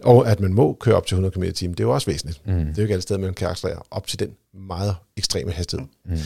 Og 0.04 0.30
at 0.32 0.40
man 0.40 0.54
må 0.54 0.78
køre 0.80 0.96
op 0.96 1.06
til 1.08 1.16
100 1.16 1.34
km 1.34 1.44
i 1.44 1.52
timen, 1.52 1.74
det 1.74 1.80
er 1.80 1.84
jo 1.88 1.94
også 1.94 2.08
væsentligt. 2.12 2.42
Mm. 2.48 2.54
Det 2.54 2.62
er 2.68 2.74
jo 2.78 2.82
ikke 2.82 2.94
alle 2.94 3.02
steder, 3.02 3.20
man 3.20 3.34
kan 3.34 3.48
accelerere 3.48 3.82
op 3.92 4.08
til 4.08 4.20
den 4.20 4.30
meget 4.68 4.96
ekstreme 5.18 5.52
hastighed. 5.52 5.88
Mm. 6.06 6.18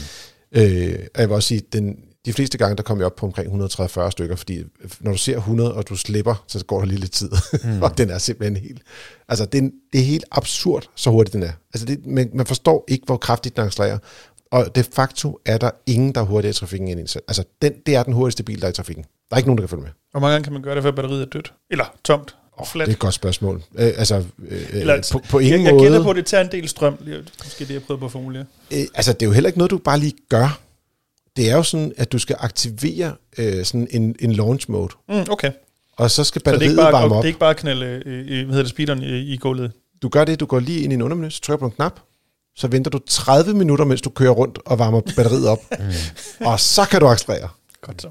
Øh, 0.56 1.00
og 1.16 1.22
jeg 1.22 1.30
vil 1.30 1.36
også 1.36 1.48
sige, 1.48 1.62
den, 1.74 1.98
de 2.26 2.34
fleste 2.34 2.58
gange, 2.58 2.76
der 2.76 2.84
kom 2.84 2.98
jeg 2.98 3.06
op 3.06 3.16
på 3.16 3.26
omkring 3.26 3.48
130 3.48 4.12
stykker, 4.12 4.36
fordi 4.36 4.64
når 5.00 5.12
du 5.12 5.18
ser 5.18 5.38
100, 5.38 5.74
og 5.74 5.90
du 5.90 5.96
slipper, 5.96 6.44
så 6.48 6.66
går 6.66 6.80
der 6.80 6.86
lige 6.86 7.00
lidt 7.00 7.12
tid. 7.12 7.32
Mm. 7.64 7.82
og 7.84 7.98
den 7.98 8.10
er 8.10 8.18
simpelthen 8.18 8.58
helt... 8.58 8.82
Altså, 9.28 9.46
det 9.46 9.64
er, 9.64 9.70
det 9.94 10.02
er 10.02 10.06
helt 10.06 10.26
absurd, 10.32 10.90
så 10.96 11.10
hurtigt 11.10 11.34
den 11.34 11.44
er. 11.44 11.52
Altså, 11.74 11.86
det, 11.86 12.06
man, 12.06 12.30
man 12.34 12.46
forstår 12.46 12.86
ikke, 12.88 13.06
hvor 13.06 13.18
kraftigt 13.18 13.56
den 13.56 13.66
accelererer. 13.66 13.98
Og 14.52 14.76
de 14.76 14.84
facto 14.84 15.40
er 15.46 15.58
der 15.58 15.72
ingen, 15.86 16.16
der 16.16 16.22
er 16.22 16.26
hurtigere 16.26 16.50
i 16.50 16.54
trafikken 16.54 16.88
end 16.88 17.00
en 17.00 17.08
selv. 17.08 17.24
Altså, 17.28 17.44
den, 17.62 17.74
det 17.86 17.96
er 17.96 18.04
den 18.04 18.14
hurtigste 18.14 18.44
bil, 18.44 18.62
der 18.62 18.68
er 18.68 18.72
i 18.72 18.74
trafikken. 18.74 19.04
Der 19.04 19.36
er 19.36 19.38
ikke 19.38 19.50
nogen, 19.50 19.58
der 19.58 19.62
kan 19.62 19.70
følge 19.70 19.84
med. 19.84 19.92
Hvor 20.12 20.20
mange 20.20 20.32
gange 20.32 20.44
kan 20.44 20.54
man 20.54 20.62
gøre 20.62 20.76
det, 20.76 20.84
før 20.84 20.92
batteriet 20.92 21.22
er 21.22 21.26
dødt? 21.26 21.54
Eller 21.70 21.86
tomt? 22.04 22.36
Oh, 22.62 22.68
Flat? 22.68 22.86
det 22.86 22.92
er 22.92 22.96
et 22.96 23.00
godt 23.00 23.14
spørgsmål. 23.14 23.64
Øh, 23.76 23.86
altså, 23.98 24.24
øh, 24.50 24.62
Eller, 24.74 25.10
på, 25.12 25.22
på 25.30 25.40
ingen 25.40 25.60
jeg, 25.62 25.66
jeg 25.66 25.74
måde... 25.74 25.84
gætter 25.84 26.04
på, 26.04 26.10
at 26.10 26.16
det 26.16 26.26
tager 26.26 26.44
en 26.44 26.52
del 26.52 26.70
strøm. 26.70 26.98
Det 26.98 27.14
er 27.16 27.22
Måske 27.44 27.66
det, 27.66 27.74
jeg 27.74 27.84
prøvede 27.84 28.00
på 28.00 28.06
at 28.06 28.12
formulere. 28.12 28.46
Øh, 28.72 28.86
altså, 28.96 29.14
det 29.14 29.22
er 29.22 29.26
jo 29.26 29.32
heller 29.32 29.48
ikke 29.48 29.60
noget, 29.60 29.72
du 29.72 29.78
bare 29.78 30.00
lige 30.00 30.14
gør. 30.30 30.60
Det 31.38 31.50
er 31.50 31.56
jo 31.56 31.64
sådan, 31.64 31.94
at 31.98 32.12
du 32.12 32.20
skal 32.20 32.36
aktivere 32.40 33.14
øh, 33.38 33.66
sådan 33.66 33.88
en, 33.92 34.16
en 34.20 34.32
launch 34.34 34.72
mode, 34.72 34.90
Mm, 35.10 35.26
okay. 35.30 35.52
og 35.98 36.12
så 36.12 36.24
skal 36.24 36.40
Så 36.40 36.44
det 36.44 36.48
er, 36.48 36.52
batteriet 36.52 36.72
ikke 36.72 36.82
bare, 36.82 36.92
varme 36.94 37.06
det 37.10 37.18
op. 37.18 37.24
er 37.24 37.28
ikke 37.28 37.40
bare 37.40 37.50
at 37.50 37.58
knalde 37.58 37.86
øh, 37.86 38.02
øh, 38.06 38.26
hvad 38.28 38.36
hedder 38.46 38.62
det, 38.64 38.70
speederen 38.70 39.04
i, 39.04 39.34
i 39.34 39.38
gulvet. 39.38 39.72
Du 40.02 40.10
gør 40.10 40.26
det, 40.26 40.40
du 40.40 40.46
går 40.46 40.60
lige 40.60 40.82
ind 40.82 40.94
i 40.94 40.96
en 40.96 41.02
undermenu, 41.02 41.30
så 41.30 41.42
trykker 41.42 41.60
på 41.60 41.66
en 41.66 41.72
knap, 41.72 42.00
så 42.56 42.68
venter 42.68 42.92
du 42.92 43.00
30 43.08 43.54
minutter, 43.54 43.86
mens 43.86 44.02
du 44.02 44.10
kører 44.10 44.32
rundt 44.32 44.60
og 44.66 44.80
varmer 44.80 45.02
batteriet 45.16 45.48
op. 45.48 45.60
Mm. 46.40 46.46
og 46.48 46.60
så 46.60 46.86
kan 46.86 47.00
du 47.00 47.08
accelerere. 47.08 47.50
Godt 47.82 48.02
så. 48.02 48.08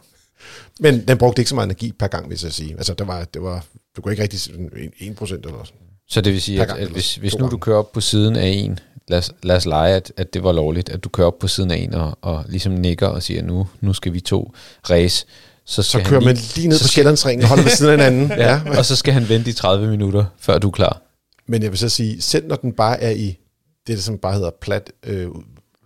Men 0.80 1.08
den 1.08 1.18
brugte 1.18 1.40
ikke 1.40 1.48
så 1.48 1.54
meget 1.54 1.66
energi 1.66 1.92
per 1.92 2.06
gang, 2.06 2.26
hvis 2.26 2.44
jeg 2.44 2.52
sige. 2.52 2.72
Altså, 2.72 2.94
det 2.94 3.06
var, 3.06 3.24
det 3.24 3.42
var, 3.42 3.64
du 3.96 4.02
kunne 4.02 4.12
ikke 4.12 4.22
rigtig 4.22 4.40
sådan 4.40 4.92
1 5.00 5.16
procent 5.16 5.46
eller 5.46 5.64
sådan. 5.64 5.80
Så 6.08 6.20
det 6.20 6.32
vil 6.32 6.42
sige, 6.42 6.60
at, 6.62 6.68
gang 6.68 6.80
at 6.80 6.88
hvis, 6.88 7.14
hvis 7.14 7.34
nu 7.34 7.38
gange. 7.38 7.50
du 7.50 7.56
kører 7.58 7.76
op 7.76 7.92
på 7.92 8.00
siden 8.00 8.36
af 8.36 8.46
en, 8.46 8.78
lad 9.08 9.18
os, 9.18 9.32
lad 9.42 9.56
os 9.56 9.66
lege, 9.66 9.94
at, 9.94 10.12
at 10.16 10.34
det 10.34 10.42
var 10.42 10.52
lovligt, 10.52 10.88
at 10.88 11.04
du 11.04 11.08
kører 11.08 11.26
op 11.26 11.38
på 11.38 11.48
siden 11.48 11.70
af 11.70 11.76
en 11.76 11.94
og, 11.94 12.18
og 12.22 12.44
ligesom 12.48 12.72
nikker 12.72 13.06
og 13.06 13.22
siger, 13.22 13.42
nu, 13.42 13.68
nu 13.80 13.92
skal 13.92 14.12
vi 14.12 14.20
to 14.20 14.54
race, 14.90 15.26
så, 15.64 15.82
Så 15.82 15.98
kører 16.04 16.20
han 16.20 16.24
man 16.24 16.36
lige 16.56 16.68
ned 16.68 16.76
så 16.76 16.84
på 16.84 16.88
Sjællandsringen 16.88 17.42
og 17.42 17.48
holder 17.48 17.64
ved 17.64 17.70
siden 17.70 18.00
af 18.00 18.10
hinanden. 18.10 18.38
Ja, 18.46 18.78
og 18.78 18.84
så 18.84 18.96
skal 18.96 19.14
han 19.14 19.28
vente 19.28 19.50
i 19.50 19.52
30 19.52 19.88
minutter, 19.88 20.24
før 20.38 20.58
du 20.58 20.66
er 20.66 20.72
klar. 20.72 21.02
Men 21.46 21.62
jeg 21.62 21.70
vil 21.70 21.78
så 21.78 21.88
sige, 21.88 22.22
selv 22.22 22.46
når 22.46 22.56
den 22.56 22.72
bare 22.72 23.00
er 23.00 23.10
i 23.10 23.38
det, 23.86 24.02
som 24.02 24.18
bare 24.18 24.34
hedder 24.34 24.50
plat, 24.60 24.92
øh, 25.06 25.28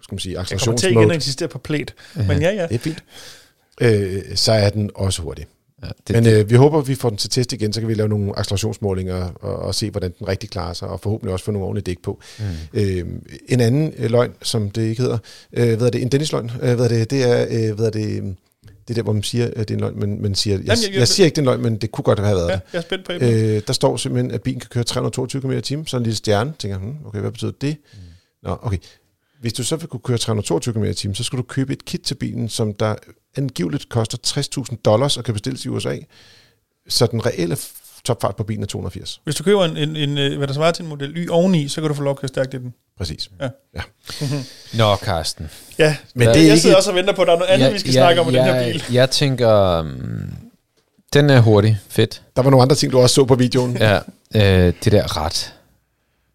skal 0.02 0.14
man 0.14 0.18
sige, 0.18 0.38
Jeg 0.38 0.46
kommer 0.46 0.58
til 0.58 0.90
igen 0.90 0.98
accelerationsmode, 0.98 1.06
at 1.06 1.14
insistere 1.14 1.48
på 1.48 1.58
plæt. 1.58 1.94
Men 2.14 2.42
ja, 2.42 2.50
ja. 2.50 2.66
det 2.66 2.74
er 2.74 2.78
fint, 2.78 2.98
øh, 3.80 4.22
så 4.34 4.52
er 4.52 4.70
den 4.70 4.90
også 4.94 5.22
hurtig. 5.22 5.46
Ja, 5.82 5.88
det, 6.08 6.16
Men 6.16 6.26
øh, 6.32 6.50
vi 6.50 6.54
håber, 6.54 6.78
at 6.78 6.88
vi 6.88 6.94
får 6.94 7.08
den 7.08 7.18
til 7.18 7.30
test 7.30 7.52
igen, 7.52 7.72
så 7.72 7.80
kan 7.80 7.88
vi 7.88 7.94
lave 7.94 8.08
nogle 8.08 8.38
accelerationsmålinger 8.38 9.30
og, 9.40 9.56
og 9.56 9.74
se, 9.74 9.90
hvordan 9.90 10.14
den 10.18 10.28
rigtig 10.28 10.50
klarer 10.50 10.72
sig, 10.72 10.88
og 10.88 11.00
forhåbentlig 11.00 11.32
også 11.32 11.44
få 11.44 11.50
nogle 11.50 11.66
ordentlige 11.66 11.84
dæk 11.84 11.98
på. 12.02 12.20
Mm. 12.38 12.44
Øh, 12.80 13.04
en 13.48 13.60
anden 13.60 13.92
øh, 13.98 14.10
løgn, 14.10 14.32
som 14.42 14.70
det 14.70 14.82
ikke 14.82 15.02
hedder, 15.02 15.18
øh, 15.52 15.76
hvad 15.76 15.86
er 15.86 15.90
det, 15.90 16.02
en 16.02 16.08
Dennis-løgn, 16.08 16.50
øh, 16.62 16.74
hvad 16.74 16.84
er 16.84 16.88
det, 16.88 17.10
det 17.10 17.22
er, 17.24 17.46
øh, 17.70 17.74
hvad 17.76 17.86
er 17.86 17.90
det, 17.90 18.06
øh, 18.22 18.22
det 18.88 18.90
er 18.90 18.94
der, 18.94 19.02
hvor 19.02 19.12
man 19.12 19.22
siger, 19.22 19.46
at 19.56 19.68
det 19.68 19.70
er 19.70 19.74
en 19.74 19.80
løgn, 19.80 20.00
men 20.00 20.22
man 20.22 20.34
siger, 20.34 20.56
jeg, 20.56 20.64
Jamen, 20.66 20.82
jeg- 20.82 20.92
jeg- 20.92 20.98
jeg 20.98 21.08
siger 21.08 21.24
ikke, 21.24 21.34
det 21.34 21.38
er 21.38 21.42
en 21.42 21.46
løgn, 21.46 21.62
men 21.62 21.76
det 21.76 21.90
kunne 21.90 22.02
godt 22.02 22.18
have 22.18 22.36
været 22.36 22.48
ja 22.48 22.54
det. 22.54 22.60
jeg 22.72 22.78
er 22.78 22.82
spændt 22.82 23.06
på. 23.06 23.12
Øh, 23.12 23.62
der 23.66 23.72
står 23.72 23.96
simpelthen, 23.96 24.30
at 24.30 24.42
bilen 24.42 24.60
kan 24.60 24.68
køre 24.70 24.84
322 24.84 25.42
km 25.42 25.50
i 25.50 25.60
timen, 25.60 25.86
så 25.86 25.96
en 25.96 26.02
lille 26.02 26.16
stjerne. 26.16 26.52
Tænker, 26.58 26.78
hmm, 26.78 26.94
okay, 27.06 27.20
hvad 27.20 27.30
betyder 27.30 27.52
det? 27.60 27.76
Mm. 27.92 27.98
Nå, 28.42 28.56
okay. 28.62 28.76
Hvis 29.44 29.52
du 29.52 29.64
så 29.64 29.76
vil 29.76 29.88
kunne 29.88 30.00
køre 30.00 30.18
322 30.18 30.74
km 30.74 30.84
i 30.84 30.94
timen, 30.94 31.14
så 31.14 31.24
skal 31.24 31.36
du 31.36 31.42
købe 31.42 31.72
et 31.72 31.84
kit 31.84 32.00
til 32.00 32.14
bilen, 32.14 32.48
som 32.48 32.74
der 32.74 32.94
angiveligt 33.36 33.88
koster 33.88 34.18
60.000 34.70 34.76
dollars 34.84 35.16
og 35.16 35.24
kan 35.24 35.34
bestilles 35.34 35.64
i 35.64 35.68
USA. 35.68 35.96
Så 36.88 37.06
den 37.06 37.26
reelle 37.26 37.56
topfart 38.04 38.36
på 38.36 38.44
bilen 38.44 38.62
er 38.62 38.66
280. 38.66 39.20
Hvis 39.24 39.34
du 39.34 39.44
køber 39.44 39.64
en, 39.64 39.76
en, 39.76 39.96
en, 39.96 40.18
øh, 40.18 40.38
hvad 40.38 40.48
der 40.48 40.54
svarer 40.54 40.72
til 40.72 40.82
en 40.82 40.88
Model 40.88 41.16
Y 41.16 41.28
oveni, 41.30 41.68
så 41.68 41.80
kan 41.80 41.88
du 41.88 41.94
få 41.94 42.02
lov 42.02 42.10
at 42.10 42.16
køre 42.16 42.28
stærkt 42.28 42.54
i 42.54 42.56
den. 42.56 42.74
Præcis. 42.98 43.30
Nå, 44.78 44.96
Karsten. 44.96 45.50
Ja, 45.78 45.96
Men 46.14 46.28
Ja, 46.28 46.32
det 46.32 46.38
er 46.38 46.42
jeg 46.42 46.50
ikke... 46.50 46.60
sidder 46.60 46.76
også 46.76 46.90
og 46.90 46.96
venter 46.96 47.14
på, 47.14 47.22
at 47.22 47.26
der 47.28 47.34
er 47.34 47.38
noget 47.38 47.50
andet, 47.50 47.74
vi 47.74 47.78
skal 47.78 47.92
snakke 47.92 48.20
om 48.20 48.26
med 48.26 48.34
den 48.34 48.44
her 48.44 48.72
bil. 48.72 48.84
Jeg 48.92 49.10
tænker, 49.10 49.80
um, 49.80 50.34
den 51.12 51.30
er 51.30 51.40
hurtig, 51.40 51.78
fedt. 51.88 52.22
Der 52.36 52.42
var 52.42 52.50
nogle 52.50 52.62
andre 52.62 52.76
ting, 52.76 52.92
du 52.92 52.98
også 52.98 53.14
så 53.14 53.24
på 53.24 53.34
videoen. 53.34 53.76
Ja, 53.76 53.98
øh, 54.34 54.74
det 54.84 54.92
der 54.92 55.24
ret. 55.24 55.54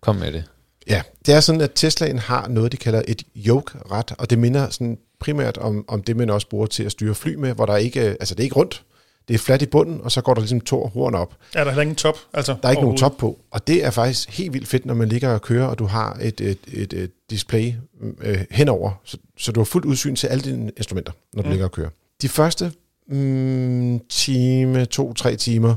Kom 0.02 0.16
med 0.16 0.32
det. 0.32 0.44
Ja, 0.90 1.02
det 1.26 1.34
er 1.34 1.40
sådan, 1.40 1.62
at 1.62 1.72
Teslaen 1.76 2.20
har 2.20 2.48
noget, 2.48 2.72
de 2.72 2.78
kalder 2.78 3.02
et 3.08 3.24
yoke-ret, 3.36 4.14
og 4.18 4.30
det 4.30 4.40
minder 4.40 4.70
sådan 4.70 4.98
primært 5.20 5.58
om, 5.58 5.86
om 5.88 6.04
det, 6.04 6.16
man 6.18 6.30
også 6.30 6.50
bruger 6.50 6.66
til 6.66 6.84
at 6.84 6.92
styre 6.92 7.16
fly 7.16 7.36
med, 7.36 7.54
hvor 7.54 7.66
der 7.66 7.76
ikke, 7.76 8.02
altså 8.02 8.36
det 8.36 8.40
er 8.40 8.44
ikke 8.44 8.56
rundt, 8.56 8.84
det 9.28 9.34
er 9.34 9.40
fladt 9.40 9.62
i 9.62 9.66
bunden, 9.66 10.02
og 10.04 10.12
så 10.12 10.22
går 10.22 10.34
der 10.34 10.42
ligesom 10.42 10.62
to 10.62 10.88
horn 10.88 11.16
op. 11.16 11.36
Er 11.56 11.64
der 11.64 11.72
heller 11.72 11.82
ingen 11.82 11.96
top? 11.96 12.18
Altså, 12.34 12.56
Der 12.62 12.68
er 12.68 12.72
ikke 12.72 12.84
nogen 12.84 12.98
top 12.98 13.18
på, 13.18 13.40
og 13.52 13.68
det 13.68 13.86
er 13.86 13.92
faktisk 13.92 14.38
helt 14.38 14.54
vildt 14.54 14.68
fedt, 14.68 14.86
når 14.86 14.94
man 14.94 15.10
ligger 15.10 15.30
og 15.30 15.42
kører, 15.42 15.66
og 15.66 15.80
du 15.80 15.86
har 15.86 16.18
et, 16.22 16.42
et, 16.42 16.58
et, 16.68 16.94
et 16.94 17.12
display 17.30 17.74
øh, 18.22 18.46
henover, 18.52 18.92
så, 19.04 19.18
så 19.38 19.52
du 19.52 19.60
har 19.60 19.66
fuldt 19.66 19.86
udsyn 19.86 20.16
til 20.16 20.28
alle 20.28 20.44
dine 20.44 20.72
instrumenter, 20.78 21.12
når 21.34 21.42
du 21.42 21.48
mm. 21.48 21.52
ligger 21.52 21.66
og 21.66 21.72
kører. 21.72 21.90
De 22.22 22.30
første 22.30 22.72
mm, 23.08 24.00
time, 24.10 24.86
to-tre 24.86 25.36
timer, 25.36 25.76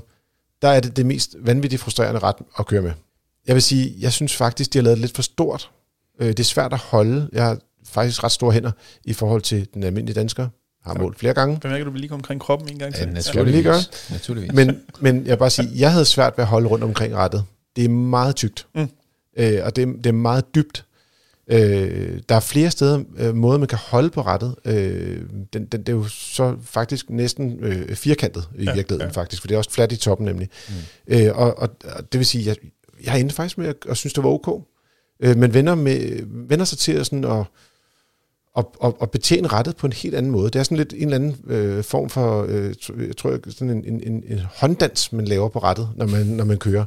der 0.63 0.69
er 0.69 0.81
det 0.81 0.97
det 0.97 1.07
mest 1.07 1.37
vanvittigt 1.41 1.83
frustrerende 1.83 2.21
ret 2.21 2.37
at 2.59 2.67
køre 2.67 2.83
med. 2.83 2.93
Jeg 3.47 3.55
vil 3.55 3.63
sige, 3.63 3.95
jeg 3.99 4.13
synes 4.13 4.37
faktisk, 4.37 4.73
de 4.73 4.79
har 4.79 4.83
lavet 4.83 4.97
det 4.97 5.01
lidt 5.03 5.15
for 5.15 5.23
stort. 5.23 5.71
Øh, 6.21 6.29
det 6.29 6.41
er 6.41 6.45
svært 6.45 6.73
at 6.73 6.79
holde. 6.79 7.29
Jeg 7.33 7.45
har 7.45 7.59
faktisk 7.85 8.25
ret 8.25 8.33
store 8.33 8.53
hænder 8.53 8.71
i 9.05 9.13
forhold 9.13 9.43
til 9.43 9.69
den 9.75 9.83
almindelige 9.83 10.15
dansker. 10.15 10.49
Har 10.85 10.95
målt 10.95 11.19
flere 11.19 11.35
gange. 11.35 11.59
Bemærker 11.61 11.85
du, 11.85 11.91
at 11.91 11.95
vi 11.95 11.99
lige 11.99 12.13
omkring 12.13 12.41
kroppen 12.41 12.69
en 12.71 12.79
gang 12.79 12.95
til? 12.95 13.09
Ja, 13.35 13.43
lige 13.43 13.63
gøre? 13.63 13.81
Naturligvis. 14.11 14.53
Men, 14.53 14.81
men 15.01 15.17
jeg 15.17 15.31
vil 15.31 15.37
bare 15.37 15.51
sige, 15.51 15.69
jeg 15.77 15.93
havde 15.93 16.05
svært 16.05 16.33
ved 16.37 16.43
at 16.45 16.49
holde 16.49 16.69
rundt 16.69 16.85
omkring 16.85 17.15
rettet. 17.15 17.45
Det 17.77 17.85
er 17.85 17.89
meget 17.89 18.37
tykt, 18.37 18.67
Mm. 18.75 18.89
øh, 19.37 19.61
og 19.65 19.77
det, 19.77 19.83
er- 19.89 19.93
det 19.93 20.07
er 20.07 20.13
meget 20.13 20.55
dybt. 20.55 20.85
Øh, 21.49 22.21
der 22.29 22.35
er 22.35 22.41
flere 22.41 22.71
steder, 22.71 23.03
øh, 23.17 23.35
måder 23.35 23.59
man 23.59 23.69
kan 23.69 23.79
holde 23.79 24.11
på 24.11 24.23
rettet. 24.23 24.55
Øh, 24.65 25.21
den, 25.53 25.65
den, 25.67 25.81
det 25.81 25.89
er 25.89 25.93
jo 25.93 26.05
så 26.09 26.57
faktisk 26.65 27.11
næsten 27.11 27.59
øh, 27.61 27.97
firkantet 27.97 28.49
i 28.59 28.65
Ja, 28.65 28.71
ja, 28.71 28.75
virkeligheden, 28.75 29.01
ja. 29.01 29.07
ja. 29.17 29.21
faktisk, 29.21 29.43
for 29.43 29.49
det 29.49 29.55
er 29.55 29.59
også 29.59 29.71
fladt 29.71 29.93
i 29.93 29.97
toppen 29.97 30.25
nemlig. 30.27 30.49
Mm. 30.69 30.75
Øh, 31.07 31.37
og, 31.39 31.59
og, 31.59 31.69
og 31.85 32.13
det 32.13 32.19
vil 32.19 32.27
sige, 32.27 32.47
jeg, 32.47 32.57
jeg 33.07 33.21
endte 33.21 33.35
faktisk 33.35 33.59
med 33.59 33.67
at, 33.67 33.77
at 33.89 33.97
synes, 33.97 34.13
det 34.13 34.25
var 34.25 34.31
ok. 34.31 34.65
Øh, 35.21 35.37
men 35.37 35.55
vender, 35.55 35.75
med, 35.75 36.21
vender 36.49 36.65
sig 36.65 36.79
til 36.79 36.93
at, 36.93 37.07
sådan 37.07 37.25
at, 37.25 37.45
at, 38.57 38.65
at, 38.85 38.95
at 39.03 39.11
betjene 39.11 39.49
rettet 39.49 39.77
på 39.77 39.87
en 39.87 39.93
helt 39.93 40.15
anden 40.15 40.33
måde. 40.33 40.51
Det 40.51 40.59
er 40.59 40.63
sådan 40.63 40.77
lidt 40.77 40.93
en 40.93 41.03
eller 41.03 41.15
anden 41.15 41.37
øh, 41.47 41.85
form 41.85 42.11
for, 42.11 42.47
øh, 42.49 42.75
jeg 43.09 43.17
tror, 43.17 43.39
sådan 43.51 43.71
en, 43.71 43.85
en, 43.85 44.03
en, 44.13 44.25
en 44.29 44.41
hånddans, 44.55 45.13
man 45.13 45.25
laver 45.25 45.49
på 45.49 45.59
rettet, 45.59 45.89
når 45.97 46.07
man, 46.07 46.27
når 46.27 46.45
man 46.45 46.59
kører. 46.59 46.85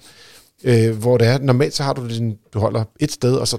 Øh, 0.63 0.97
hvor 0.97 1.17
det 1.17 1.27
er, 1.27 1.39
normalt 1.39 1.73
så 1.73 1.83
har 1.83 1.93
du 1.93 2.07
din, 2.09 2.37
du 2.53 2.59
holder 2.59 2.83
et 2.99 3.11
sted, 3.11 3.35
og 3.35 3.47
så 3.47 3.57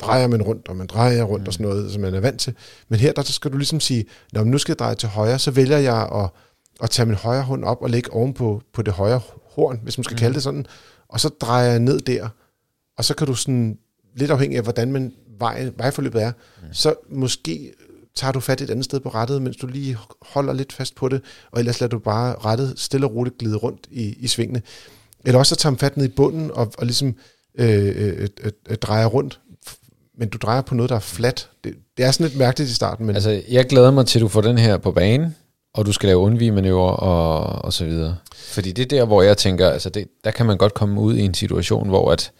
drejer 0.00 0.26
man 0.26 0.42
rundt, 0.42 0.68
og 0.68 0.76
man 0.76 0.86
drejer 0.86 1.22
rundt 1.22 1.42
mm. 1.42 1.46
og 1.46 1.52
sådan 1.52 1.66
noget, 1.66 1.92
som 1.92 2.02
man 2.02 2.14
er 2.14 2.20
vant 2.20 2.40
til. 2.40 2.54
Men 2.88 3.00
her, 3.00 3.12
der 3.12 3.22
skal 3.22 3.52
du 3.52 3.56
ligesom 3.56 3.80
sige, 3.80 4.04
når 4.32 4.44
nu 4.44 4.58
skal 4.58 4.72
jeg 4.72 4.78
dreje 4.78 4.94
til 4.94 5.08
højre, 5.08 5.38
så 5.38 5.50
vælger 5.50 5.78
jeg 5.78 6.08
at, 6.14 6.30
at 6.82 6.90
tage 6.90 7.06
min 7.06 7.14
højre 7.14 7.42
hånd 7.42 7.64
op 7.64 7.82
og 7.82 7.90
lægge 7.90 8.12
ovenpå 8.12 8.62
på 8.72 8.82
det 8.82 8.92
højre 8.92 9.20
horn, 9.58 9.80
hvis 9.82 9.98
man 9.98 10.04
skal 10.04 10.14
mm. 10.14 10.18
kalde 10.18 10.34
det 10.34 10.42
sådan, 10.42 10.66
og 11.08 11.20
så 11.20 11.28
drejer 11.28 11.70
jeg 11.70 11.80
ned 11.80 12.00
der, 12.00 12.28
og 12.98 13.04
så 13.04 13.14
kan 13.14 13.26
du 13.26 13.34
sådan, 13.34 13.78
lidt 14.16 14.30
afhængig 14.30 14.56
af, 14.56 14.62
hvordan 14.62 14.92
man 14.92 15.12
vej, 15.38 15.70
vejforløbet 15.76 16.22
er, 16.22 16.32
mm. 16.32 16.68
så 16.72 16.94
måske 17.10 17.72
tager 18.14 18.32
du 18.32 18.40
fat 18.40 18.60
et 18.60 18.70
andet 18.70 18.84
sted 18.84 19.00
på 19.00 19.08
rettet, 19.08 19.42
mens 19.42 19.56
du 19.56 19.66
lige 19.66 19.98
holder 20.22 20.52
lidt 20.52 20.72
fast 20.72 20.94
på 20.94 21.08
det, 21.08 21.20
og 21.50 21.58
ellers 21.58 21.80
lader 21.80 21.90
du 21.90 21.98
bare 21.98 22.34
rettet 22.44 22.74
stille 22.76 23.06
og 23.06 23.14
roligt 23.14 23.38
glide 23.38 23.56
rundt 23.56 23.86
i, 23.90 24.16
i 24.20 24.26
svingene. 24.26 24.62
Eller 25.24 25.38
også 25.38 25.54
så 25.54 25.56
tager 25.56 25.70
man 25.70 25.78
fat 25.78 25.96
ned 25.96 26.04
i 26.06 26.08
bunden 26.08 26.50
og, 26.50 26.72
og 26.78 26.86
ligesom 26.86 27.14
øh, 27.58 27.86
øh, 27.86 28.28
øh, 28.42 28.52
øh, 28.68 28.76
drejer 28.76 29.06
rundt, 29.06 29.40
men 30.18 30.28
du 30.28 30.38
drejer 30.38 30.62
på 30.62 30.74
noget, 30.74 30.90
der 30.90 30.96
er 30.96 31.00
fladt. 31.00 31.50
Det, 31.64 31.74
det 31.96 32.04
er 32.04 32.10
sådan 32.10 32.26
lidt 32.26 32.38
mærkeligt 32.38 32.70
i 32.70 32.74
starten, 32.74 33.06
men 33.06 33.14
Altså, 33.14 33.42
jeg 33.48 33.66
glæder 33.66 33.90
mig 33.90 34.06
til, 34.06 34.18
at 34.18 34.22
du 34.22 34.28
får 34.28 34.40
den 34.40 34.58
her 34.58 34.76
på 34.76 34.92
banen, 34.92 35.36
og 35.74 35.86
du 35.86 35.92
skal 35.92 36.06
lave 36.06 36.18
undvigemanøvrer 36.18 36.92
og, 36.92 37.64
og 37.64 37.72
så 37.72 37.84
videre. 37.84 38.16
Fordi 38.34 38.72
det 38.72 38.82
er 38.82 38.98
der, 38.98 39.04
hvor 39.04 39.22
jeg 39.22 39.36
tænker, 39.36 39.70
altså 39.70 39.90
det, 39.90 40.08
der 40.24 40.30
kan 40.30 40.46
man 40.46 40.58
godt 40.58 40.74
komme 40.74 41.00
ud 41.00 41.16
i 41.16 41.20
en 41.22 41.34
situation, 41.34 41.88
hvor 41.88 42.12
at 42.12 42.30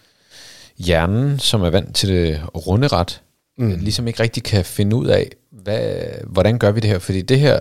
hjernen, 0.79 1.39
som 1.39 1.63
er 1.63 1.71
vant 1.71 1.97
til 1.97 2.09
det 2.09 2.41
runde 2.67 2.87
ret, 2.89 3.23
mm. 3.59 3.79
ligesom 3.81 4.09
ikke 4.09 4.23
rigtig 4.23 4.43
kan 4.43 4.65
finde 4.65 4.97
ud 4.97 5.07
af, 5.07 5.31
hvad, 5.51 5.91
hvordan 6.27 6.59
gør 6.59 6.71
vi 6.71 6.81
det 6.81 6.91
her? 6.91 6.99
Fordi 6.99 7.23
det 7.23 7.41
her, 7.41 7.59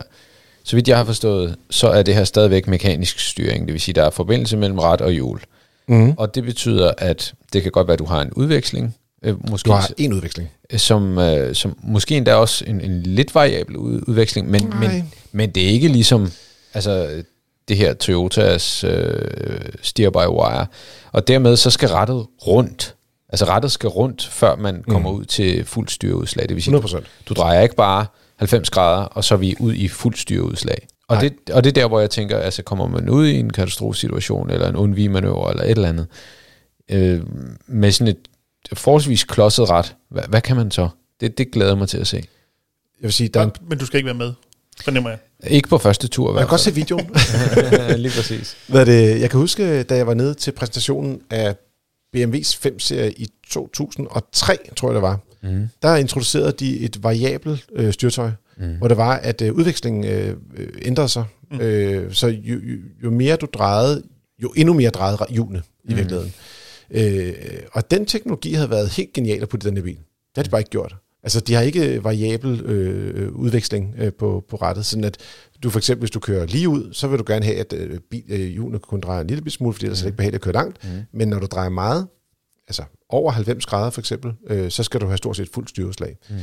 så 0.63 0.75
vidt 0.75 0.87
jeg 0.87 0.97
har 0.97 1.05
forstået, 1.05 1.55
så 1.69 1.87
er 1.87 2.03
det 2.03 2.15
her 2.15 2.23
stadigvæk 2.23 2.67
mekanisk 2.67 3.19
styring. 3.19 3.65
Det 3.65 3.73
vil 3.73 3.81
sige, 3.81 3.95
der 3.95 4.03
er 4.03 4.09
forbindelse 4.09 4.57
mellem 4.57 4.79
ret 4.79 5.01
og 5.01 5.11
hjul. 5.11 5.39
Mm. 5.87 6.13
Og 6.17 6.35
det 6.35 6.43
betyder, 6.43 6.91
at 6.97 7.33
det 7.53 7.63
kan 7.63 7.71
godt 7.71 7.87
være, 7.87 7.93
at 7.93 7.99
du 7.99 8.05
har 8.05 8.21
en 8.21 8.33
udveksling, 8.33 8.95
øh, 9.23 9.49
måske, 9.49 9.67
Du 9.67 9.71
har 9.71 9.89
en 9.97 10.13
udveksling. 10.13 10.49
som, 10.77 11.17
øh, 11.17 11.55
som 11.55 11.77
måske 11.83 12.17
endda 12.17 12.35
også 12.35 12.65
en, 12.67 12.81
en 12.81 13.03
lidt 13.03 13.35
variabel 13.35 13.77
ud, 13.77 14.01
udveksling, 14.07 14.49
men, 14.49 14.63
Nej. 14.63 14.79
men, 14.87 15.13
men 15.31 15.49
det 15.49 15.63
er 15.63 15.67
ikke 15.67 15.87
ligesom 15.87 16.31
altså, 16.73 17.23
det 17.67 17.77
her 17.77 17.93
Toyotas 17.93 18.83
øh, 18.83 19.59
steer-by-wire. 19.81 20.65
Og 21.11 21.27
dermed 21.27 21.55
så 21.55 21.69
skal 21.69 21.89
rettet 21.89 22.25
rundt. 22.47 22.95
Altså 23.29 23.45
rettet 23.45 23.71
skal 23.71 23.89
rundt, 23.89 24.29
før 24.31 24.55
man 24.55 24.83
kommer 24.87 25.11
ud 25.11 25.25
til 25.25 25.65
fuldt 25.65 25.91
styreudslag. 25.91 26.47
Det 26.49 26.55
vil 26.55 26.63
sige, 26.63 26.77
100%. 26.77 27.03
du 27.29 27.33
drejer 27.33 27.61
ikke 27.61 27.75
bare 27.75 28.05
90 28.37 28.69
grader, 28.69 29.03
og 29.03 29.23
så 29.23 29.33
er 29.33 29.37
vi 29.37 29.55
ud 29.59 29.73
i 29.73 29.87
fuldt 29.87 30.19
styreudslag. 30.19 30.87
Og 31.07 31.15
Nej. 31.15 31.21
det, 31.21 31.53
og 31.53 31.63
det 31.63 31.69
er 31.69 31.73
der, 31.81 31.87
hvor 31.87 31.99
jeg 31.99 32.09
tænker, 32.09 32.37
altså 32.37 32.63
kommer 32.63 32.87
man 32.87 33.09
ud 33.09 33.27
i 33.27 33.39
en 33.39 33.49
katastrofesituation, 33.49 34.49
eller 34.49 34.69
en 34.69 34.75
undvigemanøvre, 34.75 35.51
eller 35.51 35.63
et 35.63 35.71
eller 35.71 35.89
andet, 35.89 36.07
øh, 36.91 37.21
med 37.67 37.91
sådan 37.91 38.07
et 38.07 38.17
forholdsvis 38.73 39.23
klodset 39.23 39.69
ret, 39.69 39.95
hvad, 40.09 40.23
hvad 40.29 40.41
kan 40.41 40.55
man 40.55 40.71
så? 40.71 40.89
Det, 41.19 41.37
det 41.37 41.51
glæder 41.51 41.71
jeg 41.71 41.77
mig 41.77 41.89
til 41.89 41.97
at 41.97 42.07
se. 42.07 42.17
Jeg 42.17 42.23
vil 43.01 43.13
sige, 43.13 43.29
der 43.29 43.39
er 43.39 43.43
en, 43.43 43.51
Men 43.69 43.77
du 43.77 43.85
skal 43.85 43.97
ikke 43.97 44.05
være 44.05 44.13
med, 44.15 44.33
fornemmer 44.83 45.09
jeg. 45.09 45.19
Ikke 45.47 45.69
på 45.69 45.77
første 45.77 46.07
tur, 46.07 46.33
man 46.33 46.41
kan 46.41 46.47
godt 46.47 46.61
se 46.61 46.73
videoen. 46.73 47.09
Lige 48.03 48.11
præcis. 48.15 48.57
Hvad 48.67 48.81
er 48.81 48.85
det, 48.85 49.21
jeg 49.21 49.29
kan 49.29 49.39
huske, 49.39 49.83
da 49.83 49.95
jeg 49.95 50.07
var 50.07 50.13
nede 50.13 50.33
til 50.33 50.51
præsentationen 50.51 51.21
af 51.29 51.55
BMW's 52.17 52.57
5-serie 52.67 53.11
i 53.13 53.27
2003, 53.49 54.57
tror 54.75 54.89
jeg 54.89 54.93
det 54.95 55.01
var, 55.01 55.19
Mm. 55.43 55.67
der 55.81 55.95
introducerede 55.95 56.51
de 56.51 56.79
et 56.79 57.03
variabelt 57.03 57.65
øh, 57.75 57.93
styretøj, 57.93 58.31
Mm. 58.57 58.75
hvor 58.77 58.87
det 58.87 58.97
var, 58.97 59.13
at 59.15 59.41
øh, 59.41 59.53
udvekslingen 59.53 60.05
øh, 60.05 60.35
øh, 60.57 60.67
ændrede 60.81 61.09
sig. 61.09 61.23
Mm. 61.51 61.59
Øh, 61.61 62.13
så 62.13 62.27
jo, 62.27 62.59
jo, 62.59 62.77
jo 63.03 63.11
mere 63.11 63.35
du 63.35 63.47
drejede, 63.53 64.03
jo 64.43 64.53
endnu 64.55 64.73
mere 64.73 64.89
drejede 64.89 65.17
hjulene 65.29 65.61
i 65.89 65.93
Mm. 65.93 65.99
Øh, 66.91 67.33
og 67.71 67.91
den 67.91 68.05
teknologi 68.05 68.53
havde 68.53 68.69
været 68.69 68.89
helt 68.89 69.13
genial 69.13 69.41
at 69.41 69.49
putte 69.49 69.65
i 69.65 69.69
den 69.69 69.77
her 69.77 69.83
bil. 69.83 69.95
Det 69.97 70.35
har 70.35 70.43
de 70.43 70.49
bare 70.49 70.61
ikke 70.61 70.69
gjort. 70.69 70.95
Altså, 71.23 71.39
de 71.39 71.53
har 71.53 71.61
ikke 71.61 72.03
variabel 72.03 72.61
øh, 72.65 73.31
udveksling 73.31 73.95
øh, 73.97 74.13
på, 74.13 74.45
på 74.49 74.55
rettet, 74.55 74.85
sådan 74.85 75.03
at 75.03 75.17
du 75.63 75.69
for 75.69 75.79
eksempel, 75.79 76.01
hvis 76.01 76.11
du 76.11 76.19
kører 76.19 76.45
lige 76.45 76.69
ud, 76.69 76.93
så 76.93 77.07
vil 77.07 77.19
du 77.19 77.23
gerne 77.27 77.45
have, 77.45 77.57
at 77.57 77.73
øh, 77.73 77.99
bil, 78.11 78.23
øh, 78.29 78.39
hjulene 78.39 78.79
kun 78.79 78.99
dreje 79.01 79.21
en 79.21 79.27
lille 79.27 79.51
smule, 79.51 79.73
fordi 79.73 79.85
ellers 79.85 79.99
er 79.99 80.03
det 80.03 80.07
ikke 80.09 80.17
behageligt 80.17 80.35
at 80.41 80.43
køre 80.43 80.53
langt. 80.53 80.83
Mm. 80.83 80.89
Men 81.13 81.27
når 81.27 81.39
du 81.39 81.45
drejer 81.45 81.69
meget, 81.69 82.07
altså 82.67 82.83
over 83.09 83.31
90 83.31 83.65
grader 83.65 83.89
for 83.89 84.01
eksempel, 84.01 84.33
øh, 84.49 84.71
så 84.71 84.83
skal 84.83 85.01
du 85.01 85.05
have 85.05 85.17
stort 85.17 85.37
set 85.37 85.49
fuldt 85.53 85.69
styreslag. 85.69 86.17
Mm. 86.29 86.35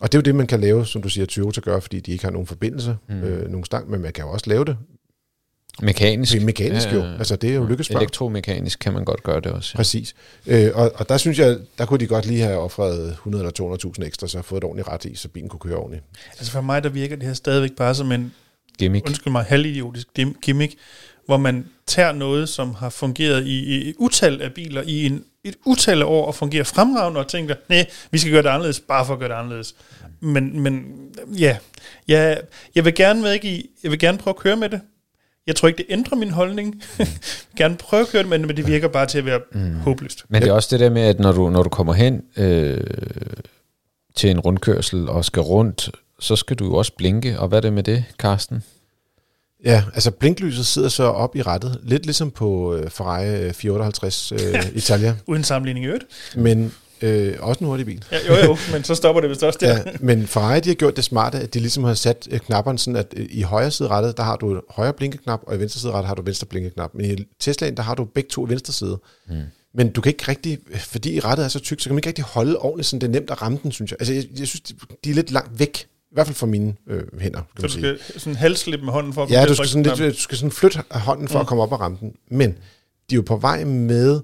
Og 0.00 0.12
det 0.12 0.18
er 0.18 0.20
jo 0.20 0.22
det, 0.22 0.34
man 0.34 0.46
kan 0.46 0.60
lave, 0.60 0.86
som 0.86 1.02
du 1.02 1.08
siger, 1.08 1.26
Toyota 1.26 1.60
gør, 1.60 1.80
fordi 1.80 2.00
de 2.00 2.12
ikke 2.12 2.24
har 2.24 2.30
nogen 2.30 2.46
forbindelse, 2.46 2.96
Mm. 3.08 3.14
mm. 3.14 3.22
øh, 3.22 3.48
nogen 3.50 3.64
stang, 3.64 3.90
men 3.90 4.02
man 4.02 4.12
kan 4.12 4.24
jo 4.24 4.30
også 4.30 4.44
lave 4.50 4.64
det 4.64 4.76
Mekanisk. 5.80 6.32
det 6.32 6.42
er 6.42 6.46
mekanisk 6.46 6.92
jo. 6.92 7.00
Ja, 7.00 7.14
Altså, 7.18 7.36
det 7.36 7.50
er 7.50 7.54
jo 7.54 7.64
lykkes. 7.66 7.90
Elektromekanisk 7.90 8.78
kan 8.78 8.92
man 8.92 9.04
godt 9.04 9.22
gøre 9.22 9.40
det 9.40 9.52
også. 9.52 9.76
Præcis. 9.76 10.14
Øh, 10.46 10.70
og, 10.74 10.92
og 10.94 11.08
der 11.08 11.16
synes 11.16 11.38
jeg, 11.38 11.58
der 11.78 11.86
kunne 11.86 12.00
de 12.00 12.06
godt 12.06 12.26
lige 12.26 12.40
have 12.42 12.58
offret 12.58 13.08
100 13.08 13.44
eller 13.44 13.76
200.000 13.98 14.06
ekstra, 14.06 14.28
så 14.28 14.42
fået 14.42 14.60
et 14.60 14.64
ordentligt 14.64 14.88
ret 14.88 15.04
i, 15.04 15.14
så 15.14 15.28
bilen 15.28 15.48
kunne 15.48 15.60
køre 15.60 15.76
ordentligt. 15.76 16.04
Altså 16.38 16.52
for 16.52 16.60
mig, 16.60 16.84
der 16.84 16.88
virker 16.88 17.16
det 17.16 17.26
her 17.26 17.34
stadigvæk 17.34 17.72
bare 17.72 17.94
som 17.94 18.12
en, 18.12 18.32
Gimmick. 18.78 19.06
undskyld 19.06 19.32
mig, 19.32 19.44
halvidiotisk 19.44 20.08
gimmick, 20.42 20.74
hvor 21.26 21.36
man 21.36 21.66
tager 21.86 22.12
noget, 22.12 22.48
som 22.48 22.74
har 22.74 22.90
fungeret 22.90 23.46
i, 23.46 23.58
i 23.58 23.88
et 23.88 23.94
utal 23.98 24.42
af 24.42 24.52
biler 24.52 24.82
i 24.86 25.06
en, 25.06 25.24
et 25.44 25.56
utal 25.64 26.02
af 26.02 26.06
år 26.06 26.26
og 26.26 26.34
fungerer 26.34 26.64
fremragende 26.64 27.20
og 27.20 27.28
tænker, 27.28 27.54
nej, 27.68 27.86
vi 28.10 28.18
skal 28.18 28.32
gøre 28.32 28.42
det 28.42 28.48
anderledes, 28.48 28.80
bare 28.80 29.06
for 29.06 29.12
at 29.12 29.18
gøre 29.18 29.28
det 29.28 29.34
anderledes. 29.34 29.74
Men, 30.20 30.60
men 30.60 30.84
ja, 31.38 31.56
jeg, 32.08 32.40
jeg 32.74 32.84
vil 32.84 32.94
gerne 32.94 33.22
med 33.22 33.44
i, 33.44 33.70
jeg 33.82 33.90
vil 33.90 33.98
gerne 33.98 34.18
prøve 34.18 34.32
at 34.32 34.38
køre 34.40 34.56
med 34.56 34.68
det. 34.68 34.80
Jeg 35.46 35.56
tror 35.56 35.68
ikke, 35.68 35.78
det 35.78 35.86
ændrer 35.88 36.16
min 36.18 36.30
holdning. 36.30 36.82
jeg 36.98 37.06
vil 37.48 37.56
gerne 37.56 37.76
prøve 37.76 38.02
at 38.02 38.08
køre 38.08 38.22
det, 38.22 38.40
men 38.40 38.56
det 38.56 38.66
virker 38.66 38.88
bare 38.88 39.06
til 39.06 39.18
at 39.18 39.26
være 39.26 39.40
mm. 39.52 39.74
håbløst. 39.74 40.24
Men 40.28 40.42
det 40.42 40.48
er 40.48 40.52
også 40.52 40.68
det 40.70 40.80
der 40.80 40.90
med, 40.90 41.02
at 41.02 41.20
når 41.20 41.32
du, 41.32 41.50
når 41.50 41.62
du 41.62 41.68
kommer 41.68 41.92
hen 41.92 42.22
øh, 42.36 42.80
til 44.14 44.30
en 44.30 44.40
rundkørsel 44.40 45.08
og 45.08 45.24
skal 45.24 45.42
rundt, 45.42 45.90
så 46.20 46.36
skal 46.36 46.56
du 46.56 46.64
jo 46.64 46.74
også 46.74 46.92
blinke. 46.96 47.38
Og 47.38 47.48
hvad 47.48 47.58
er 47.58 47.62
det 47.62 47.72
med 47.72 47.82
det, 47.82 48.04
Karsten? 48.18 48.62
Ja, 49.64 49.84
altså 49.94 50.10
blinklyset 50.10 50.66
sidder 50.66 50.88
så 50.88 51.04
op 51.04 51.36
i 51.36 51.42
rettet, 51.42 51.80
lidt 51.82 52.06
ligesom 52.06 52.30
på 52.30 52.74
øh, 52.74 52.90
Ferrari 52.90 53.44
øh, 53.44 53.52
458 53.52 54.32
øh, 54.32 54.38
Italia, 54.74 55.16
Uden 55.26 55.44
sammenligning 55.44 55.84
i 55.84 55.86
øvrigt. 55.86 56.04
men 56.36 56.74
øh, 57.02 57.34
også 57.40 57.58
en 57.60 57.66
hurtig 57.66 57.86
bil. 57.86 58.04
Ja, 58.12 58.18
jo, 58.28 58.46
jo, 58.46 58.56
men 58.72 58.84
så 58.84 58.94
stopper 58.94 59.20
det 59.20 59.30
vist 59.30 59.42
også 59.42 59.58
der. 59.62 59.76
Ja, 59.76 59.82
men 60.00 60.26
Ferrari 60.26 60.60
de 60.60 60.68
har 60.68 60.74
gjort 60.74 60.96
det 60.96 61.04
smarte, 61.04 61.38
at 61.38 61.54
de 61.54 61.58
ligesom 61.58 61.84
har 61.84 61.94
sat 61.94 62.28
øh, 62.30 62.38
knapperne 62.40 62.78
sådan, 62.78 62.96
at 62.96 63.14
øh, 63.16 63.26
i 63.30 63.42
højre 63.42 63.70
side 63.70 63.88
rettet, 63.88 64.16
der 64.16 64.22
har 64.22 64.36
du 64.36 64.60
højre 64.70 64.92
blinkeknap, 64.92 65.40
og 65.46 65.56
i 65.56 65.58
venstre 65.58 65.80
side 65.80 65.92
rettet 65.92 66.08
har 66.08 66.14
du 66.14 66.22
venstre 66.22 66.46
blinkeknap. 66.46 66.90
Men 66.94 67.18
i 67.18 67.24
Teslaen, 67.40 67.76
der 67.76 67.82
har 67.82 67.94
du 67.94 68.04
begge 68.04 68.28
to 68.28 68.46
i 68.46 68.50
venstre 68.50 68.72
side. 68.72 68.98
Mm. 69.28 69.34
Men 69.74 69.92
du 69.92 70.00
kan 70.00 70.10
ikke 70.10 70.24
rigtig, 70.28 70.58
fordi 70.78 71.20
rettet 71.20 71.44
er 71.44 71.48
så 71.48 71.58
tykt, 71.60 71.82
så 71.82 71.88
kan 71.88 71.94
man 71.94 71.98
ikke 71.98 72.08
rigtig 72.08 72.24
holde 72.24 72.58
ordentligt, 72.58 72.86
sådan 72.86 73.00
det 73.00 73.06
er 73.06 73.20
nemt 73.20 73.30
at 73.30 73.42
ramme 73.42 73.58
den, 73.62 73.72
synes 73.72 73.90
jeg. 73.90 73.96
Altså, 74.00 74.14
jeg, 74.14 74.24
jeg 74.38 74.48
synes, 74.48 74.60
de, 75.04 75.10
er 75.10 75.14
lidt 75.14 75.30
langt 75.30 75.58
væk, 75.58 75.86
i 76.10 76.14
hvert 76.14 76.26
fald 76.26 76.36
fra 76.36 76.46
mine 76.46 76.74
øh, 76.88 77.02
hænder, 77.20 77.38
kan 77.38 77.68
Så 77.70 77.78
man 77.78 77.92
du 77.92 77.98
sige. 77.98 77.98
skal 78.08 78.20
sådan 78.20 78.36
halslippe 78.36 78.84
med 78.84 78.92
hånden 78.92 79.12
for 79.12 79.22
at 79.22 79.30
Ja, 79.30 79.44
du 79.46 79.54
skal, 79.54 79.68
sådan 79.68 79.82
lidt, 79.82 80.14
du 80.14 80.20
skal 80.20 80.38
sådan 80.38 80.50
flytte 80.50 80.82
hånden 80.90 81.28
for 81.28 81.38
mm. 81.38 81.40
at 81.40 81.46
komme 81.46 81.62
op 81.62 81.72
og 81.72 81.80
ramme 81.80 81.96
den. 82.00 82.12
Men 82.30 82.50
de 83.10 83.14
er 83.14 83.16
jo 83.16 83.22
på 83.22 83.36
vej 83.36 83.64
med 83.64 84.20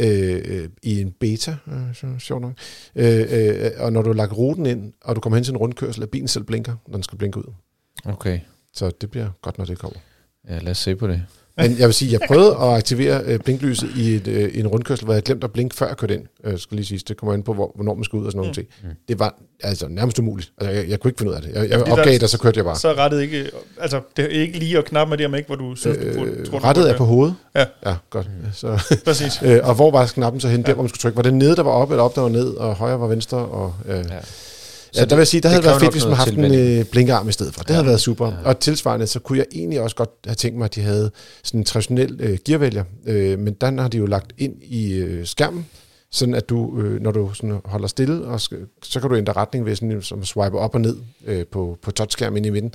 øh, 0.00 0.42
øh, 0.44 0.68
i 0.82 1.00
en 1.00 1.12
beta, 1.12 1.56
øh, 1.66 1.94
så, 1.94 2.06
sjovt 2.18 2.42
nok, 2.42 2.52
øh, 2.94 3.26
øh, 3.30 3.70
og 3.78 3.92
når 3.92 4.02
du 4.02 4.08
har 4.08 4.14
lagt 4.14 4.32
ruten 4.32 4.66
ind, 4.66 4.92
og 5.04 5.16
du 5.16 5.20
kommer 5.20 5.36
hen 5.36 5.44
til 5.44 5.52
en 5.52 5.56
rundkørsel, 5.56 6.02
at 6.02 6.10
bilen 6.10 6.28
selv 6.28 6.44
blinker, 6.44 6.76
når 6.86 6.92
den 6.96 7.02
skal 7.02 7.18
blinke 7.18 7.38
ud. 7.38 7.52
Okay, 8.04 8.40
Så 8.72 8.90
det 9.00 9.10
bliver 9.10 9.28
godt, 9.42 9.58
når 9.58 9.64
det 9.64 9.78
kommer. 9.78 9.98
ja, 10.48 10.58
lad 10.58 10.70
os 10.70 10.78
se 10.78 10.96
på 10.96 11.06
det. 11.06 11.22
Men 11.58 11.78
jeg 11.78 11.86
vil 11.86 11.94
sige, 11.94 12.12
jeg 12.12 12.20
prøvede 12.28 12.50
at 12.50 12.76
aktivere 12.76 13.22
øh, 13.24 13.38
blinklyset 13.38 13.90
i, 13.96 14.14
et, 14.14 14.28
øh, 14.28 14.50
en 14.54 14.66
rundkørsel, 14.66 15.04
hvor 15.04 15.14
jeg 15.14 15.22
glemte 15.22 15.44
at 15.44 15.52
blinke, 15.52 15.76
før 15.76 15.86
jeg 15.86 15.96
kørte 15.96 16.14
ind. 16.14 16.22
Øh, 16.44 16.58
skal 16.58 16.74
lige 16.76 16.86
sige, 16.86 17.00
det 17.08 17.16
kommer 17.16 17.34
ind 17.34 17.44
på, 17.44 17.52
hvor, 17.54 17.72
hvornår 17.74 17.94
man 17.94 18.04
skal 18.04 18.16
ud 18.16 18.24
og 18.24 18.32
sådan 18.32 18.38
nogle 18.38 18.54
ting. 18.54 18.66
Mm. 18.82 18.88
Det 19.08 19.18
var 19.18 19.34
altså 19.62 19.88
nærmest 19.88 20.18
umuligt. 20.18 20.52
Altså, 20.58 20.74
jeg, 20.74 20.88
jeg 20.88 21.00
kunne 21.00 21.08
ikke 21.08 21.18
finde 21.18 21.30
ud 21.30 21.36
af 21.36 21.42
det. 21.42 21.50
Jeg, 21.54 21.70
jeg 21.70 21.82
opgav 21.82 22.12
det, 22.12 22.22
og 22.22 22.28
så 22.28 22.38
kørte 22.38 22.58
jeg 22.58 22.64
bare. 22.64 22.76
Så 22.76 22.92
rettet 22.92 23.22
ikke, 23.22 23.50
altså 23.80 24.00
det 24.16 24.24
er 24.24 24.28
ikke 24.28 24.58
lige 24.58 24.78
at 24.78 24.84
knappe 24.84 25.10
med 25.10 25.18
det, 25.18 25.26
om 25.26 25.34
ikke, 25.34 25.46
hvor 25.46 25.56
du 25.56 25.74
synes, 25.74 25.98
du 25.98 26.18
burde, 26.18 26.30
Øh, 26.30 26.46
tror, 26.46 26.64
rettet 26.64 26.90
er 26.90 26.96
på 26.96 27.04
hovedet. 27.04 27.34
Ja. 27.54 27.64
Ja, 27.86 27.94
godt. 28.10 28.26
Mm. 28.26 28.52
Så, 28.52 28.98
Præcis. 29.04 29.42
øh, 29.46 29.60
og 29.62 29.74
hvor 29.74 29.90
var 29.90 30.06
knappen 30.06 30.40
så 30.40 30.48
hen? 30.48 30.62
Der, 30.62 30.74
hvor 30.74 30.82
man 30.82 30.88
skulle 30.88 31.00
trykke. 31.00 31.16
Var 31.16 31.22
det 31.22 31.34
nede, 31.34 31.56
der 31.56 31.62
var 31.62 31.70
op, 31.70 31.90
eller 31.90 32.02
op, 32.02 32.14
der 32.14 32.20
var 32.20 32.28
ned, 32.28 32.48
og 32.48 32.74
højre 32.74 33.00
var 33.00 33.06
venstre? 33.06 33.38
Og, 33.38 33.74
øh, 33.88 34.04
ja. 34.10 34.18
Ja. 34.94 35.00
Så 35.00 35.06
der 35.06 35.16
vil 35.16 35.20
jeg 35.20 35.26
sige, 35.26 35.40
der 35.40 35.48
det 35.48 35.52
havde 35.54 35.64
været 35.64 35.80
fedt, 35.80 35.92
hvis 35.92 36.04
man 36.04 36.12
havde 36.14 36.30
haft 36.30 36.52
en 36.52 36.78
øh, 36.78 36.84
blinkerarm 36.84 37.28
i 37.28 37.32
stedet 37.32 37.54
for. 37.54 37.62
Det 37.62 37.70
Ja. 37.70 37.74
havde 37.74 37.86
været 37.86 38.00
super. 38.00 38.26
Ja. 38.26 38.32
Ja. 38.32 38.48
Og 38.48 38.60
tilsvarende, 38.60 39.06
så 39.06 39.18
kunne 39.20 39.38
jeg 39.38 39.46
egentlig 39.52 39.80
også 39.80 39.96
godt 39.96 40.10
have 40.26 40.34
tænkt 40.34 40.58
mig, 40.58 40.64
at 40.64 40.74
de 40.74 40.80
havde 40.80 41.10
sådan 41.44 41.60
en 41.60 41.64
traditionel 41.64 42.16
øh, 42.20 42.38
gearvælger. 42.44 42.84
Øh, 43.06 43.38
men 43.38 43.54
den 43.54 43.78
har 43.78 43.88
de 43.88 43.96
jo 43.98 44.06
lagt 44.06 44.32
ind 44.38 44.54
i 44.62 44.92
øh, 44.94 45.26
skærmen, 45.26 45.66
sådan 46.10 46.34
at 46.34 46.48
du, 46.48 46.80
øh, 46.80 47.00
når 47.02 47.10
du 47.10 47.30
sådan 47.34 47.60
holder 47.64 47.88
stille, 47.88 48.24
og 48.26 48.40
skal, 48.40 48.58
så 48.82 49.00
kan 49.00 49.10
du 49.10 49.16
ændre 49.16 49.32
retning 49.32 49.64
ved 49.66 49.76
sådan, 49.76 50.02
som 50.02 50.24
swipe 50.24 50.58
op 50.58 50.74
og 50.74 50.80
ned 50.80 50.96
øh, 51.26 51.46
på, 51.52 51.78
på 51.82 51.90
touchskærmen 51.90 52.36
inde 52.36 52.46
i 52.48 52.50
midten. 52.50 52.72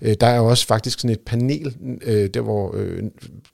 Øh, 0.00 0.14
der 0.20 0.26
er 0.26 0.36
jo 0.36 0.44
også 0.46 0.66
faktisk 0.66 1.00
sådan 1.00 1.10
et 1.10 1.20
panel, 1.20 1.74
øh, 2.02 2.28
der 2.34 2.40
hvor, 2.40 2.74
øh, 2.76 2.96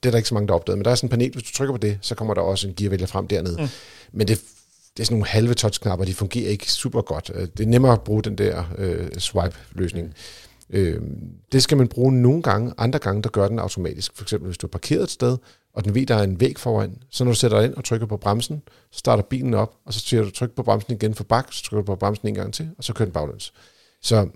det 0.02 0.06
er 0.06 0.10
der 0.10 0.16
ikke 0.16 0.28
så 0.28 0.34
mange, 0.34 0.46
der 0.48 0.52
har 0.54 0.58
opdaget, 0.58 0.78
men 0.78 0.84
der 0.84 0.90
er 0.90 0.94
sådan 0.94 1.06
et 1.06 1.10
panel, 1.10 1.30
hvis 1.32 1.42
du 1.42 1.52
trykker 1.52 1.72
på 1.74 1.78
det, 1.78 1.98
så 2.00 2.14
kommer 2.14 2.34
der 2.34 2.40
også 2.40 2.68
en 2.68 2.74
gearvælger 2.76 3.06
frem 3.06 3.26
dernede. 3.26 3.56
Mm. 3.62 3.68
Men 4.12 4.28
det, 4.28 4.40
det 4.96 5.02
er 5.02 5.04
sådan 5.04 5.14
nogle 5.14 5.26
halve 5.26 5.54
touchknapper, 5.54 6.04
de 6.06 6.14
fungerer 6.14 6.50
ikke 6.50 6.72
super 6.72 7.02
godt. 7.02 7.30
Øh, 7.34 7.48
det 7.56 7.60
er 7.60 7.68
nemmere 7.68 7.92
at 7.92 8.00
bruge 8.00 8.22
den 8.22 8.38
der 8.38 8.64
øh, 8.78 9.10
swipe-løsning. 9.18 10.14
Øh, 10.70 11.00
det 11.52 11.62
skal 11.62 11.78
man 11.78 11.88
bruge 11.88 12.12
nogle 12.12 12.42
gange, 12.42 12.72
andre 12.78 12.98
gange, 12.98 13.22
der 13.22 13.28
gør 13.28 13.48
den 13.48 13.58
automatisk. 13.58 14.16
For 14.16 14.24
eksempel, 14.24 14.46
hvis 14.46 14.58
du 14.58 14.66
er 14.66 14.70
parkeret 14.70 15.02
et 15.02 15.10
sted, 15.10 15.38
og 15.74 15.84
den 15.84 15.94
ved, 15.94 16.06
der 16.06 16.14
er 16.14 16.22
en 16.22 16.40
væg 16.40 16.58
foran, 16.58 17.02
så 17.10 17.24
når 17.24 17.32
du 17.32 17.36
sætter 17.36 17.58
dig 17.58 17.66
ind 17.66 17.74
og 17.74 17.84
trykker 17.84 18.06
på 18.06 18.16
bremsen, 18.16 18.62
så 18.90 18.98
starter 18.98 19.22
bilen 19.22 19.54
op, 19.54 19.74
og 19.86 19.94
så 19.94 20.00
siger 20.00 20.22
du 20.22 20.30
tryk 20.30 20.50
på 20.50 20.62
bremsen 20.62 20.92
igen 20.92 21.14
for 21.14 21.24
bak, 21.24 21.52
så 21.52 21.64
trykker 21.64 21.82
du 21.82 21.86
på 21.86 21.96
bremsen 21.96 22.28
en 22.28 22.34
gang 22.34 22.54
til, 22.54 22.70
og 22.78 22.84
så 22.84 22.92
kører 22.92 23.06
den 23.06 23.12
baglæns. 23.12 23.52
Så 24.02 24.28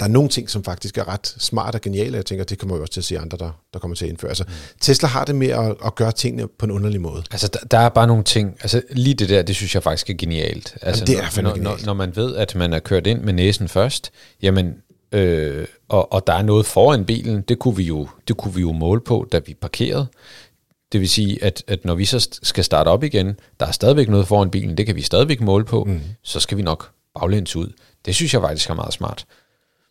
der 0.00 0.06
er 0.06 0.10
nogle 0.10 0.28
ting, 0.28 0.50
som 0.50 0.64
faktisk 0.64 0.98
er 0.98 1.08
ret 1.08 1.34
smart 1.38 1.74
og 1.74 1.80
geniale, 1.80 2.16
jeg 2.16 2.26
tænker, 2.26 2.44
det 2.44 2.58
kommer 2.58 2.76
jo 2.76 2.82
også 2.82 2.92
til 2.92 3.00
at 3.00 3.04
se 3.04 3.18
andre, 3.18 3.38
der, 3.38 3.50
der 3.72 3.78
kommer 3.78 3.94
til 3.94 4.04
at 4.04 4.08
indføre. 4.08 4.28
Altså, 4.28 4.44
Tesla 4.80 5.08
har 5.08 5.24
det 5.24 5.34
med 5.34 5.48
at, 5.48 5.74
at 5.84 5.94
gøre 5.94 6.12
tingene 6.12 6.48
på 6.58 6.66
en 6.66 6.70
underlig 6.72 7.00
måde. 7.00 7.22
Altså, 7.30 7.48
der, 7.48 7.58
der 7.58 7.78
er 7.78 7.88
bare 7.88 8.06
nogle 8.06 8.24
ting, 8.24 8.56
altså 8.60 8.82
lige 8.90 9.14
det 9.14 9.28
der, 9.28 9.42
det 9.42 9.56
synes 9.56 9.74
jeg 9.74 9.82
faktisk 9.82 10.10
er 10.10 10.14
genialt. 10.14 10.76
Altså, 10.82 11.04
Jamen, 11.08 11.24
det 11.24 11.38
er 11.38 11.42
når, 11.42 11.50
når, 11.50 11.56
når, 11.56 11.70
genialt. 11.70 11.86
når 11.86 11.94
man 11.94 12.16
ved, 12.16 12.36
at 12.36 12.54
man 12.54 12.72
er 12.72 12.78
kørt 12.78 13.06
ind 13.06 13.20
med 13.20 13.32
næsen 13.32 13.68
først, 13.68 14.10
jamen, 14.42 14.74
øh, 15.12 15.66
og, 15.88 16.12
og 16.12 16.26
der 16.26 16.32
er 16.32 16.42
noget 16.42 16.66
foran 16.66 17.04
bilen, 17.04 17.42
det 17.42 17.58
kunne, 17.58 17.76
vi 17.76 17.82
jo, 17.82 18.08
det 18.28 18.36
kunne 18.36 18.54
vi 18.54 18.60
jo 18.60 18.72
måle 18.72 19.00
på, 19.00 19.28
da 19.32 19.40
vi 19.46 19.54
parkerede. 19.54 20.06
Det 20.92 21.00
vil 21.00 21.08
sige, 21.08 21.44
at, 21.44 21.64
at 21.66 21.84
når 21.84 21.94
vi 21.94 22.04
så 22.04 22.28
skal 22.42 22.64
starte 22.64 22.88
op 22.88 23.04
igen, 23.04 23.36
der 23.60 23.66
er 23.66 23.72
stadigvæk 23.72 24.08
noget 24.08 24.26
foran 24.26 24.50
bilen, 24.50 24.76
det 24.76 24.86
kan 24.86 24.96
vi 24.96 25.02
stadigvæk 25.02 25.40
måle 25.40 25.64
på, 25.64 25.84
mm. 25.84 26.00
så 26.22 26.40
skal 26.40 26.58
vi 26.58 26.62
nok 26.62 26.90
baglæns 27.20 27.56
ud. 27.56 27.72
Det 28.04 28.14
synes 28.14 28.34
jeg 28.34 28.42
faktisk 28.42 28.70
er 28.70 28.74
meget 28.74 28.92
smart. 28.92 29.26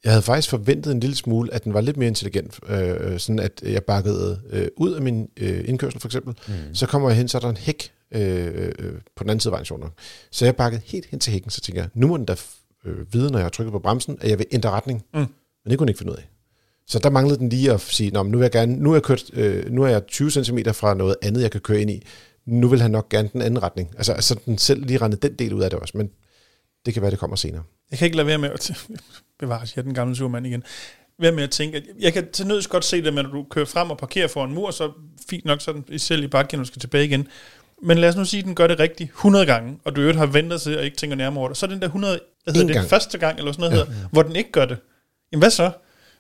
Jeg 0.05 0.13
havde 0.13 0.21
faktisk 0.21 0.49
forventet 0.49 0.91
en 0.91 0.99
lille 0.99 1.15
smule, 1.15 1.53
at 1.53 1.63
den 1.63 1.73
var 1.73 1.81
lidt 1.81 1.97
mere 1.97 2.07
intelligent. 2.07 2.59
Øh, 2.69 3.19
sådan 3.19 3.39
at 3.39 3.61
jeg 3.63 3.83
bakkede 3.83 4.41
øh, 4.49 4.67
ud 4.77 4.93
af 4.93 5.01
min 5.01 5.29
øh, 5.37 5.63
indkørsel 5.67 5.99
for 5.99 6.07
eksempel. 6.07 6.33
Mm. 6.47 6.53
Så 6.73 6.85
kommer 6.85 7.09
jeg 7.09 7.17
hen, 7.17 7.27
så 7.27 7.37
er 7.37 7.39
der 7.39 7.49
en 7.49 7.57
hæk 7.57 7.91
øh, 8.11 8.71
øh, 8.79 8.93
på 9.15 9.23
den 9.23 9.29
anden 9.29 9.39
side 9.39 9.51
af 9.51 9.53
vejen, 9.53 9.65
sjovt 9.65 9.81
nok. 9.81 9.93
Så 10.31 10.45
jeg 10.45 10.55
bakkede 10.55 10.81
helt 10.85 11.05
hen 11.05 11.19
til 11.19 11.33
hækken, 11.33 11.51
så 11.51 11.61
tænker 11.61 11.81
jeg, 11.81 11.89
nu 11.93 12.07
må 12.07 12.17
den 12.17 12.25
da 12.25 12.35
øh, 12.85 13.13
vide, 13.13 13.31
når 13.31 13.39
jeg 13.39 13.45
har 13.45 13.49
trykket 13.49 13.71
på 13.71 13.79
bremsen, 13.79 14.17
at 14.21 14.29
jeg 14.29 14.39
vil 14.39 14.47
ændre 14.51 14.69
retning. 14.69 15.03
Mm. 15.13 15.19
Men 15.19 15.27
det 15.69 15.77
kunne 15.77 15.85
den 15.85 15.89
ikke 15.89 15.97
finde 15.97 16.11
ud 16.11 16.17
af. 16.17 16.29
Så 16.87 16.99
der 16.99 17.09
manglede 17.09 17.39
den 17.39 17.49
lige 17.49 17.71
at 17.71 17.81
sige, 17.81 18.11
Nå, 18.11 18.23
nu, 18.23 18.37
vil 18.37 18.43
jeg 18.43 18.51
gerne, 18.51 18.75
nu, 18.75 18.91
er 18.91 18.95
jeg 18.95 19.03
kørt, 19.03 19.23
øh, 19.33 19.71
nu 19.71 19.83
er 19.83 19.87
jeg 19.87 20.07
20 20.07 20.31
cm 20.31 20.57
fra 20.73 20.93
noget 20.93 21.15
andet, 21.21 21.41
jeg 21.41 21.51
kan 21.51 21.61
køre 21.61 21.81
ind 21.81 21.91
i. 21.91 22.03
Nu 22.45 22.67
vil 22.67 22.81
han 22.81 22.91
nok 22.91 23.09
gerne 23.09 23.29
den 23.33 23.41
anden 23.41 23.63
retning. 23.63 23.93
Altså, 23.97 24.13
altså 24.13 24.39
den 24.45 24.57
selv 24.57 24.85
lige 24.85 24.97
rendte 24.97 25.17
den 25.27 25.35
del 25.39 25.53
ud 25.53 25.61
af 25.61 25.69
det 25.69 25.79
også, 25.79 25.97
men 25.97 26.09
det 26.85 26.93
kan 26.93 27.01
være, 27.01 27.11
det 27.11 27.19
kommer 27.19 27.35
senere. 27.35 27.63
Jeg 27.91 27.99
kan 27.99 28.05
ikke 28.05 28.17
lade 28.17 28.27
være 28.27 28.38
med 28.38 28.49
at 28.49 28.71
bevare 29.39 29.67
jeg 29.75 29.83
den 29.83 29.93
gamle 29.93 30.15
surmand 30.15 30.47
igen. 30.47 30.63
Være 31.19 31.31
med 31.31 31.43
at 31.43 31.51
tænke, 31.51 31.77
at 31.77 31.83
jeg 31.99 32.13
kan 32.13 32.31
til 32.31 32.47
nøds 32.47 32.67
godt 32.67 32.86
se 32.86 33.03
det, 33.03 33.13
men 33.13 33.25
når 33.25 33.31
du 33.31 33.43
kører 33.43 33.65
frem 33.65 33.89
og 33.89 33.97
parkerer 33.97 34.27
for 34.27 34.45
en 34.45 34.53
mur, 34.53 34.71
så 34.71 34.91
fint 35.29 35.45
nok, 35.45 35.61
så 35.61 35.71
er 35.71 35.75
den 35.75 35.99
selv 35.99 36.23
i 36.23 36.27
bakken, 36.27 36.59
når 36.59 36.63
du 36.63 36.67
skal 36.67 36.79
tilbage 36.79 37.05
igen. 37.05 37.27
Men 37.83 37.97
lad 37.97 38.09
os 38.09 38.15
nu 38.15 38.25
sige, 38.25 38.39
at 38.39 38.45
den 38.45 38.55
gør 38.55 38.67
det 38.67 38.79
rigtigt 38.79 39.09
100 39.09 39.45
gange, 39.45 39.79
og 39.83 39.95
du 39.95 40.01
øvrigt 40.01 40.17
har 40.17 40.25
ventet 40.25 40.61
sig 40.61 40.77
og 40.77 40.86
ikke 40.86 40.97
tænker 40.97 41.15
nærmere 41.15 41.39
over 41.39 41.47
det. 41.47 41.57
Så 41.57 41.65
er 41.65 41.69
den 41.69 41.79
der 41.79 41.86
100, 41.86 42.19
hvad 42.43 42.53
hedder 42.53 42.67
det, 42.67 42.75
gang. 42.75 42.89
første 42.89 43.17
gang, 43.17 43.38
eller 43.38 43.51
sådan 43.51 43.61
noget, 43.71 43.77
ja. 43.77 43.86
hedder, 43.86 44.07
hvor 44.11 44.23
den 44.23 44.36
ikke 44.36 44.51
gør 44.51 44.65
det. 44.65 44.77
Jamen 45.31 45.41
hvad 45.41 45.49
så? 45.49 45.71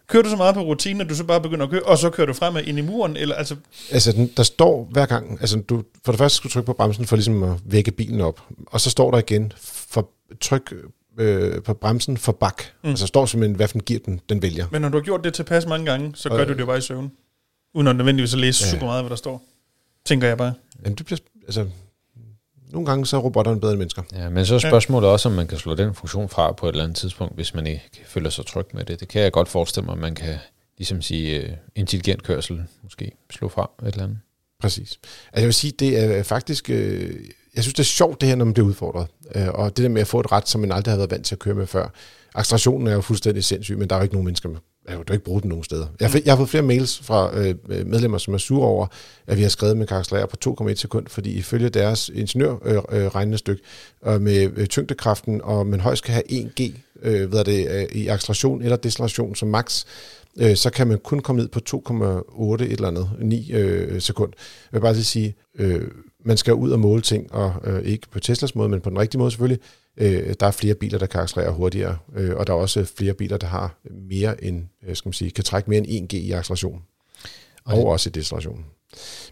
Kører 0.07 0.23
du 0.23 0.29
så 0.29 0.35
meget 0.35 0.55
på 0.55 0.61
rutinen, 0.61 1.01
at 1.01 1.09
du 1.09 1.15
så 1.15 1.23
bare 1.23 1.41
begynder 1.41 1.65
at 1.65 1.71
køre, 1.71 1.83
og 1.83 1.97
så 1.97 2.09
kører 2.09 2.27
du 2.27 2.33
fremad 2.33 2.63
ind 2.63 2.77
i 2.77 2.81
muren? 2.81 3.17
Eller, 3.17 3.35
altså, 3.35 3.55
Altså, 3.91 4.11
den, 4.11 4.31
der 4.37 4.43
står 4.43 4.87
hver 4.91 5.05
gang, 5.05 5.37
altså 5.41 5.59
du, 5.69 5.83
for 6.05 6.11
det 6.11 6.19
første 6.19 6.37
skal 6.37 6.49
du 6.49 6.53
trykke 6.53 6.65
på 6.65 6.73
bremsen 6.73 7.05
for 7.05 7.15
ligesom 7.15 7.43
at 7.43 7.57
vække 7.65 7.91
bilen 7.91 8.21
op, 8.21 8.41
og 8.67 8.81
så 8.81 8.89
står 8.89 9.11
der 9.11 9.17
igen, 9.17 9.53
for 9.61 10.09
tryk 10.41 10.73
øh, 11.19 11.63
på 11.63 11.73
bremsen 11.73 12.17
for 12.17 12.31
bak. 12.31 12.61
Mm. 12.83 12.89
Altså, 12.89 13.07
står 13.07 13.25
simpelthen, 13.25 13.55
hvad 13.55 13.67
for 13.67 13.75
en 13.77 13.83
gear 13.85 13.99
den, 14.05 14.21
den 14.29 14.41
vælger. 14.41 14.67
men 14.71 14.81
når 14.81 14.89
du 14.89 14.97
har 14.97 15.03
gjort 15.03 15.23
det 15.23 15.33
tilpas 15.33 15.65
mange 15.65 15.85
gange, 15.85 16.11
så 16.15 16.29
gør 16.29 16.39
Og- 16.41 16.47
du 16.47 16.53
det 16.53 16.59
jo 16.59 16.65
bare 16.65 16.77
i 16.77 16.81
søvn. 16.81 17.11
Uden 17.73 17.87
at 17.87 17.95
nødvendigvis 17.95 18.33
at 18.33 18.39
læse 18.39 18.63
Ja. 18.65 18.67
ja. 18.67 18.71
super 18.75 18.85
meget, 18.85 19.03
hvad 19.03 19.09
der 19.09 19.15
står. 19.15 19.43
Tænker 20.05 20.27
jeg 20.27 20.37
bare. 20.37 20.53
Jamen, 20.83 20.97
det 20.97 21.05
bliver, 21.05 21.19
altså, 21.43 21.67
nogle 22.69 22.85
gange 22.85 23.05
så 23.05 23.17
er 23.17 23.21
robotterne 23.21 23.59
bedre 23.59 23.71
end 23.71 23.79
mennesker. 23.79 24.03
Ja, 24.13 24.29
men 24.29 24.45
så 24.45 24.55
er 24.55 24.59
spørgsmålet 24.59 25.09
også, 25.09 25.29
om 25.29 25.35
man 25.35 25.47
kan 25.47 25.57
slå 25.57 25.75
den 25.75 25.93
funktion 25.93 26.29
fra 26.29 26.51
på 26.51 26.65
et 26.67 26.71
eller 26.71 26.83
andet 26.83 26.97
tidspunkt, 26.97 27.35
hvis 27.35 27.53
man 27.53 27.67
ikke 27.67 27.89
føler 28.05 28.29
sig 28.29 28.45
tryg 28.45 28.65
med 28.73 28.85
det. 28.85 28.99
Det 28.99 29.07
kan 29.07 29.21
jeg 29.21 29.31
godt 29.31 29.47
forestille 29.49 29.85
mig, 29.85 29.93
at 29.93 29.99
man 29.99 30.15
kan 30.15 30.35
ligesom 30.77 31.01
sige 31.01 31.43
uh, 31.43 31.49
intelligent 31.75 32.23
kørsel 32.23 32.63
måske 32.83 33.11
slå 33.31 33.49
fra 33.49 33.71
et 33.81 33.87
eller 33.87 34.03
andet. 34.03 34.19
Præcis. 34.59 34.79
Altså, 34.79 34.99
jeg 35.35 35.45
vil 35.45 35.53
sige, 35.53 35.73
det 35.79 35.99
er 36.17 36.23
faktisk... 36.23 36.69
Øh, 36.69 37.15
jeg 37.55 37.63
synes, 37.63 37.73
det 37.73 37.79
er 37.79 37.83
sjovt, 37.83 38.21
det 38.21 38.29
her, 38.29 38.35
når 38.35 38.45
man 38.45 38.53
bliver 38.53 38.67
udfordret. 38.67 39.07
Øh, 39.35 39.47
og 39.47 39.77
det 39.77 39.83
der 39.83 39.89
med 39.89 40.01
at 40.01 40.07
få 40.07 40.19
et 40.19 40.31
ret, 40.31 40.49
som 40.49 40.61
man 40.61 40.71
aldrig 40.71 40.91
har 40.91 40.97
været 40.97 41.11
vant 41.11 41.25
til 41.25 41.35
at 41.35 41.39
køre 41.39 41.55
med 41.55 41.67
før. 41.67 41.87
Accelerationen 42.35 42.87
er 42.87 42.93
jo 42.93 43.01
fuldstændig 43.01 43.43
sindssyg, 43.43 43.77
men 43.77 43.89
der 43.89 43.95
er 43.95 43.99
jo 43.99 44.03
ikke 44.03 44.15
nogen 44.15 44.25
mennesker 44.25 44.49
med. 44.49 44.57
Altså, 44.87 44.97
jeg 44.97 45.05
kan 45.05 45.05
jo 45.09 45.13
ikke 45.13 45.25
bruge 45.25 45.41
den 45.41 45.49
nogen 45.49 45.63
steder. 45.63 45.87
Jeg 45.99 46.21
jeg 46.25 46.31
har 46.31 46.37
fået 46.37 46.49
flere 46.49 46.63
mails 46.63 46.99
fra 46.99 47.37
øh, 47.37 47.55
medlemmer, 47.67 48.17
som 48.17 48.33
er 48.33 48.37
sure 48.37 48.67
over, 48.67 48.87
at 49.27 49.37
vi 49.37 49.41
har 49.41 49.49
skrevet 49.49 49.77
med 49.77 49.87
karakterer 49.87 50.25
på 50.25 50.55
2,1 50.61 50.75
sekund, 50.75 51.07
fordi 51.07 51.33
ifølge 51.33 51.69
deres 51.69 52.11
ingeniørregnestykke 52.13 53.61
øh, 54.03 54.11
øh, 54.11 54.15
og 54.15 54.21
med 54.21 54.51
øh, 54.55 54.67
tyngdekraften, 54.67 55.41
og 55.43 55.67
man 55.67 55.79
højst 55.79 56.03
kan 56.03 56.13
have 56.13 56.31
1G 56.31 56.71
øh, 57.01 57.29
hvad 57.29 57.39
er 57.39 57.43
det, 57.43 57.67
øh, 57.71 57.83
i 57.83 58.07
acceleration 58.07 58.61
eller 58.61 58.77
deceleration 58.77 59.35
som 59.35 59.47
max, 59.47 59.85
øh, 60.39 60.55
så 60.55 60.69
kan 60.69 60.87
man 60.87 60.99
kun 60.99 61.19
komme 61.19 61.41
ned 61.41 61.49
på 61.49 61.59
2,8 61.69 62.63
et 62.63 62.71
eller 62.71 62.87
andet, 62.87 63.09
9 63.19 63.51
øh, 63.51 64.01
sekund. 64.01 64.33
Jeg 64.71 64.77
vil 64.77 64.81
bare 64.81 64.93
lige 64.93 65.03
sige, 65.03 65.35
øh, 65.59 65.81
man 66.25 66.37
skal 66.37 66.53
ud 66.53 66.71
og 66.71 66.79
måle 66.79 67.01
ting, 67.01 67.33
og 67.33 67.53
øh, 67.63 67.81
ikke 67.81 68.07
på 68.11 68.19
Teslas 68.19 68.55
måde, 68.55 68.69
men 68.69 68.81
på 68.81 68.89
den 68.89 68.99
rigtige 68.99 69.19
måde 69.19 69.31
selvfølgelig. 69.31 69.59
Øh, 69.97 70.33
der 70.39 70.47
er 70.47 70.51
flere 70.51 70.75
biler, 70.75 70.99
der 70.99 71.05
kan 71.05 71.19
accelerere 71.21 71.53
hurtigere, 71.53 71.97
øh, 72.15 72.35
og 72.35 72.47
der 72.47 72.53
er 72.53 72.57
også 72.57 72.85
flere 72.97 73.13
biler, 73.13 73.37
der 73.37 73.47
har 73.47 73.77
mere 74.09 74.43
end, 74.43 74.63
øh, 74.87 74.95
skal 74.95 75.07
man 75.09 75.13
sige, 75.13 75.31
kan 75.31 75.43
trække 75.43 75.69
mere 75.69 75.87
end 75.87 75.87
1G 76.13 76.15
i 76.17 76.31
acceleration, 76.31 76.81
og, 77.23 77.31
Og 77.65 77.75
det- 77.75 77.83
og 77.85 77.91
også 77.91 78.09
i 78.09 78.11
deceleration. 78.11 78.65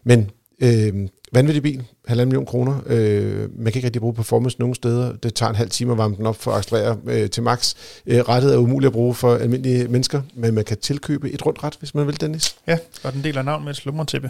Men 0.04 0.32
øh, 0.64 1.08
vanvittig 1.34 1.64
bil, 1.64 1.84
halvanden 2.08 2.30
million 2.30 2.46
kroner. 2.46 2.82
Øh, 2.86 3.40
man 3.60 3.72
kan 3.72 3.76
ikke 3.80 3.86
rigtig 3.86 4.02
bruge 4.02 4.14
performance 4.14 4.60
nogen 4.60 4.76
steder. 4.76 5.16
Det 5.16 5.34
tager 5.36 5.50
en 5.50 5.56
halv 5.56 5.70
time 5.70 5.92
at 5.92 5.98
varme 5.98 6.16
den 6.16 6.26
op 6.26 6.36
for 6.36 6.52
at 6.52 6.58
accelerere 6.58 6.98
øh, 7.06 7.30
til 7.30 7.44
max. 7.44 7.76
Øh, 8.06 8.20
rettet 8.20 8.54
er 8.54 8.58
umuligt 8.58 8.88
at 8.88 8.94
bruge 8.94 9.16
for 9.16 9.36
almindelige 9.36 9.88
mennesker, 9.88 10.22
men 10.36 10.54
man 10.54 10.64
kan 10.66 10.78
tilkøbe 10.78 11.32
et 11.32 11.46
rundt 11.46 11.64
ret, 11.64 11.76
hvis 11.80 11.96
man 11.96 12.08
vil, 12.08 12.22
Dennis. 12.22 12.56
Ja, 12.68 12.78
og 13.04 13.14
den 13.14 13.24
del 13.24 13.38
af 13.38 13.46
navn 13.46 13.64
med 13.64 13.72
et 13.72 13.78
slummertæppe. 13.78 14.30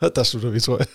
Der 0.16 0.22
slutter 0.22 0.50
vi, 0.50 0.60
tror 0.60 0.78
jeg. 0.78 0.86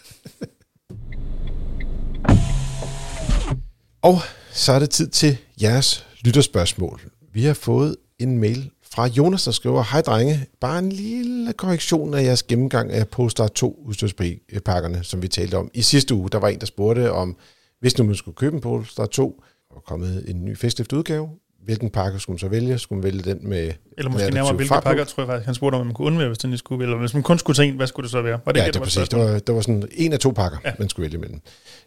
Og 4.06 4.22
så 4.52 4.72
er 4.72 4.80
det 4.80 4.90
tid 4.90 5.08
til 5.08 5.38
jeres 5.62 6.06
lytterspørgsmål. 6.22 7.02
Vi 7.34 7.44
har 7.44 7.54
fået 7.54 7.96
en 8.20 8.38
mail 8.38 8.72
fra 8.94 9.08
Jonas, 9.08 9.44
der 9.44 9.52
skriver, 9.52 9.84
Hej 9.92 10.02
drenge, 10.02 10.46
bare 10.62 10.80
en 10.80 10.92
lille 10.92 11.54
korrektion 11.54 12.14
af 12.14 12.24
jeres 12.24 12.44
gennemgang 12.44 12.92
af 12.92 13.08
Polestar 13.08 13.48
2 13.48 13.84
udstyrspakkerne, 13.86 15.04
som 15.04 15.22
vi 15.22 15.28
talte 15.28 15.58
om. 15.58 15.72
I 15.74 15.82
sidste 15.82 16.16
uge, 16.16 16.30
der 16.30 16.38
var 16.38 16.48
en, 16.48 16.60
der 16.60 16.66
spurgte 16.66 17.12
om, 17.12 17.38
hvis 17.80 17.98
nu 17.98 18.04
man 18.04 18.16
skulle 18.16 18.36
købe 18.36 18.56
en 18.56 18.62
Polestar 18.62 19.06
2, 19.06 19.44
og 19.70 19.84
kommet 19.84 20.30
en 20.30 20.46
ny 20.46 20.58
facelift 20.58 20.94
udgave, 20.94 21.30
hvilken 21.64 21.90
pakke 21.90 22.20
skulle 22.20 22.34
man 22.34 22.40
så 22.40 22.48
vælge? 22.48 22.78
Skulle 22.78 22.98
man 22.98 23.04
vælge 23.04 23.34
den 23.34 23.50
med 23.50 23.72
Eller 23.98 24.12
måske 24.12 24.32
nærmere, 24.32 24.54
hvilke 24.54 24.74
på? 24.74 24.80
pakker, 24.80 25.04
tror 25.04 25.24
jeg 25.24 25.28
faktisk, 25.28 25.46
han 25.46 25.56
spurgte 25.56 25.76
om, 25.76 25.86
man 25.86 25.96
kunne 25.96 26.06
undvære, 26.08 26.28
hvis 26.28 26.38
den 26.38 26.58
skulle, 26.58 26.84
eller 26.84 26.98
hvis 26.98 27.14
man 27.14 27.24
kun 27.24 27.40
skulle 27.40 27.56
tage 27.56 27.70
en, 27.70 27.76
hvad 27.76 27.88
skulle 27.88 28.04
det 28.04 28.12
så 28.12 28.22
være? 28.22 28.40
Var 28.46 28.52
det 28.52 28.60
ja, 28.60 28.66
ikke 28.66 28.74
det 28.74 28.76
er 28.76 28.80
var 28.80 28.86
præcis. 28.86 28.98
Det 29.00 29.06
spørgsmålet? 29.06 29.34
var, 29.34 29.40
det 29.40 29.56
var 29.56 29.62
sådan 29.62 29.88
en 29.92 30.14
af 30.14 30.20
to 30.20 30.32
pakker, 30.32 30.58
ja. 30.66 30.72
Man 30.80 30.90
skulle 30.90 31.04
vælge 31.04 31.18
mellem. 31.18 31.42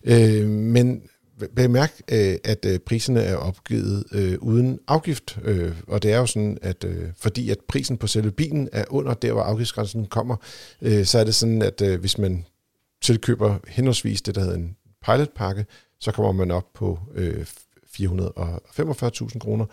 Øh, 0.05 0.49
men 0.49 1.03
bemærk, 1.57 2.01
øh, 2.13 2.37
at 2.45 2.65
øh, 2.65 2.79
priserne 2.79 3.21
er 3.21 3.37
opgivet 3.37 4.05
øh, 4.13 4.39
uden 4.41 4.79
afgift. 4.89 5.39
Øh, 5.45 5.73
og 5.87 6.03
det 6.03 6.13
er 6.13 6.19
jo 6.19 6.27
sådan, 6.27 6.59
at 6.63 6.85
øh, 6.85 7.09
fordi 7.17 7.51
at 7.51 7.59
prisen 7.69 7.97
på 7.97 8.07
selve 8.07 8.31
bilen 8.31 8.69
er 8.73 8.85
under 8.91 9.15
der, 9.15 9.33
hvor 9.33 9.43
afgiftsgrænsen 9.43 10.07
kommer, 10.07 10.37
øh, 10.83 11.05
så 11.05 11.19
er 11.19 11.25
det 11.25 11.35
sådan, 11.35 11.63
at 11.63 11.83
øh, 11.83 12.01
hvis 12.01 12.19
man 12.19 12.45
tilkøber 13.03 13.59
henholdsvis 13.69 14.23
det, 14.23 14.35
der 14.35 14.41
hedder 14.41 14.57
en 14.57 14.77
pilotpakke, 15.05 15.67
så 16.01 16.13
kommer 16.13 16.33
man 16.33 16.51
op 16.51 16.73
på 16.75 16.99
øh, 17.15 17.47
445.000 18.01 19.39
kroner. 19.39 19.65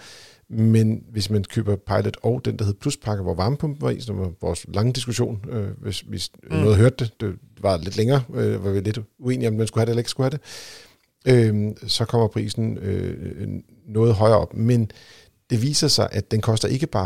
Men 0.49 1.03
hvis 1.11 1.30
man 1.30 1.43
køber 1.43 1.76
Pilot 1.76 2.18
og 2.24 2.45
den, 2.45 2.59
der 2.59 2.66
hedder 2.66 2.80
Pluspakke, 2.80 3.24
hvor 3.24 3.34
varmepumpen 3.34 3.82
var 3.82 3.89
i, 3.89 3.99
som 3.99 4.20
var 4.20 4.32
vores 4.41 4.66
lange 4.68 4.93
diskussion, 4.93 5.45
øh, 5.49 5.70
hvis, 5.82 5.99
hvis 5.99 6.32
mm. 6.43 6.57
noget 6.57 6.78
hørte 6.78 6.95
det, 6.99 7.22
det 7.22 7.36
var 7.61 7.78
lidt 7.78 7.97
længere, 7.97 8.24
øh, 8.34 8.63
var 8.66 8.72
vi 8.72 8.80
lidt 8.80 8.99
uenige 9.20 9.47
om, 9.47 9.53
man 9.53 9.68
skulle 9.68 9.82
have 9.82 9.86
det 9.86 9.91
eller 9.91 9.99
ikke 9.99 10.09
skulle 10.09 10.26
have 10.26 10.32
det, 10.32 10.41
øh, 11.26 11.71
så 11.88 12.05
kommer 12.05 12.28
prisen 12.28 12.78
øh, 12.78 13.47
noget 13.88 14.13
højere 14.13 14.38
op. 14.38 14.53
Men 14.53 14.91
det 15.49 15.61
viser 15.61 15.88
sig, 15.88 16.09
at 16.11 16.32
den 16.32 16.41
koster 16.41 16.67
ikke 16.67 16.88
bare 16.88 17.05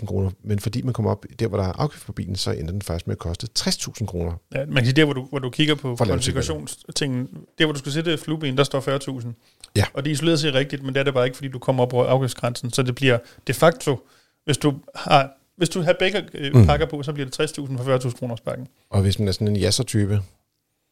40.000 0.00 0.06
kroner, 0.06 0.30
men 0.42 0.58
fordi 0.58 0.82
man 0.82 0.92
kommer 0.92 1.10
op 1.10 1.26
der, 1.38 1.48
hvor 1.48 1.58
der 1.58 1.64
er 1.64 1.72
afgift 1.72 2.06
på 2.06 2.12
bilen, 2.12 2.36
så 2.36 2.50
ender 2.50 2.72
den 2.72 2.82
faktisk 2.82 3.06
med 3.06 3.14
at 3.14 3.18
koste 3.18 3.46
60.000 3.58 4.06
kroner. 4.06 4.32
Ja, 4.54 4.64
man 4.66 4.74
kan 4.76 4.84
sige, 4.84 4.92
der 4.96 5.04
hvor 5.04 5.12
du, 5.14 5.26
hvor 5.30 5.38
du 5.38 5.50
kigger 5.50 5.74
på 5.74 5.96
konfigurationstingen, 5.96 7.28
der 7.58 7.64
hvor 7.64 7.72
du 7.72 7.78
skal 7.78 7.92
sætte 7.92 8.18
flueben, 8.18 8.56
der 8.58 8.64
står 8.64 9.20
40.000. 9.20 9.28
Ja. 9.76 9.84
Og 9.94 10.04
det 10.04 10.10
er 10.10 10.12
isoleret 10.12 10.40
set 10.40 10.54
rigtigt, 10.54 10.82
men 10.82 10.94
det 10.94 11.00
er 11.00 11.04
det 11.04 11.14
bare 11.14 11.24
ikke, 11.24 11.36
fordi 11.36 11.48
du 11.48 11.58
kommer 11.58 11.82
op 11.82 11.92
over 11.92 12.04
afgiftsgrænsen. 12.06 12.70
Så 12.72 12.82
det 12.82 12.94
bliver 12.94 13.18
de 13.46 13.52
facto, 13.54 14.00
hvis 14.44 14.58
du 14.58 14.74
har, 14.94 15.30
hvis 15.56 15.68
du 15.68 15.80
har 15.82 15.92
begge 15.98 16.24
øh, 16.34 16.54
Mm. 16.54 16.66
pakker 16.66 16.86
på, 16.86 17.02
så 17.02 17.12
bliver 17.12 17.28
det 17.30 17.40
60.000 17.58 17.76
for 17.82 17.98
40.000 17.98 18.18
kroners 18.18 18.40
pakken. 18.40 18.66
Og 18.90 19.02
hvis 19.02 19.18
man 19.18 19.28
er 19.28 19.32
sådan 19.32 19.48
en 19.48 19.56
jasser-type, 19.56 20.20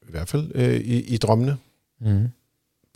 i 0.09 0.11
hvert 0.11 0.29
fald 0.29 0.51
øh, 0.55 0.75
i, 0.75 1.01
i 1.01 1.17
drømmene, 1.17 1.57
Mm. 2.01 2.29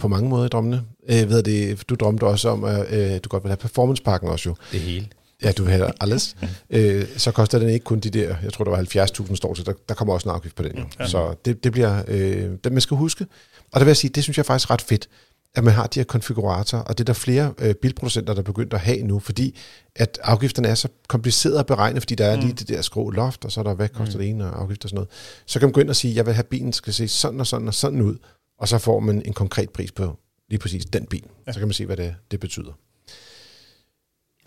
På 0.02 0.08
mange 0.08 0.28
måder 0.28 0.44
i 0.44 0.48
drømmene. 0.48 0.82
Øh, 1.08 1.30
ved 1.30 1.42
det, 1.42 1.88
du 1.88 1.94
drømte 1.94 2.24
også 2.24 2.48
om, 2.48 2.64
at 2.64 2.92
øh, 2.92 3.20
du 3.24 3.28
godt 3.28 3.42
vil 3.44 3.48
have 3.50 3.56
performancepakken 3.56 4.28
også 4.28 4.48
jo. 4.48 4.54
Det 4.72 4.80
hele. 4.80 5.06
Ja, 5.42 5.52
du 5.52 5.62
vil 5.62 5.72
have 5.72 5.90
alles. 6.00 6.36
øh, 6.70 7.04
så 7.16 7.30
koster 7.30 7.58
den 7.58 7.68
ikke 7.68 7.84
kun 7.84 8.00
de 8.00 8.10
der, 8.10 8.34
jeg 8.42 8.52
tror, 8.52 8.64
der 8.64 8.70
var 8.70 9.06
70.000 9.28 9.34
står 9.36 9.54
til, 9.54 9.66
der, 9.66 9.72
der 9.88 9.94
kommer 9.94 10.14
også 10.14 10.28
en 10.28 10.34
afgift 10.34 10.54
på 10.56 10.62
den 10.62 10.78
jo. 10.78 10.84
Ja. 11.00 11.06
Så 11.06 11.34
det, 11.44 11.64
det 11.64 11.72
bliver, 11.72 12.02
øh, 12.08 12.50
det 12.64 12.72
man 12.72 12.80
skal 12.80 12.96
huske. 12.96 13.26
Og 13.72 13.80
der 13.80 13.84
vil 13.84 13.90
jeg 13.90 13.96
sige, 13.96 14.10
det 14.14 14.22
synes 14.22 14.36
jeg 14.36 14.46
faktisk 14.46 14.70
er 14.70 14.74
ret 14.74 14.82
fedt, 14.82 15.08
at 15.54 15.64
man 15.64 15.74
har 15.74 15.86
de 15.86 16.00
her 16.00 16.04
konfiguratorer, 16.04 16.82
og 16.82 16.98
det 16.98 17.04
er 17.04 17.04
der 17.04 17.12
flere 17.12 17.52
øh, 17.58 17.74
bilproducenter, 17.74 18.32
der 18.34 18.40
er 18.40 18.44
begyndt 18.44 18.74
at 18.74 18.80
have 18.80 19.02
nu, 19.02 19.18
fordi 19.18 19.58
at 19.96 20.18
afgifterne 20.22 20.68
er 20.68 20.74
så 20.74 20.88
komplicerede 21.08 21.58
at 21.58 21.66
beregne, 21.66 22.00
fordi 22.00 22.14
der 22.14 22.26
er 22.26 22.36
Mm. 22.36 22.42
lige 22.42 22.52
det 22.52 22.68
der 22.68 22.82
skrå 22.82 23.10
loft, 23.10 23.44
og 23.44 23.52
så 23.52 23.60
er 23.60 23.64
der, 23.64 23.74
hvad 23.74 23.88
koster 23.88 24.18
det 24.18 24.28
ene, 24.28 24.44
og 24.52 24.60
afgifter 24.62 24.86
og 24.86 24.90
sådan 24.90 24.96
noget. 24.96 25.08
Så 25.46 25.58
kan 25.58 25.66
man 25.66 25.72
gå 25.72 25.80
ind 25.80 25.88
og 25.88 25.96
sige, 25.96 26.14
jeg 26.14 26.26
vil 26.26 26.34
have, 26.34 26.44
bilen 26.44 26.72
skal 26.72 26.92
se 26.92 27.08
sådan 27.08 27.40
og 27.40 27.46
sådan 27.46 27.68
og 27.68 27.74
sådan 27.74 28.00
ud, 28.00 28.16
og 28.62 28.68
så 28.68 28.78
får 28.78 29.00
man 29.00 29.22
en 29.26 29.32
konkret 29.32 29.70
pris 29.70 29.92
på 29.92 30.18
lige 30.48 30.58
præcis 30.58 30.84
den 30.84 31.06
bil. 31.06 31.24
Ja. 31.46 31.52
Så 31.52 31.58
kan 31.58 31.68
man 31.68 31.72
se, 31.74 31.86
hvad 31.86 31.96
det, 31.96 32.14
det 32.30 32.40
betyder. 32.40 32.72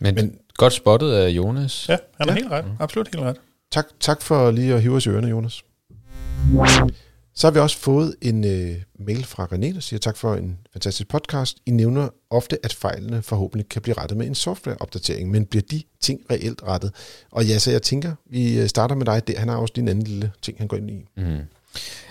Men, 0.01 0.15
Men- 0.15 0.37
godt 0.57 0.73
spottet 0.73 1.11
af 1.11 1.29
Jonas. 1.29 1.89
Ja, 1.89 1.97
han 2.17 2.29
er 2.29 2.33
Ja. 2.33 2.37
helt 2.39 2.51
ret. 2.51 2.65
Absolut 2.79 3.07
helt 3.07 3.19
ret. 3.23 3.35
Tak, 3.71 3.85
tak 3.99 4.21
for 4.21 4.51
lige 4.51 4.73
at 4.73 4.81
hive 4.81 4.95
os 4.95 5.05
i 5.05 5.09
ørerne, 5.09 5.27
Jonas. 5.27 5.63
Så 7.37 7.47
har 7.47 7.51
vi 7.51 7.59
også 7.59 7.77
fået 7.77 8.15
en 8.21 8.43
øh, 8.45 8.75
mail 8.99 9.23
fra 9.25 9.45
René, 9.45 9.73
der 9.73 9.79
siger 9.79 9.99
tak 9.99 10.17
for 10.17 10.35
en 10.35 10.57
fantastisk 10.73 11.07
podcast. 11.09 11.57
I 11.65 11.71
nævner 11.71 12.09
ofte, 12.29 12.57
at 12.65 12.73
fejlene 12.73 13.21
forhåbentlig 13.21 13.69
kan 13.69 13.81
blive 13.81 13.95
rettet 13.97 14.17
med 14.17 14.27
en 14.27 14.35
softwareopdatering, 14.35 15.31
men 15.31 15.45
bliver 15.45 15.63
de 15.71 15.83
ting 16.01 16.21
reelt 16.31 16.63
rettet? 16.63 16.91
Og 17.31 17.45
ja, 17.45 17.59
så 17.59 17.71
jeg 17.71 17.81
tænker, 17.81 18.15
vi 18.25 18.59
øh, 18.59 18.67
starter 18.67 18.95
med 18.95 19.05
dig. 19.05 19.27
Der, 19.27 19.39
han 19.39 19.47
har 19.49 19.55
også 19.57 19.71
lige 19.75 19.83
en 19.83 19.87
anden 19.89 20.03
lille 20.03 20.31
ting, 20.41 20.57
han 20.57 20.67
går 20.67 20.77
ind 20.77 20.91
i. 20.91 21.05
Mm. 21.17 21.37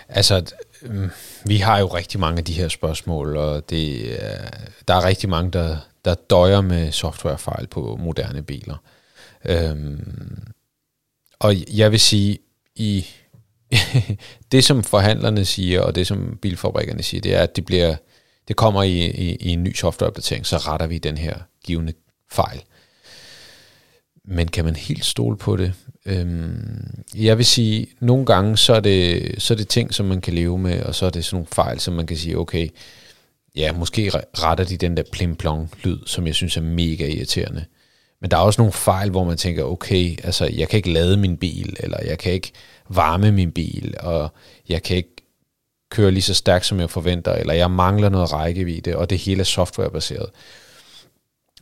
Altså, 0.08 0.54
mm, 0.82 1.10
vi 1.44 1.56
har 1.56 1.78
jo 1.78 1.86
rigtig 1.86 2.20
mange 2.20 2.38
af 2.38 2.44
de 2.44 2.52
her 2.52 2.68
spørgsmål, 2.68 3.36
og 3.36 3.70
det, 3.70 4.02
øh, 4.02 4.18
der 4.88 4.94
er 4.94 5.04
rigtig 5.04 5.28
mange, 5.28 5.50
der, 5.50 5.76
der 6.04 6.14
døjer 6.14 6.60
med 6.60 6.92
softwarefejl 6.92 7.66
på 7.66 7.96
moderne 8.00 8.42
biler. 8.42 8.76
Øhm, 9.44 10.52
og 11.38 11.54
jeg 11.76 11.90
vil 11.92 12.00
sige, 12.00 12.38
i 12.74 13.06
det 14.52 14.64
som 14.64 14.84
forhandlerne 14.84 15.44
siger, 15.44 15.80
og 15.80 15.94
det 15.94 16.06
som 16.06 16.38
bilfabrikkerne 16.42 17.02
siger, 17.02 17.20
det 17.20 17.34
er, 17.34 17.42
at 17.42 17.56
det, 17.56 17.64
bliver, 17.64 17.96
det 18.48 18.56
kommer 18.56 18.82
i, 18.82 19.06
i, 19.06 19.36
i 19.36 19.48
en 19.48 19.62
ny 19.62 19.74
softwareopdatering, 19.74 20.46
så 20.46 20.56
retter 20.56 20.86
vi 20.86 20.98
den 20.98 21.18
her 21.18 21.38
givende 21.64 21.92
fejl. 22.32 22.62
Men 24.24 24.48
kan 24.48 24.64
man 24.64 24.76
helt 24.76 25.04
stole 25.04 25.36
på 25.36 25.56
det? 25.56 25.72
Øhm, 26.06 27.04
jeg 27.16 27.38
vil 27.38 27.46
sige, 27.46 27.86
nogle 28.00 28.26
gange 28.26 28.56
så 28.56 28.74
er, 28.74 28.80
det, 28.80 29.34
så 29.38 29.54
er 29.54 29.58
det 29.58 29.68
ting, 29.68 29.94
som 29.94 30.06
man 30.06 30.20
kan 30.20 30.34
leve 30.34 30.58
med, 30.58 30.82
og 30.82 30.94
så 30.94 31.06
er 31.06 31.10
det 31.10 31.24
sådan 31.24 31.36
nogle 31.36 31.46
fejl, 31.46 31.80
som 31.80 31.94
man 31.94 32.06
kan 32.06 32.16
sige, 32.16 32.38
okay, 32.38 32.68
ja, 33.56 33.72
måske 33.72 34.10
retter 34.38 34.64
de 34.64 34.76
den 34.76 34.96
der 34.96 35.02
plim-plong-lyd, 35.12 35.98
som 36.06 36.26
jeg 36.26 36.34
synes 36.34 36.56
er 36.56 36.60
mega 36.60 37.06
irriterende. 37.06 37.64
Men 38.20 38.30
der 38.30 38.36
er 38.36 38.40
også 38.40 38.60
nogle 38.60 38.72
fejl, 38.72 39.10
hvor 39.10 39.24
man 39.24 39.36
tænker, 39.36 39.64
okay, 39.64 40.16
altså 40.24 40.50
jeg 40.56 40.68
kan 40.68 40.76
ikke 40.76 40.92
lade 40.92 41.16
min 41.16 41.36
bil, 41.36 41.76
eller 41.80 41.98
jeg 42.04 42.18
kan 42.18 42.32
ikke 42.32 42.52
varme 42.88 43.32
min 43.32 43.52
bil, 43.52 43.94
og 44.00 44.28
jeg 44.68 44.82
kan 44.82 44.96
ikke 44.96 45.16
køre 45.90 46.10
lige 46.10 46.22
så 46.22 46.34
stærkt, 46.34 46.66
som 46.66 46.80
jeg 46.80 46.90
forventer, 46.90 47.32
eller 47.32 47.54
jeg 47.54 47.70
mangler 47.70 48.08
noget 48.08 48.32
rækkevidde, 48.32 48.96
og 48.96 49.10
det 49.10 49.18
hele 49.18 49.40
er 49.40 49.44
softwarebaseret. 49.44 50.30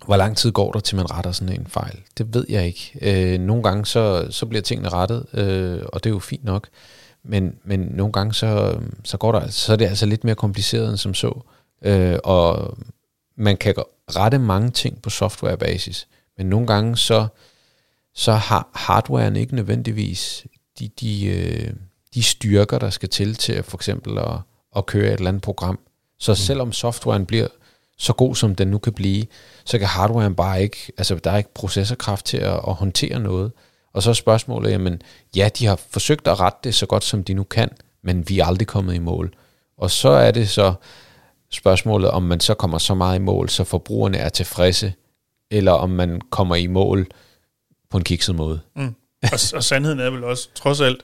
Hvor 0.06 0.16
lang 0.16 0.36
tid 0.36 0.52
går 0.52 0.72
der, 0.72 0.80
til 0.80 0.96
man 0.96 1.10
retter 1.10 1.32
sådan 1.32 1.60
en 1.60 1.66
fejl? 1.66 2.00
Det 2.18 2.34
ved 2.34 2.46
jeg 2.48 2.66
ikke. 2.66 2.98
Øh, 3.02 3.40
nogle 3.40 3.62
gange 3.62 3.86
så, 3.86 4.26
så 4.30 4.46
bliver 4.46 4.62
tingene 4.62 4.88
rettet, 4.88 5.26
øh, 5.32 5.82
og 5.92 6.04
det 6.04 6.10
er 6.10 6.14
jo 6.14 6.18
fint 6.18 6.44
nok. 6.44 6.68
Men, 7.24 7.54
men 7.64 7.80
nogle 7.80 8.12
gange 8.12 8.34
så, 8.34 8.78
så 9.04 9.16
går 9.16 9.32
der, 9.32 9.48
så 9.48 9.72
er 9.72 9.76
det 9.76 9.86
altså 9.86 10.06
lidt 10.06 10.24
mere 10.24 10.34
kompliceret 10.34 10.88
end 10.88 10.96
som 10.96 11.14
så. 11.14 11.40
Øh, 11.84 12.18
og 12.24 12.76
man 13.36 13.56
kan 13.56 13.74
rette 14.16 14.38
mange 14.38 14.70
ting 14.70 15.02
på 15.02 15.10
softwarebasis, 15.10 16.08
men 16.38 16.46
nogle 16.46 16.66
gange 16.66 16.96
så, 16.96 17.26
så 18.14 18.32
har 18.32 18.68
hardwaren 18.74 19.36
ikke 19.36 19.54
nødvendigvis 19.54 20.46
de, 20.78 20.88
de, 21.00 21.26
øh, 21.26 21.72
de 22.14 22.22
styrker, 22.22 22.78
der 22.78 22.90
skal 22.90 23.08
til 23.08 23.34
til 23.34 23.62
for 23.62 23.76
eksempel 23.76 24.18
at, 24.18 24.38
at 24.76 24.86
køre 24.86 25.06
et 25.06 25.12
eller 25.12 25.28
andet 25.28 25.42
program. 25.42 25.78
Så 26.18 26.32
mm. 26.32 26.36
selvom 26.36 26.72
softwaren 26.72 27.26
bliver 27.26 27.48
så 28.02 28.12
god, 28.12 28.34
som 28.34 28.54
den 28.54 28.68
nu 28.68 28.78
kan 28.78 28.92
blive, 28.92 29.26
så 29.64 29.78
kan 29.78 29.88
hardwaren 29.88 30.34
bare 30.34 30.62
ikke, 30.62 30.92
altså 30.98 31.14
der 31.14 31.30
er 31.30 31.36
ikke 31.36 31.54
processorkraft 31.54 32.26
til 32.26 32.36
at, 32.36 32.60
at 32.68 32.74
håndtere 32.74 33.18
noget. 33.18 33.52
Og 33.92 34.02
så 34.02 34.10
er 34.10 34.14
spørgsmålet, 34.14 34.70
jamen 34.70 35.02
ja, 35.36 35.48
de 35.58 35.66
har 35.66 35.80
forsøgt 35.90 36.28
at 36.28 36.40
rette 36.40 36.58
det 36.64 36.74
så 36.74 36.86
godt, 36.86 37.04
som 37.04 37.24
de 37.24 37.34
nu 37.34 37.42
kan, 37.42 37.70
men 38.02 38.28
vi 38.28 38.38
er 38.38 38.44
aldrig 38.44 38.66
kommet 38.66 38.94
i 38.94 38.98
mål. 38.98 39.34
Og 39.78 39.90
så 39.90 40.08
er 40.08 40.30
det 40.30 40.48
så 40.48 40.74
spørgsmålet, 41.50 42.10
om 42.10 42.22
man 42.22 42.40
så 42.40 42.54
kommer 42.54 42.78
så 42.78 42.94
meget 42.94 43.16
i 43.16 43.22
mål, 43.22 43.48
så 43.48 43.64
forbrugerne 43.64 44.18
er 44.18 44.28
tilfredse, 44.28 44.92
eller 45.50 45.72
om 45.72 45.90
man 45.90 46.20
kommer 46.30 46.56
i 46.56 46.66
mål 46.66 47.06
på 47.90 47.96
en 47.96 48.04
kikset 48.04 48.34
måde. 48.34 48.60
Mm. 48.76 48.94
Og, 49.22 49.38
og 49.54 49.64
sandheden 49.64 50.00
er 50.00 50.10
vel 50.10 50.24
også, 50.24 50.48
trods 50.54 50.80
alt, 50.80 51.00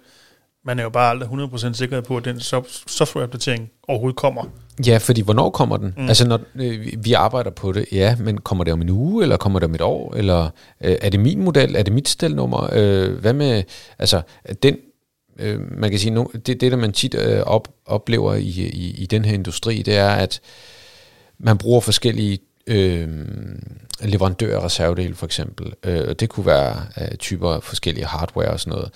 man 0.68 0.78
er 0.78 0.82
jo 0.82 0.90
bare 0.90 1.10
aldrig 1.10 1.28
100% 1.28 1.72
sikker 1.72 2.00
på, 2.00 2.16
at 2.16 2.24
den 2.24 2.40
softwareopdatering 2.86 3.70
overhovedet 3.88 4.16
kommer. 4.16 4.44
Ja, 4.86 4.98
fordi 4.98 5.20
hvornår 5.20 5.50
kommer 5.50 5.76
den? 5.76 5.94
Mm. 5.96 6.08
Altså 6.08 6.28
når 6.28 6.40
øh, 6.54 6.86
vi 6.98 7.12
arbejder 7.12 7.50
på 7.50 7.72
det, 7.72 7.86
ja, 7.92 8.16
men 8.16 8.38
kommer 8.38 8.64
det 8.64 8.72
om 8.72 8.80
en 8.80 8.88
uge, 8.88 9.22
eller 9.22 9.36
kommer 9.36 9.58
det 9.58 9.68
om 9.68 9.74
et 9.74 9.80
år, 9.80 10.14
eller 10.14 10.44
øh, 10.84 10.96
er 11.02 11.10
det 11.10 11.20
min 11.20 11.42
model, 11.42 11.76
er 11.76 11.82
det 11.82 11.92
mit 11.92 12.08
stelnummer? 12.08 12.68
Øh, 12.72 13.14
hvad 13.14 13.32
med, 13.32 13.62
altså 13.98 14.22
den, 14.62 14.76
øh, 15.38 15.60
man 15.78 15.90
kan 15.90 15.98
sige, 15.98 16.10
no, 16.10 16.24
det, 16.24 16.60
det 16.60 16.72
der 16.72 16.76
man 16.76 16.92
tit 16.92 17.14
øh, 17.14 17.40
op, 17.40 17.68
oplever 17.86 18.34
i, 18.34 18.48
i, 18.48 18.94
i 18.98 19.06
den 19.06 19.24
her 19.24 19.34
industri, 19.34 19.82
det 19.82 19.96
er, 19.96 20.10
at 20.10 20.40
man 21.38 21.58
bruger 21.58 21.80
forskellige 21.80 22.38
øh, 22.66 23.08
leverandører 24.00 24.64
reservedele 24.64 25.14
for 25.14 25.26
eksempel. 25.26 25.72
Øh, 25.84 26.14
det 26.20 26.28
kunne 26.28 26.46
være 26.46 26.86
øh, 27.00 27.16
typer 27.16 27.60
forskellige 27.60 28.06
hardware 28.06 28.50
og 28.50 28.60
sådan 28.60 28.70
noget. 28.70 28.90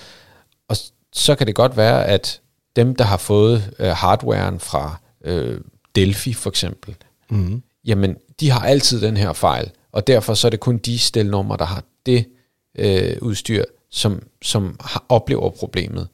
Og 0.68 0.76
så 1.12 1.34
kan 1.34 1.46
det 1.46 1.54
godt 1.54 1.76
være, 1.76 2.06
at 2.06 2.40
dem, 2.76 2.96
der 2.96 3.04
har 3.04 3.16
fået 3.16 3.74
øh, 3.78 3.88
hardwaren 3.88 4.60
fra 4.60 5.00
øh, 5.24 5.60
Delphi 5.94 6.32
for 6.32 6.50
eksempel, 6.50 6.96
mm. 7.30 7.62
jamen 7.84 8.16
de 8.40 8.50
har 8.50 8.60
altid 8.60 9.00
den 9.00 9.16
her 9.16 9.32
fejl, 9.32 9.70
og 9.92 10.06
derfor 10.06 10.34
så 10.34 10.48
er 10.48 10.50
det 10.50 10.60
kun 10.60 10.78
de 10.78 10.98
stelnumre, 10.98 11.56
der 11.56 11.64
har 11.64 11.84
det 12.06 12.26
øh, 12.78 13.16
udstyr, 13.20 13.64
som, 13.90 14.22
som 14.42 14.76
har, 14.80 15.04
oplever 15.08 15.50
problemet. 15.50 16.08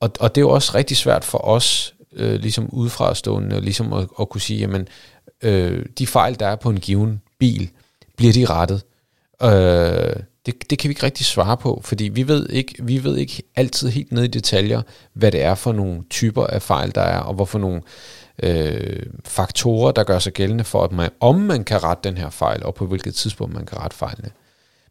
Og, 0.00 0.10
og 0.20 0.34
det 0.34 0.40
er 0.40 0.44
jo 0.44 0.50
også 0.50 0.72
rigtig 0.74 0.96
svært 0.96 1.24
for 1.24 1.38
os, 1.38 1.94
øh, 2.12 2.40
ligesom 2.40 2.68
udefrastående, 2.70 3.60
ligesom 3.60 3.92
at, 3.92 4.08
at 4.20 4.28
kunne 4.28 4.40
sige, 4.40 4.60
jamen 4.60 4.88
øh, 5.42 5.86
de 5.98 6.06
fejl, 6.06 6.40
der 6.40 6.46
er 6.46 6.56
på 6.56 6.70
en 6.70 6.80
given 6.80 7.22
bil, 7.38 7.70
bliver 8.16 8.32
de 8.32 8.44
rettet? 8.44 8.82
Øh, 9.42 10.22
det, 10.46 10.70
det 10.70 10.78
kan 10.78 10.88
vi 10.88 10.92
ikke 10.92 11.06
rigtig 11.06 11.26
svare 11.26 11.56
på, 11.56 11.80
fordi 11.84 12.04
vi 12.04 12.28
ved 12.28 12.48
ikke, 12.48 12.74
vi 12.82 13.04
ved 13.04 13.16
ikke 13.16 13.42
altid 13.56 13.88
helt 13.88 14.12
ned 14.12 14.24
i 14.24 14.26
detaljer, 14.26 14.82
hvad 15.12 15.32
det 15.32 15.42
er 15.42 15.54
for 15.54 15.72
nogle 15.72 16.02
typer 16.10 16.46
af 16.46 16.62
fejl, 16.62 16.94
der 16.94 17.00
er, 17.00 17.18
og 17.18 17.34
hvorfor 17.34 17.58
nogle 17.58 17.82
øh, 18.42 19.02
faktorer, 19.24 19.92
der 19.92 20.04
gør 20.04 20.18
sig 20.18 20.32
gældende 20.32 20.64
for, 20.64 20.84
at 20.84 20.92
man, 20.92 21.10
om 21.20 21.40
man 21.40 21.64
kan 21.64 21.82
rette 21.82 22.08
den 22.08 22.18
her 22.18 22.30
fejl, 22.30 22.64
og 22.64 22.74
på 22.74 22.86
hvilket 22.86 23.14
tidspunkt 23.14 23.54
man 23.54 23.66
kan 23.66 23.78
rette 23.78 23.96
fejlene. 23.96 24.30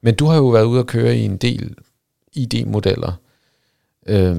Men 0.02 0.16
du 0.16 0.26
har 0.26 0.36
jo 0.36 0.48
været 0.48 0.66
ude 0.66 0.80
at 0.80 0.88
køre 0.88 1.18
i 1.18 1.26
en 1.26 1.38
del 1.38 1.76
ID-modeller, 2.34 3.12
øh, 4.08 4.38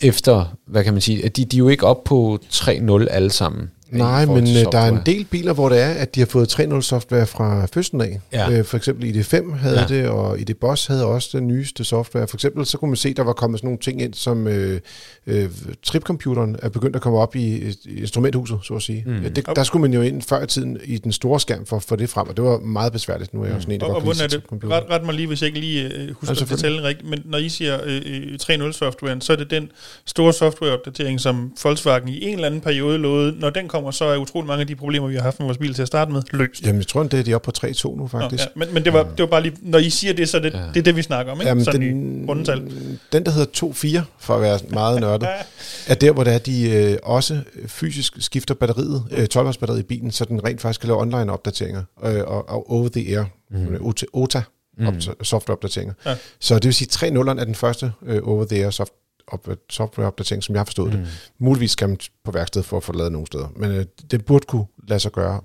efter, 0.00 0.56
hvad 0.66 0.84
kan 0.84 0.92
man 0.92 1.02
sige, 1.02 1.24
at 1.24 1.36
de, 1.36 1.44
de 1.44 1.56
er 1.56 1.58
jo 1.58 1.68
ikke 1.68 1.86
op 1.86 2.04
på 2.04 2.38
3.0 2.44 3.08
alle 3.10 3.30
sammen. 3.30 3.70
Nej, 3.90 4.26
men 4.26 4.42
øh, 4.42 4.72
der 4.72 4.78
er 4.78 4.88
en 4.88 5.00
del 5.06 5.24
biler, 5.24 5.52
hvor 5.52 5.68
det 5.68 5.80
er, 5.80 5.90
at 5.90 6.14
de 6.14 6.20
har 6.20 6.26
fået 6.26 6.60
3.0 6.60 6.80
software 6.80 7.26
fra 7.26 7.66
fødslen 7.66 8.00
af. 8.00 8.20
Ja. 8.32 8.50
Øh, 8.50 8.64
for 8.64 8.76
eksempel 8.76 9.04
ID5 9.04 9.54
havde 9.54 9.80
ja. 9.80 9.86
det, 9.86 10.08
og 10.08 10.40
ID 10.40 10.54
Boss 10.60 10.86
havde 10.86 11.06
også 11.06 11.38
den 11.38 11.48
nyeste 11.48 11.84
software. 11.84 12.28
For 12.28 12.36
eksempel 12.36 12.66
så 12.66 12.78
kunne 12.78 12.88
man 12.88 12.96
se, 12.96 13.08
at 13.08 13.16
der 13.16 13.22
var 13.22 13.32
kommet 13.32 13.60
sådan 13.60 13.66
nogle 13.66 13.78
ting 13.78 14.02
ind, 14.02 14.14
som 14.14 14.48
øh, 14.48 14.80
øh, 15.26 15.48
tripcomputeren 15.82 16.56
er 16.62 16.68
begyndt 16.68 16.96
at 16.96 17.02
komme 17.02 17.18
op 17.18 17.36
i, 17.36 17.74
i 17.84 18.00
instrumenthuset, 18.00 18.58
så 18.62 18.74
at 18.74 18.82
sige. 18.82 19.04
Mm. 19.06 19.22
Ja, 19.22 19.28
det, 19.28 19.46
der 19.56 19.62
skulle 19.62 19.80
man 19.80 19.94
jo 19.94 20.02
ind 20.02 20.22
før 20.22 20.42
i 20.42 20.46
tiden 20.46 20.78
i 20.84 20.98
den 20.98 21.12
store 21.12 21.40
skærm 21.40 21.66
for 21.66 21.76
at 21.76 21.82
få 21.82 21.96
det 21.96 22.10
frem, 22.10 22.28
og 22.28 22.36
det 22.36 22.44
var 22.44 22.58
meget 22.58 22.92
besværligt. 22.92 23.34
Nu 23.34 23.40
er 23.40 23.44
jeg 23.44 23.52
mm. 23.52 23.56
også 23.56 23.70
en, 23.70 23.80
der 23.80 23.86
og, 23.86 23.94
og 23.94 24.02
hvordan 24.02 24.22
er 24.22 24.28
det? 24.28 24.42
Ret, 24.52 24.84
ret 24.90 25.04
mig 25.04 25.14
lige, 25.14 25.26
hvis 25.26 25.42
jeg 25.42 25.46
ikke 25.46 25.60
lige 25.60 25.94
øh, 25.94 26.08
husker 26.08 26.28
altså, 26.28 26.44
at 26.44 26.48
fortælle 26.48 26.82
rigtigt, 26.82 27.10
men 27.10 27.22
når 27.24 27.38
I 27.38 27.48
siger 27.48 27.80
øh, 27.84 28.38
3.0 28.42 28.72
softwaren, 28.72 29.20
så 29.20 29.32
er 29.32 29.36
det 29.36 29.50
den 29.50 29.70
store 30.04 30.32
softwareopdatering, 30.32 31.20
som 31.20 31.52
Volkswagen 31.62 32.08
i 32.08 32.24
en 32.24 32.34
eller 32.34 32.46
anden 32.46 32.60
periode 32.60 32.98
lovede, 32.98 33.40
når 33.40 33.50
den 33.50 33.68
kommer, 33.76 33.90
så 33.90 34.04
er 34.04 34.16
utrolig 34.16 34.46
mange 34.46 34.60
af 34.60 34.66
de 34.66 34.76
problemer, 34.76 35.08
vi 35.08 35.14
har 35.14 35.22
haft 35.22 35.40
med 35.40 35.46
vores 35.46 35.58
bil 35.58 35.74
til 35.74 35.82
at 35.82 35.88
starte 35.88 36.12
med, 36.12 36.22
løst. 36.32 36.62
Jamen, 36.62 36.78
jeg 36.78 36.86
tror, 36.86 37.02
det 37.02 37.20
er 37.20 37.22
de 37.22 37.34
oppe 37.34 37.52
på 37.52 37.66
3-2 37.66 37.96
nu, 37.98 38.06
faktisk. 38.08 38.44
Nå, 38.44 38.50
ja. 38.62 38.66
Men, 38.66 38.74
men 38.74 38.84
det, 38.84 38.92
var, 38.92 39.02
det 39.02 39.18
var 39.18 39.26
bare 39.26 39.42
lige, 39.42 39.56
når 39.62 39.78
I 39.78 39.90
siger 39.90 40.12
det, 40.12 40.28
så 40.28 40.38
det, 40.38 40.54
ja. 40.54 40.58
det 40.58 40.76
er 40.76 40.82
det, 40.82 40.96
vi 40.96 41.02
snakker 41.02 41.32
om, 41.32 41.40
ikke? 41.40 41.48
Jamen, 41.48 41.64
Sådan 41.64 41.80
den, 41.80 42.24
i 42.24 42.26
rundetal. 42.28 42.72
Den, 43.12 43.24
der 43.24 43.30
hedder 43.30 44.00
2-4, 44.00 44.04
for 44.18 44.34
at 44.34 44.42
være 44.42 44.58
meget 44.68 45.00
nørdet, 45.00 45.28
er 45.88 45.94
der, 45.94 46.12
hvor 46.12 46.24
det 46.24 46.34
er, 46.34 46.38
de 46.38 46.70
øh, 46.70 46.96
også 47.02 47.40
fysisk 47.66 48.12
skifter 48.18 48.54
batteriet, 48.54 49.04
øh, 49.10 49.26
12 49.26 49.54
batteriet 49.60 49.80
i 49.80 49.82
bilen, 49.82 50.10
så 50.10 50.24
den 50.24 50.44
rent 50.44 50.60
faktisk 50.60 50.80
kan 50.80 50.88
lave 50.88 51.00
online 51.00 51.32
opdateringer, 51.32 51.82
øh, 52.04 52.22
og, 52.26 52.48
og 52.48 52.70
over 52.70 52.88
the 52.88 53.16
air, 53.16 53.24
mm. 53.50 53.76
OTA, 54.12 54.40
mm. 54.78 55.00
softwareopdateringer. 55.22 55.94
Ja. 56.06 56.14
Så 56.40 56.54
det 56.54 56.64
vil 56.64 56.74
sige, 56.74 56.88
3 56.88 57.10
0 57.10 57.28
er 57.28 57.44
den 57.44 57.54
første 57.54 57.92
øh, 58.06 58.20
over 58.24 58.44
the 58.44 58.56
air 58.56 58.70
soft 58.70 58.92
op, 59.28 59.48
softwareopdatering, 59.70 60.44
som 60.44 60.54
jeg 60.54 60.60
har 60.60 60.64
forstået 60.64 60.92
mm. 60.92 60.98
det. 60.98 61.30
Muligvis 61.38 61.70
skal 61.70 61.88
man 61.88 61.98
på 62.24 62.30
værksted 62.30 62.62
for 62.62 62.76
at 62.76 62.82
få 62.82 62.92
lavet 62.92 63.12
nogle 63.12 63.26
steder. 63.26 63.48
Men 63.56 63.70
øh, 63.70 63.86
det 64.10 64.24
burde 64.24 64.46
kunne 64.46 64.66
lade 64.88 65.00
sig 65.00 65.12
gøre 65.12 65.40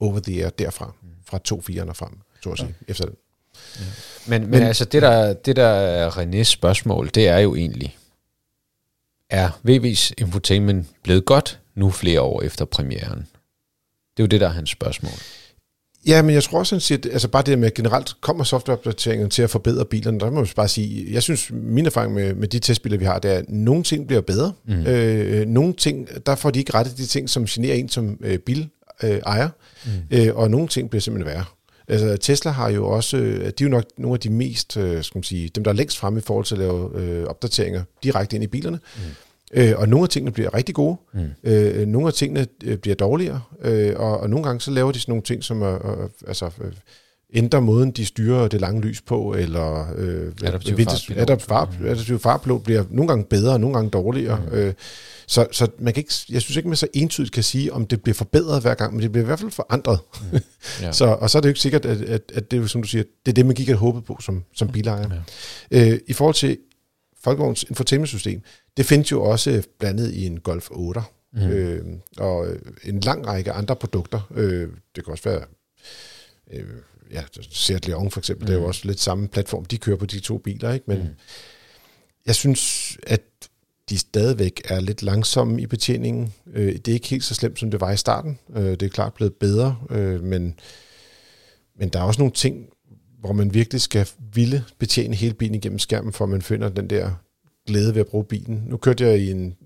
over 0.00 0.20
the 0.20 0.42
air 0.42 0.50
derfra, 0.50 0.94
mm. 1.02 1.08
fra 1.24 1.38
2.4'erne 1.48 1.92
frem, 1.92 2.18
så 2.42 2.50
at 2.50 2.58
sige, 2.58 2.74
ja. 2.80 2.90
efter 2.90 3.04
den. 3.04 3.14
Ja. 3.80 3.84
Men, 4.26 4.40
men, 4.40 4.50
men 4.50 4.62
altså, 4.62 4.84
det 4.84 5.02
der, 5.02 5.32
det 5.32 5.56
der 5.56 5.66
er 5.66 6.10
Renés 6.10 6.42
spørgsmål, 6.42 7.10
det 7.14 7.28
er 7.28 7.38
jo 7.38 7.54
egentlig, 7.54 7.98
er 9.30 9.50
VV's 9.68 10.12
infotainment 10.18 10.86
blevet 11.02 11.24
godt 11.24 11.60
nu 11.74 11.90
flere 11.90 12.20
år 12.20 12.42
efter 12.42 12.64
premieren? 12.64 13.18
Det 14.16 14.22
er 14.22 14.24
jo 14.24 14.26
det, 14.26 14.40
der 14.40 14.46
er 14.46 14.52
hans 14.52 14.70
spørgsmål. 14.70 15.12
Ja, 16.06 16.22
men 16.22 16.34
jeg 16.34 16.42
tror 16.42 16.58
også, 16.58 16.94
at 16.94 17.06
altså 17.06 17.28
bare 17.28 17.42
det 17.42 17.58
med, 17.58 17.66
at 17.66 17.74
generelt 17.74 18.20
kommer 18.20 18.44
softwareopdateringen 18.44 19.30
til 19.30 19.42
at 19.42 19.50
forbedre 19.50 19.84
bilerne, 19.84 20.20
der 20.20 20.30
må 20.30 20.36
man 20.36 20.46
bare 20.56 20.68
sige, 20.68 21.12
jeg 21.12 21.22
synes, 21.22 21.50
min 21.52 21.86
erfaring 21.86 22.14
med, 22.14 22.34
med 22.34 22.48
de 22.48 22.58
testbiler, 22.58 22.98
vi 22.98 23.04
har, 23.04 23.18
det 23.18 23.34
er, 23.34 23.38
at 23.38 23.44
nogle 23.48 23.82
ting 23.82 24.06
bliver 24.06 24.20
bedre. 24.20 24.52
Mm. 24.66 24.86
Øh, 24.86 25.46
nogle 25.46 25.72
ting, 25.72 26.08
der 26.26 26.34
får 26.34 26.50
de 26.50 26.58
ikke 26.58 26.74
rettet 26.74 26.96
de 26.96 27.06
ting, 27.06 27.30
som 27.30 27.44
generer 27.44 27.74
en 27.74 27.88
som 27.88 28.18
øh, 28.20 28.38
bilejer, 28.38 28.68
øh, 29.02 29.18
ejer, 29.26 29.48
mm. 29.84 29.90
øh, 30.10 30.36
og 30.36 30.50
nogle 30.50 30.68
ting 30.68 30.90
bliver 30.90 31.00
simpelthen 31.00 31.34
værre. 31.34 31.44
Altså 31.88 32.16
Tesla 32.16 32.50
har 32.50 32.70
jo 32.70 32.88
også, 32.88 33.16
øh, 33.16 33.40
de 33.40 33.46
er 33.46 33.52
jo 33.62 33.68
nok 33.68 33.84
nogle 33.98 34.14
af 34.14 34.20
de 34.20 34.30
mest, 34.30 34.76
øh, 34.76 35.02
skal 35.02 35.18
man 35.18 35.22
sige, 35.22 35.48
dem 35.48 35.64
der 35.64 35.70
er 35.70 35.74
længst 35.74 35.98
fremme 35.98 36.18
i 36.18 36.22
forhold 36.22 36.44
til 36.44 36.54
at 36.54 36.58
lave 36.58 37.00
øh, 37.00 37.24
opdateringer 37.24 37.82
direkte 38.02 38.36
ind 38.36 38.44
i 38.44 38.46
bilerne. 38.46 38.78
Mm. 38.96 39.02
Øh, 39.52 39.72
og 39.76 39.88
nogle 39.88 40.02
af 40.02 40.08
tingene 40.08 40.32
bliver 40.32 40.54
rigtig 40.54 40.74
gode, 40.74 40.96
mm. 41.14 41.20
øh, 41.44 41.86
nogle 41.86 42.08
af 42.08 42.14
tingene 42.14 42.46
øh, 42.64 42.78
bliver 42.78 42.94
dårligere, 42.94 43.42
øh, 43.62 43.92
og, 43.96 44.20
og 44.20 44.30
nogle 44.30 44.44
gange 44.44 44.60
så 44.60 44.70
laver 44.70 44.92
de 44.92 45.00
sådan 45.00 45.12
nogle 45.12 45.22
ting, 45.22 45.44
som 45.44 45.62
er, 45.62 46.02
øh, 46.02 46.08
altså, 46.26 46.50
øh, 46.60 46.72
ændrer 47.34 47.60
måden, 47.60 47.90
de 47.90 48.06
styrer 48.06 48.48
det 48.48 48.60
lange 48.60 48.80
lys 48.80 49.02
på, 49.02 49.34
eller 49.38 49.86
øh, 49.96 50.32
adaptiv, 50.44 50.76
vintage, 50.76 51.16
adaptiv, 51.16 51.46
far, 52.18 52.42
mm. 52.46 52.60
bliver 52.60 52.84
nogle 52.90 53.08
gange 53.08 53.24
bedre, 53.24 53.52
og 53.52 53.60
nogle 53.60 53.74
gange 53.76 53.90
dårligere. 53.90 54.40
Mm. 54.50 54.56
Øh, 54.56 54.74
så, 55.26 55.46
så 55.52 55.68
man 55.78 55.94
kan 55.94 56.00
ikke, 56.00 56.14
jeg 56.30 56.42
synes 56.42 56.56
ikke, 56.56 56.68
man 56.68 56.76
så 56.76 56.88
entydigt 56.92 57.32
kan 57.32 57.42
sige, 57.42 57.72
om 57.72 57.86
det 57.86 58.02
bliver 58.02 58.14
forbedret 58.14 58.62
hver 58.62 58.74
gang, 58.74 58.92
men 58.92 59.02
det 59.02 59.12
bliver 59.12 59.24
i 59.24 59.26
hvert 59.26 59.40
fald 59.40 59.50
forandret. 59.50 59.98
Mm. 60.32 60.38
Ja. 60.82 60.92
så, 60.98 61.04
og 61.04 61.30
så 61.30 61.38
er 61.38 61.40
det 61.40 61.48
jo 61.48 61.50
ikke 61.50 61.60
sikkert, 61.60 61.84
at, 61.84 62.02
at, 62.02 62.22
at 62.34 62.50
det 62.50 62.70
som 62.70 62.82
du 62.82 62.88
siger, 62.88 63.04
det 63.26 63.32
er 63.32 63.34
det, 63.34 63.46
man 63.46 63.54
gik 63.54 63.68
og 63.68 63.76
håbet 63.76 64.04
på 64.04 64.18
som, 64.20 64.44
som 64.54 64.68
bilejer. 64.68 65.08
Ja. 65.70 65.92
Øh, 65.92 65.98
I 66.06 66.12
forhold 66.12 66.34
til 66.34 66.58
Folkevogns 67.24 67.62
infotainmentsystem, 67.62 68.42
det 68.76 68.86
findes 68.86 69.12
jo 69.12 69.22
også 69.22 69.62
blandet 69.78 70.12
i 70.12 70.26
en 70.26 70.40
Golf 70.40 70.68
8 70.70 71.00
mm. 71.32 71.40
øh, 71.40 71.84
og 72.16 72.46
en 72.84 73.00
lang 73.00 73.26
række 73.26 73.52
andre 73.52 73.76
produkter. 73.76 74.30
Øh, 74.34 74.68
det 74.96 75.04
kan 75.04 75.12
også 75.12 75.28
være 75.28 75.44
øh, 76.52 76.64
ja, 77.12 77.22
Seat 77.50 77.86
Leon 77.86 78.10
for 78.10 78.20
eksempel, 78.20 78.42
mm. 78.42 78.46
det 78.46 78.56
er 78.56 78.60
jo 78.60 78.66
også 78.66 78.86
lidt 78.86 79.00
samme 79.00 79.28
platform, 79.28 79.64
de 79.64 79.78
kører 79.78 79.96
på 79.96 80.06
de 80.06 80.20
to 80.20 80.38
biler, 80.38 80.72
ikke? 80.72 80.84
men 80.88 80.98
mm. 80.98 81.08
jeg 82.26 82.34
synes, 82.34 82.96
at 83.06 83.22
de 83.88 83.98
stadigvæk 83.98 84.62
er 84.64 84.80
lidt 84.80 85.02
langsomme 85.02 85.62
i 85.62 85.66
betjeningen. 85.66 86.32
Øh, 86.54 86.72
det 86.72 86.88
er 86.88 86.92
ikke 86.92 87.08
helt 87.08 87.24
så 87.24 87.34
slemt, 87.34 87.58
som 87.58 87.70
det 87.70 87.80
var 87.80 87.92
i 87.92 87.96
starten. 87.96 88.38
Øh, 88.56 88.70
det 88.70 88.82
er 88.82 88.88
klart 88.88 89.14
blevet 89.14 89.34
bedre, 89.34 89.76
øh, 89.90 90.22
men, 90.22 90.58
men 91.78 91.88
der 91.88 91.98
er 91.98 92.02
også 92.02 92.20
nogle 92.20 92.32
ting, 92.32 92.68
hvor 93.24 93.32
man 93.32 93.54
virkelig 93.54 93.80
skal 93.80 94.08
ville 94.34 94.64
betjene 94.78 95.14
hele 95.14 95.34
bilen 95.34 95.54
igennem 95.54 95.78
skærmen, 95.78 96.12
for 96.12 96.24
at 96.24 96.30
man 96.30 96.42
finder 96.42 96.68
den 96.68 96.90
der 96.90 97.10
glæde 97.66 97.94
ved 97.94 98.00
at 98.00 98.06
bruge 98.06 98.24
bilen. 98.24 98.64
Nu 98.66 98.76
kørte 98.76 99.04
jeg 99.04 99.18
i 99.18 99.30
en 99.30 99.56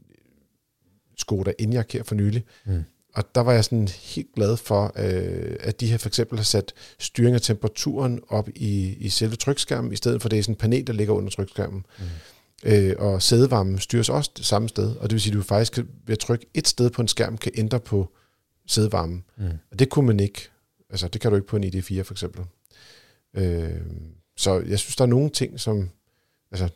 Skoda 1.17 1.53
Enyaq 1.59 1.93
her 1.93 2.03
for 2.03 2.15
nylig, 2.15 2.45
mm. 2.67 2.85
og 3.15 3.35
der 3.35 3.41
var 3.41 3.53
jeg 3.53 3.65
sådan 3.65 3.89
helt 3.89 4.35
glad 4.37 4.57
for, 4.57 4.93
øh, 4.97 5.57
at 5.61 5.81
de 5.81 5.87
her 5.87 5.97
for 5.97 6.09
eksempel 6.09 6.39
har 6.39 6.45
sat 6.45 6.73
styring 6.99 7.35
af 7.35 7.41
temperaturen 7.41 8.21
op 8.29 8.49
i, 8.55 8.97
i 9.01 9.09
selve 9.09 9.37
trykskærmen, 9.37 9.93
i 9.93 9.97
stedet 9.97 10.23
for 10.23 10.29
det 10.29 10.39
er 10.39 10.43
sådan 10.43 10.53
en 10.53 10.59
panel, 10.59 10.87
der 10.87 10.93
ligger 10.93 11.15
under 11.15 11.31
trykskærmen. 11.31 11.87
Mm. 11.99 12.05
Øh, 12.65 12.95
og 12.99 13.23
sædevarmen 13.23 13.79
styres 13.79 14.09
også 14.09 14.31
det 14.37 14.47
samme 14.47 14.69
sted, 14.69 14.97
og 14.97 15.03
det 15.03 15.13
vil 15.13 15.21
sige, 15.21 15.33
at 15.33 15.37
du 15.37 15.43
faktisk 15.43 15.73
kan, 15.73 15.89
ved 16.07 16.13
at 16.13 16.19
trykke 16.19 16.47
et 16.55 16.69
sted 16.69 16.91
på 16.91 17.03
en 17.03 17.09
skærm 17.09 17.39
kan 17.39 17.53
ændre 17.55 17.81
på 17.81 18.13
sædevarmen. 18.67 19.25
Mm. 19.37 19.45
Og 19.71 19.79
det 19.79 19.89
kunne 19.89 20.07
man 20.07 20.21
ikke, 20.21 20.49
altså 20.91 21.09
det 21.09 21.21
kan 21.21 21.31
du 21.31 21.37
ikke 21.37 21.49
på 21.49 21.57
en 21.57 21.65
ID4 21.65 22.03
for 22.03 22.15
eksempel. 22.15 22.45
Øh, 23.37 23.71
så 24.37 24.63
jeg 24.69 24.79
synes, 24.79 24.97
der 24.97 25.05
er 25.05 25.09
nogle 25.09 25.31
ting, 25.31 25.61
som 25.61 25.91
altså, 26.53 26.69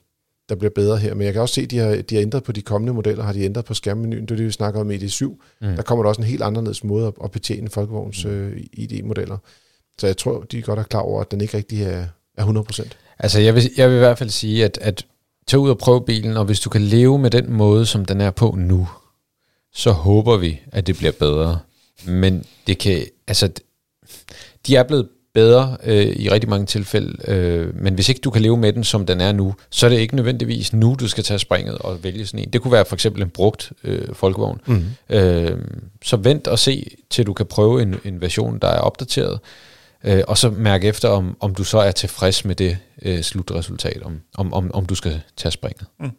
der 0.49 0.55
bliver 0.55 0.71
bedre 0.71 0.99
her. 0.99 1.15
Men 1.15 1.25
jeg 1.25 1.33
kan 1.33 1.43
også 1.43 1.55
se, 1.55 1.61
at 1.61 1.71
de 1.71 1.79
har, 1.79 1.97
de 1.97 2.15
har 2.15 2.23
ændret 2.23 2.43
på 2.43 2.53
de 2.53 2.63
kommende 2.63 2.93
modeller, 2.93 3.25
har 3.25 3.33
de 3.33 3.43
ændret 3.43 3.65
på 3.65 3.75
skærmmenuen. 3.75 4.23
Det 4.23 4.31
er 4.31 4.37
det, 4.37 4.47
vi 4.47 4.51
snakker 4.51 4.81
om 4.81 4.91
i 4.91 4.97
ID7. 4.97 5.25
Mm. 5.25 5.37
Der 5.61 5.83
kommer 5.83 6.03
der 6.03 6.09
også 6.09 6.21
en 6.21 6.27
helt 6.27 6.43
anderledes 6.43 6.85
måde 6.85 7.07
at, 7.07 7.15
at 7.25 7.31
betjene 7.31 7.71
Folkevogns 7.71 8.25
mm. 8.25 8.31
øh, 8.31 8.63
ID-modeller. 8.73 9.39
Så 9.99 10.07
jeg 10.07 10.17
tror, 10.17 10.41
de 10.41 10.63
godt 10.63 10.79
er 10.79 10.83
klar 10.83 11.01
over, 11.01 11.21
at 11.21 11.31
den 11.31 11.41
ikke 11.41 11.57
rigtig 11.57 11.83
er, 11.83 12.07
er 12.39 12.47
100%. 12.47 12.91
Altså 13.19 13.41
jeg 13.41 13.55
vil, 13.55 13.71
jeg 13.77 13.89
vil 13.89 13.97
i 13.97 13.99
hvert 13.99 14.19
fald 14.19 14.31
sige, 14.31 14.65
at, 14.65 14.79
at 14.81 15.07
tag 15.47 15.59
ud 15.59 15.71
og 15.71 15.79
prøv 15.79 16.07
bilen, 16.07 16.37
og 16.37 16.45
hvis 16.45 16.61
du 16.61 16.71
kan 16.71 16.81
leve 16.81 17.19
med 17.19 17.31
den 17.31 17.53
måde, 17.53 17.87
som 17.87 18.05
den 18.05 18.21
er 18.21 18.31
på 18.31 18.55
nu, 18.59 18.89
så 19.73 19.91
håber 19.91 20.37
vi, 20.37 20.61
at 20.73 20.87
det 20.87 20.97
bliver 20.97 21.13
bedre. 21.13 21.59
Men 22.07 22.45
det 22.67 22.79
kan, 22.79 23.05
altså, 23.27 23.51
de 24.67 24.77
er 24.77 24.83
blevet 24.83 25.09
bedre 25.35 25.77
øh, 25.85 26.07
i 26.07 26.31
rigtig 26.31 26.51
mange 26.51 26.67
tilfælde, 26.67 27.31
øh, 27.31 27.77
men 27.83 27.95
hvis 27.95 28.09
ikke 28.09 28.21
du 28.21 28.31
kan 28.31 28.43
leve 28.43 28.57
med 28.57 28.73
den, 28.73 28.85
som 28.85 29.07
den 29.07 29.21
er 29.21 29.33
nu, 29.33 29.55
så 29.71 29.87
er 29.87 29.91
det 29.91 29.99
ikke 29.99 30.17
nødvendigvis 30.17 30.73
nu, 30.73 30.97
du 31.01 31.09
skal 31.09 31.25
tage 31.25 31.39
springet 31.39 31.79
og 31.79 32.05
vælge 32.05 32.27
sådan 32.27 32.41
en. 32.41 32.53
Det 32.53 32.61
kunne 32.61 32.73
være 32.73 32.85
for 32.85 32.97
eksempel 32.97 33.23
en 33.23 33.31
brugt 33.31 33.73
øh, 33.85 34.15
folkevogn. 34.15 34.61
Mm. 34.67 34.85
Øh, 35.09 35.59
så 36.05 36.17
vent 36.17 36.49
og 36.49 36.59
se, 36.59 36.97
til 37.11 37.27
du 37.27 37.33
kan 37.33 37.47
prøve 37.47 37.83
en, 37.83 37.95
en 38.05 38.21
version, 38.21 38.59
der 38.59 38.69
er 38.69 38.79
opdateret, 38.79 39.41
øh, 40.05 40.23
og 40.29 40.39
så 40.39 40.51
mærke 40.51 40.89
efter, 40.89 41.09
om, 41.09 41.37
om 41.41 41.55
du 41.55 41.65
så 41.65 41.79
er 41.79 41.91
tilfreds 41.91 42.45
med 42.45 42.55
det 42.55 42.79
øh, 43.03 43.23
slutresultat, 43.23 44.03
om, 44.03 44.21
om, 44.35 44.53
om, 44.53 44.71
om 44.75 44.87
du 44.87 44.95
skal 44.95 45.21
tage 45.37 45.53
springet. 45.53 45.87
Mm. 46.01 46.11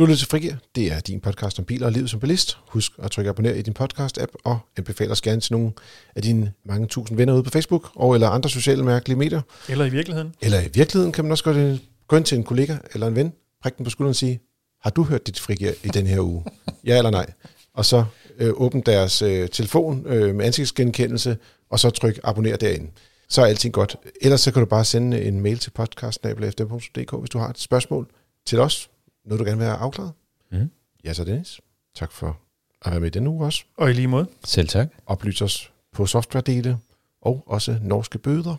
Du 0.00 0.04
lytter 0.04 0.16
til 0.16 0.28
Frigir. 0.28 0.54
Det 0.74 0.92
er 0.92 1.00
din 1.00 1.20
podcast 1.20 1.58
om 1.58 1.64
biler 1.64 1.86
og 1.86 1.92
livet 1.92 2.10
som 2.10 2.20
bilist. 2.20 2.58
Husk 2.66 2.92
at 2.98 3.10
trykke 3.10 3.30
abonner 3.30 3.54
i 3.54 3.62
din 3.62 3.76
podcast-app 3.80 4.32
og 4.44 4.58
anbefale 4.76 5.10
os 5.10 5.20
gerne 5.20 5.40
til 5.40 5.52
nogle 5.52 5.72
af 6.16 6.22
dine 6.22 6.52
mange 6.64 6.86
tusind 6.86 7.16
venner 7.16 7.34
ude 7.34 7.42
på 7.42 7.50
Facebook 7.50 7.90
og 7.94 8.14
eller 8.14 8.28
andre 8.28 8.50
sociale 8.50 8.84
mærkelige 8.84 9.18
medier. 9.18 9.40
Eller 9.68 9.84
i 9.84 9.88
virkeligheden. 9.88 10.34
Eller 10.40 10.60
i 10.60 10.68
virkeligheden 10.74 11.12
kan 11.12 11.24
man 11.24 11.32
også 11.32 11.44
godt 11.44 11.80
gå 12.08 12.16
ind 12.16 12.24
til 12.24 12.38
en 12.38 12.44
kollega 12.44 12.76
eller 12.94 13.06
en 13.06 13.16
ven, 13.16 13.32
prikke 13.62 13.76
den 13.76 13.84
på 13.84 13.90
skulderen 13.90 14.10
og 14.10 14.16
sige, 14.16 14.40
har 14.82 14.90
du 14.90 15.02
hørt 15.02 15.26
dit 15.26 15.40
Frigir 15.40 15.72
i 15.84 15.88
den 15.88 16.06
her 16.06 16.20
uge? 16.20 16.44
ja 16.86 16.98
eller 16.98 17.10
nej? 17.10 17.26
Og 17.74 17.84
så 17.84 18.04
øh, 18.38 18.52
åbne 18.54 18.82
deres 18.86 19.22
øh, 19.22 19.48
telefon 19.48 20.06
øh, 20.06 20.34
med 20.34 20.46
ansigtsgenkendelse, 20.46 21.36
og 21.70 21.80
så 21.80 21.90
tryk 21.90 22.20
abonner 22.24 22.56
derinde. 22.56 22.90
Så 23.28 23.42
er 23.42 23.46
alting 23.46 23.74
godt. 23.74 23.96
Ellers 24.20 24.40
så 24.40 24.52
kan 24.52 24.60
du 24.60 24.66
bare 24.66 24.84
sende 24.84 25.22
en 25.22 25.40
mail 25.40 25.58
til 25.58 25.70
podcast.dk, 25.70 27.20
hvis 27.20 27.30
du 27.30 27.38
har 27.38 27.48
et 27.48 27.58
spørgsmål 27.58 28.08
til 28.46 28.60
os 28.60 28.90
noget, 29.24 29.40
du 29.40 29.44
gerne 29.44 29.58
vil 29.58 29.66
have 29.66 29.78
afklaret? 29.78 30.12
Mm. 30.52 30.70
Ja, 31.04 31.12
så 31.12 31.24
Dennis. 31.24 31.60
Tak 31.94 32.12
for 32.12 32.40
at 32.82 32.90
være 32.90 33.00
med 33.00 33.10
den 33.10 33.26
uge 33.26 33.46
også. 33.46 33.64
Og 33.76 33.90
i 33.90 33.92
lige 33.92 34.08
måde. 34.08 34.26
Selv 34.44 34.68
tak. 34.68 34.88
Oplys 35.06 35.42
os 35.42 35.72
på 35.92 36.06
software-dele 36.06 36.78
og 37.22 37.44
også 37.46 37.78
norske 37.82 38.18
bøder. 38.18 38.56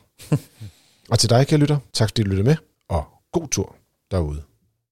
og 1.11 1.19
til 1.19 1.29
dig, 1.29 1.47
kære 1.47 1.59
lytter, 1.59 1.77
tak 1.93 2.09
fordi 2.09 2.23
du 2.23 2.29
lytter 2.29 2.43
med, 2.43 2.55
og 2.87 3.05
god 3.31 3.47
tur 3.47 3.75
derude. 4.11 4.43